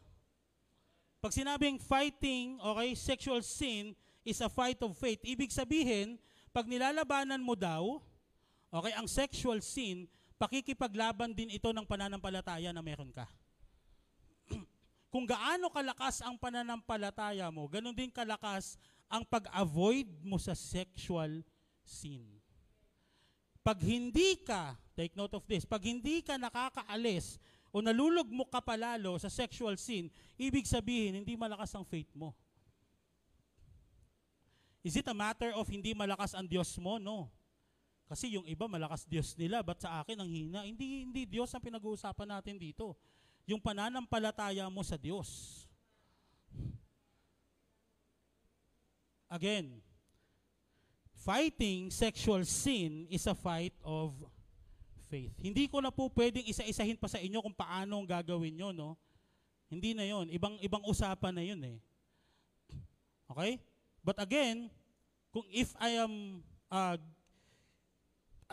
Pag 1.23 1.31
sinabing 1.31 1.79
fighting, 1.79 2.59
okay, 2.59 2.91
sexual 2.95 3.39
sin 3.39 3.95
is 4.27 4.43
a 4.43 4.51
fight 4.51 4.79
of 4.83 4.95
faith, 4.99 5.19
ibig 5.23 5.51
sabihin, 5.51 6.19
pag 6.51 6.67
nilalabanan 6.67 7.39
mo 7.39 7.55
daw, 7.55 8.03
okay, 8.67 8.91
ang 8.99 9.07
sexual 9.07 9.63
sin, 9.63 10.11
pakikipaglaban 10.39 11.35
din 11.35 11.51
ito 11.51 11.71
ng 11.71 11.87
pananampalataya 11.87 12.71
na 12.71 12.83
meron 12.83 13.11
ka. 13.11 13.27
Kung 15.11 15.23
gaano 15.23 15.71
kalakas 15.71 16.23
ang 16.23 16.35
pananampalataya 16.35 17.47
mo, 17.47 17.67
ganun 17.67 17.95
din 17.95 18.11
kalakas 18.11 18.79
ang 19.11 19.23
pag-avoid 19.27 20.07
mo 20.23 20.39
sa 20.39 20.55
sexual 20.55 21.43
sin. 21.83 22.38
Pag 23.59 23.83
hindi 23.83 24.39
ka, 24.41 24.75
take 24.95 25.15
note 25.15 25.35
of 25.35 25.45
this, 25.45 25.67
pag 25.67 25.83
hindi 25.83 26.23
ka 26.23 26.39
nakakaalis 26.39 27.37
o 27.69 27.83
nalulog 27.83 28.25
mo 28.31 28.47
ka 28.47 28.63
palalo 28.63 29.19
sa 29.19 29.27
sexual 29.27 29.75
sin, 29.75 30.07
ibig 30.39 30.65
sabihin, 30.65 31.21
hindi 31.21 31.35
malakas 31.35 31.75
ang 31.75 31.85
faith 31.85 32.09
mo. 32.15 32.33
Is 34.79 34.95
it 34.95 35.07
a 35.11 35.15
matter 35.15 35.51
of 35.53 35.67
hindi 35.67 35.91
malakas 35.91 36.31
ang 36.31 36.47
Diyos 36.47 36.71
mo? 36.79 36.95
No. 36.97 37.27
Kasi 38.09 38.31
yung 38.33 38.47
iba, 38.47 38.65
malakas 38.65 39.05
Diyos 39.05 39.37
nila, 39.37 39.61
ba't 39.61 39.83
sa 39.85 40.01
akin 40.01 40.17
ang 40.17 40.29
hina? 40.31 40.65
Hindi, 40.65 41.05
hindi 41.05 41.29
Diyos 41.29 41.53
ang 41.53 41.61
pinag-uusapan 41.61 42.39
natin 42.39 42.57
dito. 42.57 42.97
Yung 43.45 43.61
pananampalataya 43.61 44.65
mo 44.71 44.81
sa 44.81 44.97
Diyos. 44.97 45.61
Again, 49.29 49.77
fighting 51.29 51.93
sexual 51.93 52.41
sin 52.41 53.05
is 53.05 53.29
a 53.29 53.37
fight 53.37 53.77
of 53.85 54.17
faith. 55.13 55.29
Hindi 55.37 55.69
ko 55.69 55.77
na 55.77 55.93
po 55.93 56.09
pwedeng 56.09 56.41
isa-isahin 56.41 56.97
pa 56.97 57.05
sa 57.05 57.21
inyo 57.21 57.37
kung 57.45 57.53
paano 57.53 58.01
gagawin 58.01 58.57
nyo, 58.57 58.73
no? 58.73 58.89
Hindi 59.69 59.93
na 59.93 60.09
yon. 60.09 60.33
Ibang, 60.33 60.57
ibang 60.65 60.81
usapan 60.89 61.37
na 61.37 61.45
yun 61.45 61.61
eh. 61.61 61.77
Okay? 63.29 63.61
But 64.01 64.17
again, 64.17 64.73
kung 65.29 65.45
if 65.53 65.77
I 65.77 66.01
am, 66.01 66.41
uh, 66.73 66.97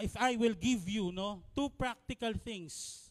if 0.04 0.12
I 0.20 0.36
will 0.36 0.52
give 0.52 0.84
you, 0.84 1.08
no, 1.16 1.40
two 1.56 1.72
practical 1.72 2.36
things, 2.36 3.08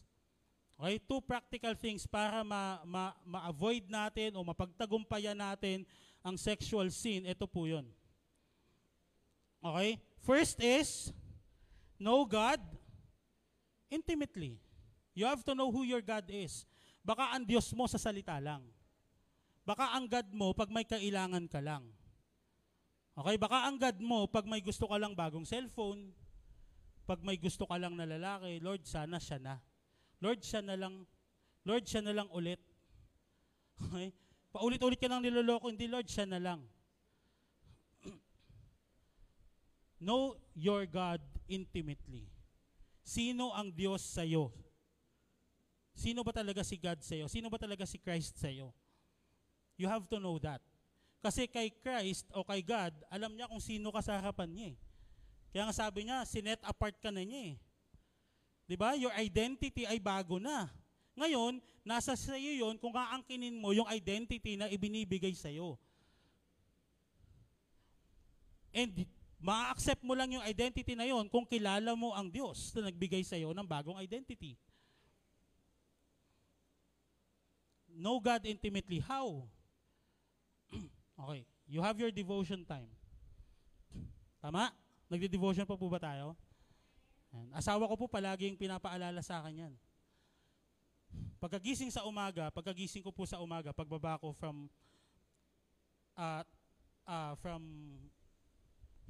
okay, 0.78 1.02
two 1.02 1.18
practical 1.26 1.74
things 1.74 2.06
para 2.06 2.46
ma, 2.46 2.78
ma, 2.86 3.10
ma-avoid 3.26 3.90
natin 3.90 4.38
o 4.38 4.46
mapagtagumpayan 4.46 5.34
natin 5.34 5.82
ang 6.22 6.38
sexual 6.38 6.86
sin, 6.94 7.26
ito 7.26 7.50
po 7.50 7.66
yun. 7.66 7.82
Okay? 9.62 10.00
First 10.24 10.58
is, 10.58 11.14
know 12.00 12.24
God 12.24 12.60
intimately. 13.90 14.58
You 15.16 15.24
have 15.24 15.44
to 15.48 15.54
know 15.56 15.72
who 15.72 15.86
your 15.86 16.04
God 16.04 16.28
is. 16.28 16.68
Baka 17.00 17.38
ang 17.38 17.46
Diyos 17.46 17.70
mo 17.72 17.86
sa 17.86 17.96
salita 17.96 18.36
lang. 18.42 18.66
Baka 19.66 19.94
ang 19.96 20.06
God 20.06 20.28
mo 20.34 20.52
pag 20.52 20.70
may 20.70 20.86
kailangan 20.86 21.46
ka 21.46 21.62
lang. 21.62 21.86
Okay? 23.16 23.38
Baka 23.40 23.66
ang 23.66 23.80
God 23.80 23.98
mo 24.02 24.28
pag 24.28 24.44
may 24.44 24.60
gusto 24.60 24.84
ka 24.86 24.98
lang 25.00 25.16
bagong 25.16 25.48
cellphone, 25.48 26.12
pag 27.06 27.22
may 27.22 27.38
gusto 27.38 27.64
ka 27.64 27.78
lang 27.78 27.94
na 27.94 28.04
lalaki, 28.04 28.58
Lord, 28.58 28.82
sana 28.84 29.22
siya 29.22 29.38
na. 29.38 29.56
Lord, 30.18 30.42
siya 30.42 30.60
na 30.60 30.74
lang. 30.74 31.06
Lord, 31.62 31.86
siya 31.86 32.02
na 32.02 32.14
lang 32.14 32.28
ulit. 32.34 32.60
Okay? 33.76 34.08
Paulit-ulit 34.56 34.96
ka 34.96 35.04
lang 35.04 35.20
niloloko, 35.20 35.68
hindi 35.68 35.84
Lord, 35.84 36.08
siya 36.08 36.24
na 36.24 36.40
lang. 36.40 36.64
Know 40.00 40.36
your 40.52 40.84
God 40.84 41.22
intimately. 41.48 42.28
Sino 43.06 43.54
ang 43.54 43.70
Diyos 43.70 44.02
sa 44.02 44.26
iyo? 44.26 44.50
Sino 45.96 46.20
ba 46.20 46.34
talaga 46.34 46.60
si 46.60 46.76
God 46.76 47.00
sa 47.00 47.14
iyo? 47.16 47.26
Sino 47.30 47.48
ba 47.48 47.56
talaga 47.56 47.86
si 47.88 47.96
Christ 47.96 48.36
sa 48.36 48.50
iyo? 48.52 48.74
You 49.80 49.88
have 49.88 50.04
to 50.10 50.18
know 50.20 50.36
that. 50.42 50.60
Kasi 51.24 51.48
kay 51.48 51.72
Christ 51.72 52.28
o 52.36 52.44
kay 52.44 52.60
God, 52.60 52.92
alam 53.08 53.32
niya 53.32 53.48
kung 53.48 53.62
sino 53.62 53.88
ka 53.90 54.04
sa 54.04 54.20
harapan 54.20 54.50
niya 54.52 54.66
eh. 54.72 54.76
Kaya 55.50 55.62
nga 55.68 55.76
sabi 55.76 56.04
niya, 56.04 56.22
sinet 56.28 56.60
apart 56.62 57.00
ka 57.00 57.08
na 57.08 57.24
niya 57.24 57.52
eh. 57.52 57.56
'Di 58.66 58.76
ba? 58.76 58.98
Your 58.98 59.14
identity 59.14 59.86
ay 59.86 60.02
bago 60.02 60.36
na. 60.36 60.68
Ngayon, 61.16 61.62
nasa 61.86 62.18
sa 62.18 62.36
iyo 62.36 62.66
'yon 62.66 62.76
kung 62.76 62.92
aangkinin 62.92 63.56
mo 63.56 63.72
yung 63.72 63.88
identity 63.88 64.58
na 64.58 64.68
ibinibigay 64.68 65.32
sa 65.32 65.48
iyo. 65.48 65.78
And 68.76 68.92
ma-accept 69.36 70.00
mo 70.00 70.16
lang 70.16 70.32
yung 70.32 70.44
identity 70.44 70.96
na 70.96 71.04
yon 71.04 71.28
kung 71.28 71.44
kilala 71.44 71.92
mo 71.92 72.16
ang 72.16 72.32
Diyos 72.32 72.72
na 72.72 72.88
nagbigay 72.88 73.20
sa 73.20 73.36
iyo 73.36 73.52
ng 73.52 73.68
bagong 73.68 74.00
identity. 74.00 74.56
Know 77.96 78.20
God 78.20 78.44
intimately. 78.44 79.00
How? 79.00 79.48
okay. 81.24 81.48
You 81.66 81.80
have 81.80 81.96
your 81.96 82.12
devotion 82.12 82.64
time. 82.68 82.92
Tama? 84.40 84.70
Nagde-devotion 85.08 85.64
pa 85.64 85.80
po 85.80 85.88
ba 85.88 85.98
tayo? 85.98 86.36
Yan. 87.32 87.48
Asawa 87.56 87.88
ko 87.88 87.94
po 87.96 88.06
palaging 88.06 88.56
pinapaalala 88.60 89.20
sa 89.24 89.40
akin 89.40 89.68
yan. 89.68 89.74
Pagkagising 91.36 91.92
sa 91.92 92.04
umaga, 92.08 92.48
pagkagising 92.52 93.04
ko 93.04 93.12
po 93.12 93.28
sa 93.28 93.40
umaga, 93.40 93.72
pagbaba 93.72 94.20
ko 94.20 94.32
from 94.32 94.68
uh, 96.16 96.42
uh, 97.06 97.32
from 97.38 97.62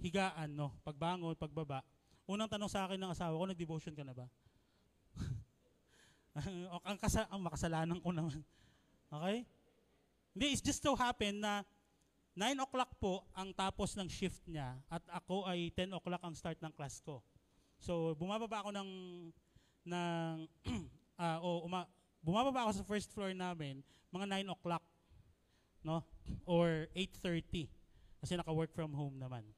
higaan, 0.00 0.52
no? 0.52 0.72
Pagbangon, 0.84 1.36
pagbaba. 1.36 1.80
Unang 2.26 2.50
tanong 2.50 2.70
sa 2.70 2.84
akin 2.84 2.98
ng 2.98 3.12
asawa 3.14 3.38
ko, 3.38 3.44
nag-devotion 3.46 3.94
ka 3.94 4.02
na 4.02 4.14
ba? 4.14 4.26
ang, 6.88 6.98
kasa- 6.98 7.30
ang 7.30 7.40
makasalanan 7.40 7.98
ko 8.02 8.10
naman. 8.12 8.42
Okay? 9.08 9.46
Hindi, 10.36 10.46
it's 10.52 10.64
just 10.64 10.84
so 10.84 10.92
happen 10.92 11.40
na 11.40 11.64
9 12.36 12.52
o'clock 12.68 12.92
po 13.00 13.24
ang 13.32 13.48
tapos 13.56 13.96
ng 13.96 14.12
shift 14.12 14.44
niya 14.44 14.76
at 14.92 15.00
ako 15.08 15.48
ay 15.48 15.72
10 15.72 15.96
o'clock 15.96 16.20
ang 16.20 16.36
start 16.36 16.60
ng 16.60 16.72
class 16.76 17.00
ko. 17.00 17.24
So, 17.80 18.12
bumababa 18.20 18.60
ako 18.60 18.70
ng, 18.76 18.90
ng 19.88 20.34
uh, 21.16 21.38
o 21.46 21.64
uma, 21.64 21.88
bumababa 22.20 22.68
ako 22.68 22.72
sa 22.76 22.84
first 22.84 23.08
floor 23.16 23.32
namin 23.32 23.80
mga 24.12 24.44
9 24.44 24.52
o'clock 24.52 24.84
no? 25.80 26.04
or 26.44 26.84
8.30 26.92 27.72
kasi 28.20 28.36
naka-work 28.36 28.76
from 28.76 28.92
home 28.92 29.16
naman. 29.16 29.48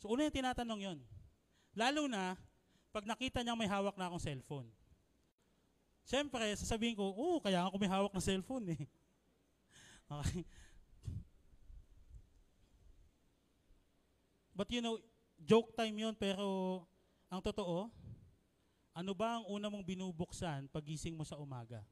So, 0.00 0.08
una 0.08 0.24
yung 0.24 0.32
tinatanong 0.32 0.80
yon. 0.80 0.98
Lalo 1.76 2.08
na, 2.08 2.34
pag 2.90 3.04
nakita 3.04 3.44
niya 3.44 3.54
may 3.54 3.68
hawak 3.70 3.94
na 3.94 4.08
akong 4.08 4.24
cellphone. 4.24 4.68
Siyempre, 6.08 6.42
sasabihin 6.56 6.98
ko, 6.98 7.06
oo, 7.06 7.38
kaya 7.38 7.68
ako 7.68 7.76
may 7.78 7.92
hawak 7.92 8.10
na 8.10 8.24
cellphone 8.24 8.74
eh. 8.74 8.82
Okay. 10.10 10.42
But 14.50 14.66
you 14.74 14.82
know, 14.82 14.98
joke 15.38 15.70
time 15.78 15.94
yon 15.94 16.18
pero 16.18 16.82
ang 17.30 17.38
totoo, 17.38 17.86
ano 18.90 19.12
ba 19.14 19.38
ang 19.38 19.46
una 19.46 19.70
mong 19.70 19.86
binubuksan 19.86 20.66
pagising 20.66 21.14
mo 21.14 21.22
sa 21.22 21.38
umaga? 21.38 21.86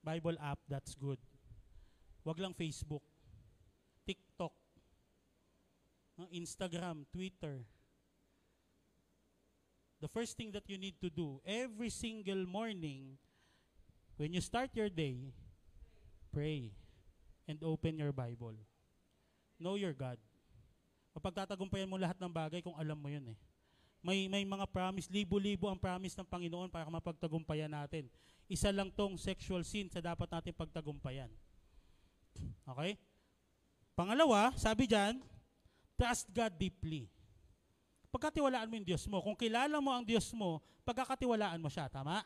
Bible 0.00 0.40
app, 0.40 0.64
that's 0.64 0.96
good. 0.96 1.20
Wag 2.24 2.40
lang 2.40 2.56
Facebook. 2.56 3.04
TikTok. 4.08 4.56
Instagram, 6.34 7.06
Twitter. 7.14 7.62
The 10.02 10.10
first 10.10 10.34
thing 10.34 10.50
that 10.54 10.66
you 10.66 10.78
need 10.78 10.98
to 11.02 11.10
do 11.10 11.38
every 11.46 11.90
single 11.90 12.42
morning 12.46 13.18
when 14.18 14.34
you 14.34 14.42
start 14.42 14.74
your 14.74 14.90
day, 14.90 15.30
pray 16.34 16.74
and 17.46 17.62
open 17.62 17.98
your 17.98 18.10
Bible. 18.10 18.58
Know 19.58 19.78
your 19.78 19.94
God. 19.94 20.18
Mapagtatagumpayan 21.14 21.90
mo 21.90 21.98
lahat 21.98 22.18
ng 22.18 22.30
bagay 22.30 22.62
kung 22.62 22.74
alam 22.78 22.98
mo 22.98 23.10
yun 23.10 23.34
eh. 23.34 23.38
May, 23.98 24.30
may 24.30 24.46
mga 24.46 24.70
promise, 24.70 25.10
libo-libo 25.10 25.66
ang 25.66 25.78
promise 25.78 26.14
ng 26.14 26.26
Panginoon 26.26 26.70
para 26.70 26.86
mapagtagumpayan 26.86 27.70
natin. 27.70 28.06
Isa 28.46 28.70
lang 28.70 28.94
tong 28.94 29.18
sexual 29.18 29.66
sin 29.66 29.90
sa 29.90 29.98
dapat 29.98 30.30
natin 30.30 30.54
pagtagumpayan. 30.54 31.30
Okay? 32.62 32.94
Pangalawa, 33.98 34.54
sabi 34.54 34.86
dyan, 34.86 35.18
trust 35.98 36.30
God 36.30 36.54
deeply. 36.54 37.10
pagkatiwalaan 38.08 38.70
mo 38.70 38.74
yung 38.80 38.88
Diyos 38.88 39.04
mo. 39.04 39.20
Kung 39.20 39.36
kilala 39.36 39.82
mo 39.84 39.92
ang 39.92 40.06
Diyos 40.06 40.32
mo, 40.32 40.64
pagkakatiwalaan 40.86 41.60
mo 41.60 41.68
siya. 41.68 41.92
Tama? 41.92 42.24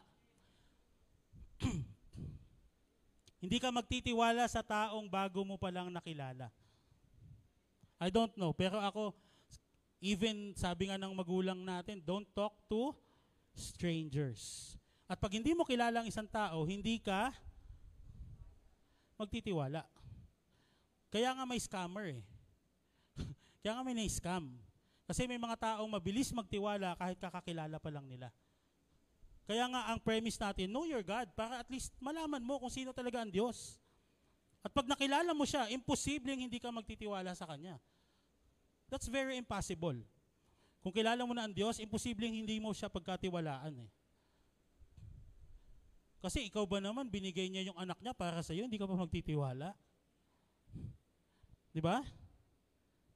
Hindi 3.43 3.59
ka 3.59 3.75
magtitiwala 3.75 4.47
sa 4.47 4.63
taong 4.63 5.11
bago 5.11 5.43
mo 5.43 5.59
palang 5.59 5.91
nakilala. 5.91 6.55
I 7.99 8.15
don't 8.15 8.31
know, 8.39 8.55
pero 8.55 8.79
ako, 8.79 9.11
even 9.99 10.55
sabi 10.55 10.91
nga 10.91 10.99
ng 10.99 11.11
magulang 11.15 11.59
natin, 11.59 11.99
don't 11.99 12.31
talk 12.31 12.55
to 12.71 12.95
strangers. 13.55 14.75
At 15.11 15.19
pag 15.19 15.35
hindi 15.35 15.55
mo 15.55 15.67
kilala 15.67 16.03
ang 16.03 16.09
isang 16.09 16.27
tao, 16.27 16.63
hindi 16.63 16.99
ka 17.03 17.35
magtitiwala. 19.19 19.87
Kaya 21.13 21.35
nga 21.35 21.45
may 21.45 21.61
scammer 21.61 22.19
eh. 22.19 22.23
Kaya 23.63 23.81
may 23.87 23.95
na-scam. 23.95 24.51
Kasi 25.07 25.31
may 25.31 25.39
mga 25.39 25.57
taong 25.59 25.91
mabilis 25.91 26.35
magtiwala 26.35 26.99
kahit 26.99 27.19
kakakilala 27.23 27.79
pa 27.79 27.91
lang 27.95 28.07
nila. 28.11 28.35
Kaya 29.47 29.67
nga 29.71 29.91
ang 29.91 29.99
premise 29.99 30.39
natin, 30.39 30.71
know 30.71 30.87
your 30.87 31.03
God, 31.03 31.31
para 31.35 31.63
at 31.63 31.69
least 31.71 31.95
malaman 31.99 32.43
mo 32.43 32.59
kung 32.63 32.71
sino 32.71 32.95
talaga 32.95 33.23
ang 33.23 33.31
Diyos. 33.31 33.79
At 34.63 34.71
pag 34.71 34.87
nakilala 34.87 35.35
mo 35.35 35.43
siya, 35.43 35.67
imposibleng 35.75 36.47
hindi 36.47 36.63
ka 36.63 36.71
magtitiwala 36.71 37.35
sa 37.35 37.51
Kanya. 37.51 37.79
That's 38.87 39.11
very 39.11 39.35
impossible. 39.39 39.99
Kung 40.83 40.95
kilala 40.95 41.23
mo 41.27 41.35
na 41.35 41.47
ang 41.47 41.55
Diyos, 41.55 41.83
imposibleng 41.83 42.35
hindi 42.35 42.63
mo 42.63 42.71
siya 42.71 42.91
pagkatiwalaan 42.91 43.75
eh. 43.87 43.91
Kasi 46.23 46.47
ikaw 46.47 46.63
ba 46.63 46.79
naman, 46.79 47.11
binigay 47.11 47.51
niya 47.51 47.67
yung 47.67 47.79
anak 47.79 47.99
niya 47.99 48.15
para 48.15 48.39
sa 48.47 48.55
iyo, 48.55 48.63
hindi 48.71 48.79
ka 48.79 48.87
pa 48.87 48.95
magtitiwala? 48.95 49.75
Di 51.75 51.83
ba? 51.83 51.99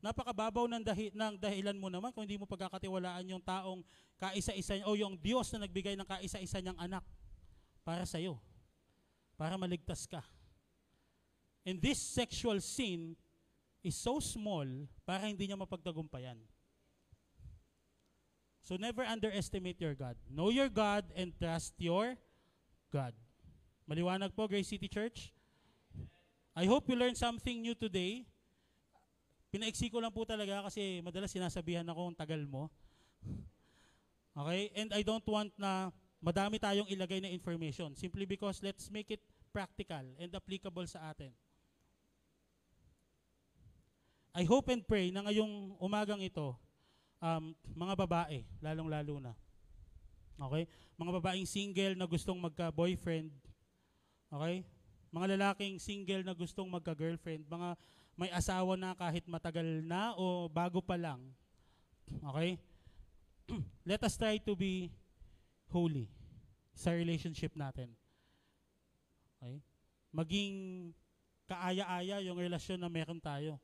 Napakababaw 0.04 0.68
ng, 0.68 0.82
dahi, 0.84 1.08
ng 1.12 1.34
dahilan 1.40 1.76
mo 1.76 1.88
naman 1.88 2.12
kung 2.12 2.28
hindi 2.28 2.36
mo 2.36 2.44
pagkakatiwalaan 2.44 3.32
yung 3.32 3.40
taong 3.40 3.80
kaisa-isa 4.20 4.84
o 4.84 4.92
yung 4.92 5.16
Diyos 5.16 5.48
na 5.52 5.64
nagbigay 5.64 5.96
ng 5.96 6.04
kaisa-isa 6.04 6.60
niyang 6.60 6.76
anak 6.76 7.04
para 7.80 8.04
sa 8.04 8.20
iyo. 8.20 8.36
Para 9.40 9.56
maligtas 9.56 10.04
ka. 10.04 10.20
And 11.66 11.80
this 11.82 11.98
sexual 11.98 12.60
sin 12.62 13.16
is 13.82 13.96
so 13.96 14.20
small 14.22 14.66
para 15.02 15.26
hindi 15.26 15.48
niya 15.48 15.58
mapagtagumpayan. 15.58 16.38
So 18.66 18.74
never 18.74 19.06
underestimate 19.06 19.78
your 19.78 19.94
God. 19.94 20.18
Know 20.26 20.50
your 20.50 20.66
God 20.66 21.06
and 21.14 21.30
trust 21.38 21.78
your 21.78 22.18
God. 22.90 23.14
Maliwanag 23.86 24.34
po, 24.34 24.50
Grace 24.50 24.74
City 24.74 24.90
Church? 24.90 25.30
I 26.58 26.66
hope 26.66 26.90
you 26.90 26.98
learned 26.98 27.14
something 27.14 27.62
new 27.62 27.78
today. 27.78 28.26
Pinaiksi 29.50 29.88
ko 29.88 30.02
lang 30.02 30.12
po 30.12 30.26
talaga 30.26 30.66
kasi 30.66 31.00
madalas 31.00 31.30
sinasabihan 31.30 31.86
ako 31.86 32.12
ang 32.12 32.16
tagal 32.18 32.42
mo. 32.46 32.68
Okay? 34.36 34.68
And 34.76 34.92
I 34.92 35.00
don't 35.00 35.24
want 35.24 35.48
na 35.56 35.88
madami 36.20 36.60
tayong 36.60 36.92
ilagay 36.92 37.24
na 37.24 37.32
information 37.32 37.96
simply 37.96 38.28
because 38.28 38.60
let's 38.60 38.92
make 38.92 39.08
it 39.08 39.24
practical 39.48 40.04
and 40.20 40.28
applicable 40.28 40.84
sa 40.84 41.08
atin. 41.08 41.32
I 44.36 44.44
hope 44.44 44.68
and 44.68 44.84
pray 44.84 45.08
na 45.08 45.24
ngayong 45.24 45.80
umagang 45.80 46.20
ito, 46.20 46.52
um, 47.24 47.56
mga 47.72 47.96
babae, 47.96 48.44
lalong-lalo 48.60 49.16
na. 49.16 49.32
Okay? 50.36 50.68
Mga 51.00 51.10
babaeng 51.16 51.48
single 51.48 51.96
na 51.96 52.04
gustong 52.04 52.36
magka-boyfriend. 52.36 53.32
Okay? 54.28 54.60
Mga 55.08 55.26
lalaking 55.40 55.80
single 55.80 56.20
na 56.20 56.36
gustong 56.36 56.68
magka-girlfriend. 56.68 57.48
Mga 57.48 57.80
may 58.16 58.32
asawa 58.32 58.80
na 58.80 58.96
kahit 58.96 59.28
matagal 59.28 59.84
na 59.84 60.16
o 60.16 60.48
bago 60.48 60.80
pa 60.80 60.96
lang. 60.96 61.20
Okay? 62.32 62.56
Let 63.88 64.00
us 64.08 64.16
try 64.16 64.40
to 64.40 64.56
be 64.56 64.88
holy 65.68 66.08
sa 66.72 66.96
relationship 66.96 67.52
natin. 67.52 67.92
Okay? 69.36 69.60
Maging 70.16 70.54
kaaya-aya 71.44 72.24
yung 72.24 72.40
relasyon 72.40 72.80
na 72.80 72.88
meron 72.88 73.20
tayo 73.20 73.60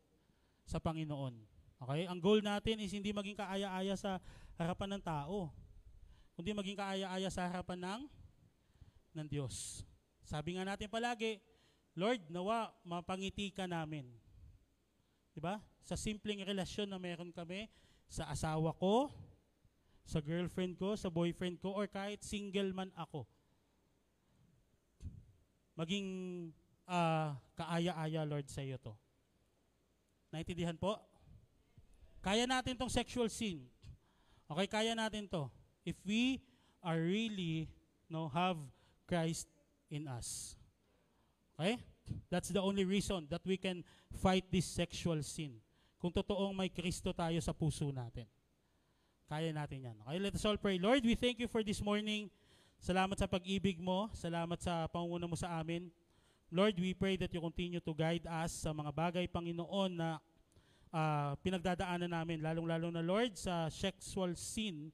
sa 0.69 0.77
Panginoon. 0.77 1.35
Okay? 1.83 2.05
Ang 2.07 2.21
goal 2.21 2.45
natin 2.45 2.79
is 2.85 2.93
hindi 2.93 3.11
maging 3.11 3.41
kaaya-aya 3.41 3.97
sa 3.97 4.21
harapan 4.61 5.01
ng 5.01 5.03
tao, 5.03 5.49
kundi 6.37 6.53
maging 6.53 6.77
kaaya-aya 6.77 7.33
sa 7.33 7.49
harapan 7.49 7.81
ng 7.81 8.01
ng 9.17 9.27
Diyos. 9.29 9.85
Sabi 10.29 10.57
nga 10.57 10.65
natin 10.65 10.89
palagi, 10.89 11.41
Lord, 11.93 12.25
nawa 12.33 12.73
mapangiti 12.85 13.53
ka 13.53 13.69
namin. 13.69 14.09
'Di 15.33 15.41
ba? 15.41 15.59
Sa 15.83 15.97
simpleng 15.97 16.45
relasyon 16.45 16.93
na 16.93 17.01
meron 17.01 17.33
kami 17.33 17.67
sa 18.07 18.29
asawa 18.29 18.77
ko, 18.77 19.09
sa 20.05 20.21
girlfriend 20.21 20.77
ko, 20.77 20.93
sa 20.95 21.09
boyfriend 21.09 21.59
ko, 21.59 21.73
or 21.73 21.89
kahit 21.89 22.21
single 22.21 22.71
man 22.77 22.93
ako. 22.93 23.25
Maging 25.73 26.09
ah, 26.85 27.41
kaaya-aya, 27.57 28.29
Lord, 28.29 28.47
sa 28.53 28.61
iyo 28.61 28.77
to. 28.77 28.93
Naintindihan 30.29 30.77
po? 30.77 31.01
Kaya 32.21 32.45
natin 32.45 32.77
tong 32.77 32.93
sexual 32.93 33.33
sin. 33.33 33.65
Okay, 34.47 34.69
kaya 34.69 34.93
natin 34.93 35.27
to. 35.27 35.49
If 35.83 35.97
we 36.05 36.45
are 36.85 37.01
really 37.01 37.73
no 38.13 38.29
have 38.29 38.61
Christ 39.09 39.49
in 39.89 40.05
us. 40.07 40.55
Okay? 41.57 41.81
That's 42.33 42.49
the 42.49 42.63
only 42.63 42.85
reason 42.85 43.29
that 43.31 43.45
we 43.45 43.57
can 43.57 43.85
fight 44.21 44.49
this 44.51 44.67
sexual 44.67 45.21
sin. 45.23 45.59
Kung 46.03 46.11
totoong 46.11 46.57
may 46.57 46.73
Kristo 46.73 47.15
tayo 47.15 47.39
sa 47.39 47.55
puso 47.55 47.89
natin. 47.95 48.27
Kaya 49.31 49.55
natin 49.55 49.87
yan. 49.89 49.97
Okay, 50.05 50.19
let 50.19 50.35
us 50.35 50.45
all 50.45 50.59
pray. 50.59 50.77
Lord, 50.77 51.07
we 51.07 51.15
thank 51.15 51.41
you 51.41 51.49
for 51.49 51.65
this 51.65 51.81
morning. 51.81 52.29
Salamat 52.83 53.17
sa 53.17 53.31
pag-ibig 53.31 53.79
mo. 53.79 54.11
Salamat 54.13 54.59
sa 54.59 54.91
pangunguna 54.91 55.31
mo 55.31 55.39
sa 55.39 55.63
amin. 55.63 55.89
Lord, 56.53 56.77
we 56.77 56.93
pray 56.93 57.17
that 57.17 57.33
you 57.33 57.41
continue 57.41 57.81
to 57.81 57.95
guide 57.97 58.29
us 58.29 58.53
sa 58.67 58.77
mga 58.77 58.93
bagay, 58.93 59.25
Panginoon, 59.25 59.97
na 59.97 60.21
ah, 60.93 61.33
pinagdadaanan 61.41 62.13
namin, 62.13 62.45
lalong-lalo 62.45 62.93
na, 62.93 63.01
Lord, 63.01 63.41
sa 63.41 63.73
sexual 63.73 64.37
sin 64.37 64.93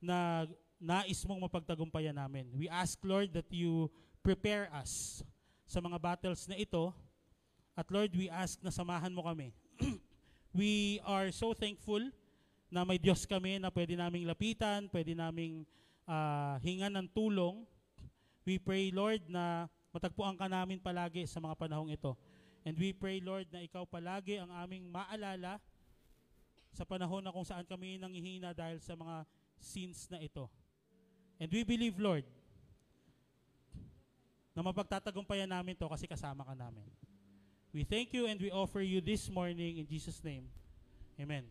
na 0.00 0.48
nais 0.80 1.20
mong 1.26 1.44
mapagtagumpayan 1.44 2.16
namin. 2.16 2.48
We 2.54 2.70
ask, 2.70 2.96
Lord, 3.04 3.34
that 3.36 3.50
you 3.52 3.92
prepare 4.22 4.70
us 4.72 5.20
sa 5.68 5.84
mga 5.84 6.00
battles 6.00 6.48
na 6.48 6.56
ito. 6.56 6.90
At 7.76 7.86
Lord, 7.92 8.16
we 8.16 8.32
ask 8.32 8.56
na 8.64 8.72
samahan 8.72 9.12
mo 9.12 9.22
kami. 9.22 9.52
we 10.56 10.98
are 11.04 11.28
so 11.28 11.52
thankful 11.52 12.00
na 12.72 12.88
may 12.88 12.96
Diyos 12.96 13.28
kami 13.28 13.60
na 13.60 13.68
pwede 13.68 13.92
naming 13.92 14.24
lapitan, 14.24 14.88
pwede 14.88 15.12
naming 15.12 15.68
ah, 16.08 16.56
hingan 16.64 16.90
ng 16.96 17.08
tulong. 17.12 17.68
We 18.48 18.56
pray, 18.56 18.88
Lord, 18.88 19.28
na 19.28 19.68
matagpuan 19.92 20.40
ka 20.40 20.48
namin 20.48 20.80
palagi 20.80 21.28
sa 21.28 21.36
mga 21.36 21.54
panahong 21.54 21.92
ito. 21.92 22.16
And 22.64 22.74
we 22.74 22.96
pray, 22.96 23.20
Lord, 23.20 23.52
na 23.52 23.60
ikaw 23.60 23.84
palagi 23.84 24.40
ang 24.40 24.48
aming 24.48 24.88
maalala 24.88 25.60
sa 26.72 26.88
panahon 26.88 27.20
na 27.20 27.32
kung 27.32 27.44
saan 27.44 27.68
kami 27.68 28.00
nangihina 28.00 28.56
dahil 28.56 28.80
sa 28.80 28.96
mga 28.96 29.28
sins 29.60 30.08
na 30.08 30.20
ito. 30.20 30.48
And 31.38 31.52
we 31.52 31.62
believe, 31.62 32.00
Lord, 32.00 32.24
na 34.58 34.66
mapagtatagumpayan 34.66 35.46
namin 35.46 35.78
to 35.78 35.86
kasi 35.86 36.10
kasama 36.10 36.42
ka 36.42 36.50
namin. 36.50 36.82
We 37.70 37.86
thank 37.86 38.10
you 38.10 38.26
and 38.26 38.42
we 38.42 38.50
offer 38.50 38.82
you 38.82 38.98
this 38.98 39.30
morning 39.30 39.78
in 39.78 39.86
Jesus' 39.86 40.18
name. 40.26 40.50
Amen. 41.14 41.46